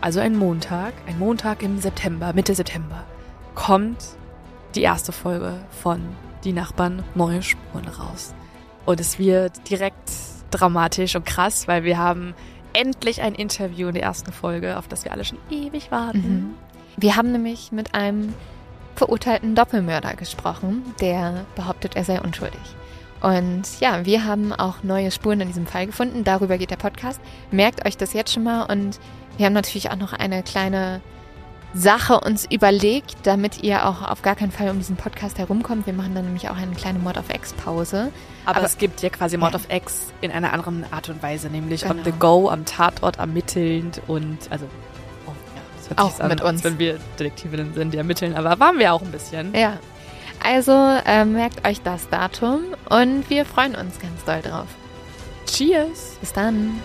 [0.00, 3.04] also ein Montag, ein Montag im September, Mitte September,
[3.54, 3.98] kommt
[4.74, 6.00] die erste Folge von
[6.44, 8.34] Die Nachbarn Neue Spuren raus.
[8.86, 10.10] Und es wird direkt
[10.50, 12.34] dramatisch und krass, weil wir haben
[12.72, 16.18] endlich ein Interview in der ersten Folge, auf das wir alle schon ewig warten.
[16.18, 16.54] Mhm.
[16.96, 18.34] Wir haben nämlich mit einem
[18.98, 22.60] verurteilten Doppelmörder gesprochen, der behauptet, er sei unschuldig.
[23.20, 26.24] Und ja, wir haben auch neue Spuren in diesem Fall gefunden.
[26.24, 27.20] Darüber geht der Podcast.
[27.50, 28.64] Merkt euch das jetzt schon mal.
[28.64, 29.00] Und
[29.36, 31.00] wir haben natürlich auch noch eine kleine
[31.74, 35.86] Sache uns überlegt, damit ihr auch auf gar keinen Fall um diesen Podcast herumkommt.
[35.86, 38.10] Wir machen dann nämlich auch eine kleine Mod of X Pause.
[38.46, 39.56] Aber, Aber, es gibt ja quasi Mod ja.
[39.56, 41.94] of X in einer anderen Art und Weise, nämlich genau.
[41.94, 44.66] on the go, am Tatort ermittelnd und also
[45.96, 48.34] auch an, mit uns, wenn wir Detektivinnen sind, die ermitteln.
[48.34, 49.54] Aber waren wir auch ein bisschen.
[49.54, 49.78] Ja.
[50.42, 54.68] Also äh, merkt euch das Datum und wir freuen uns ganz doll drauf.
[55.46, 56.16] Cheers.
[56.20, 56.80] Bis dann.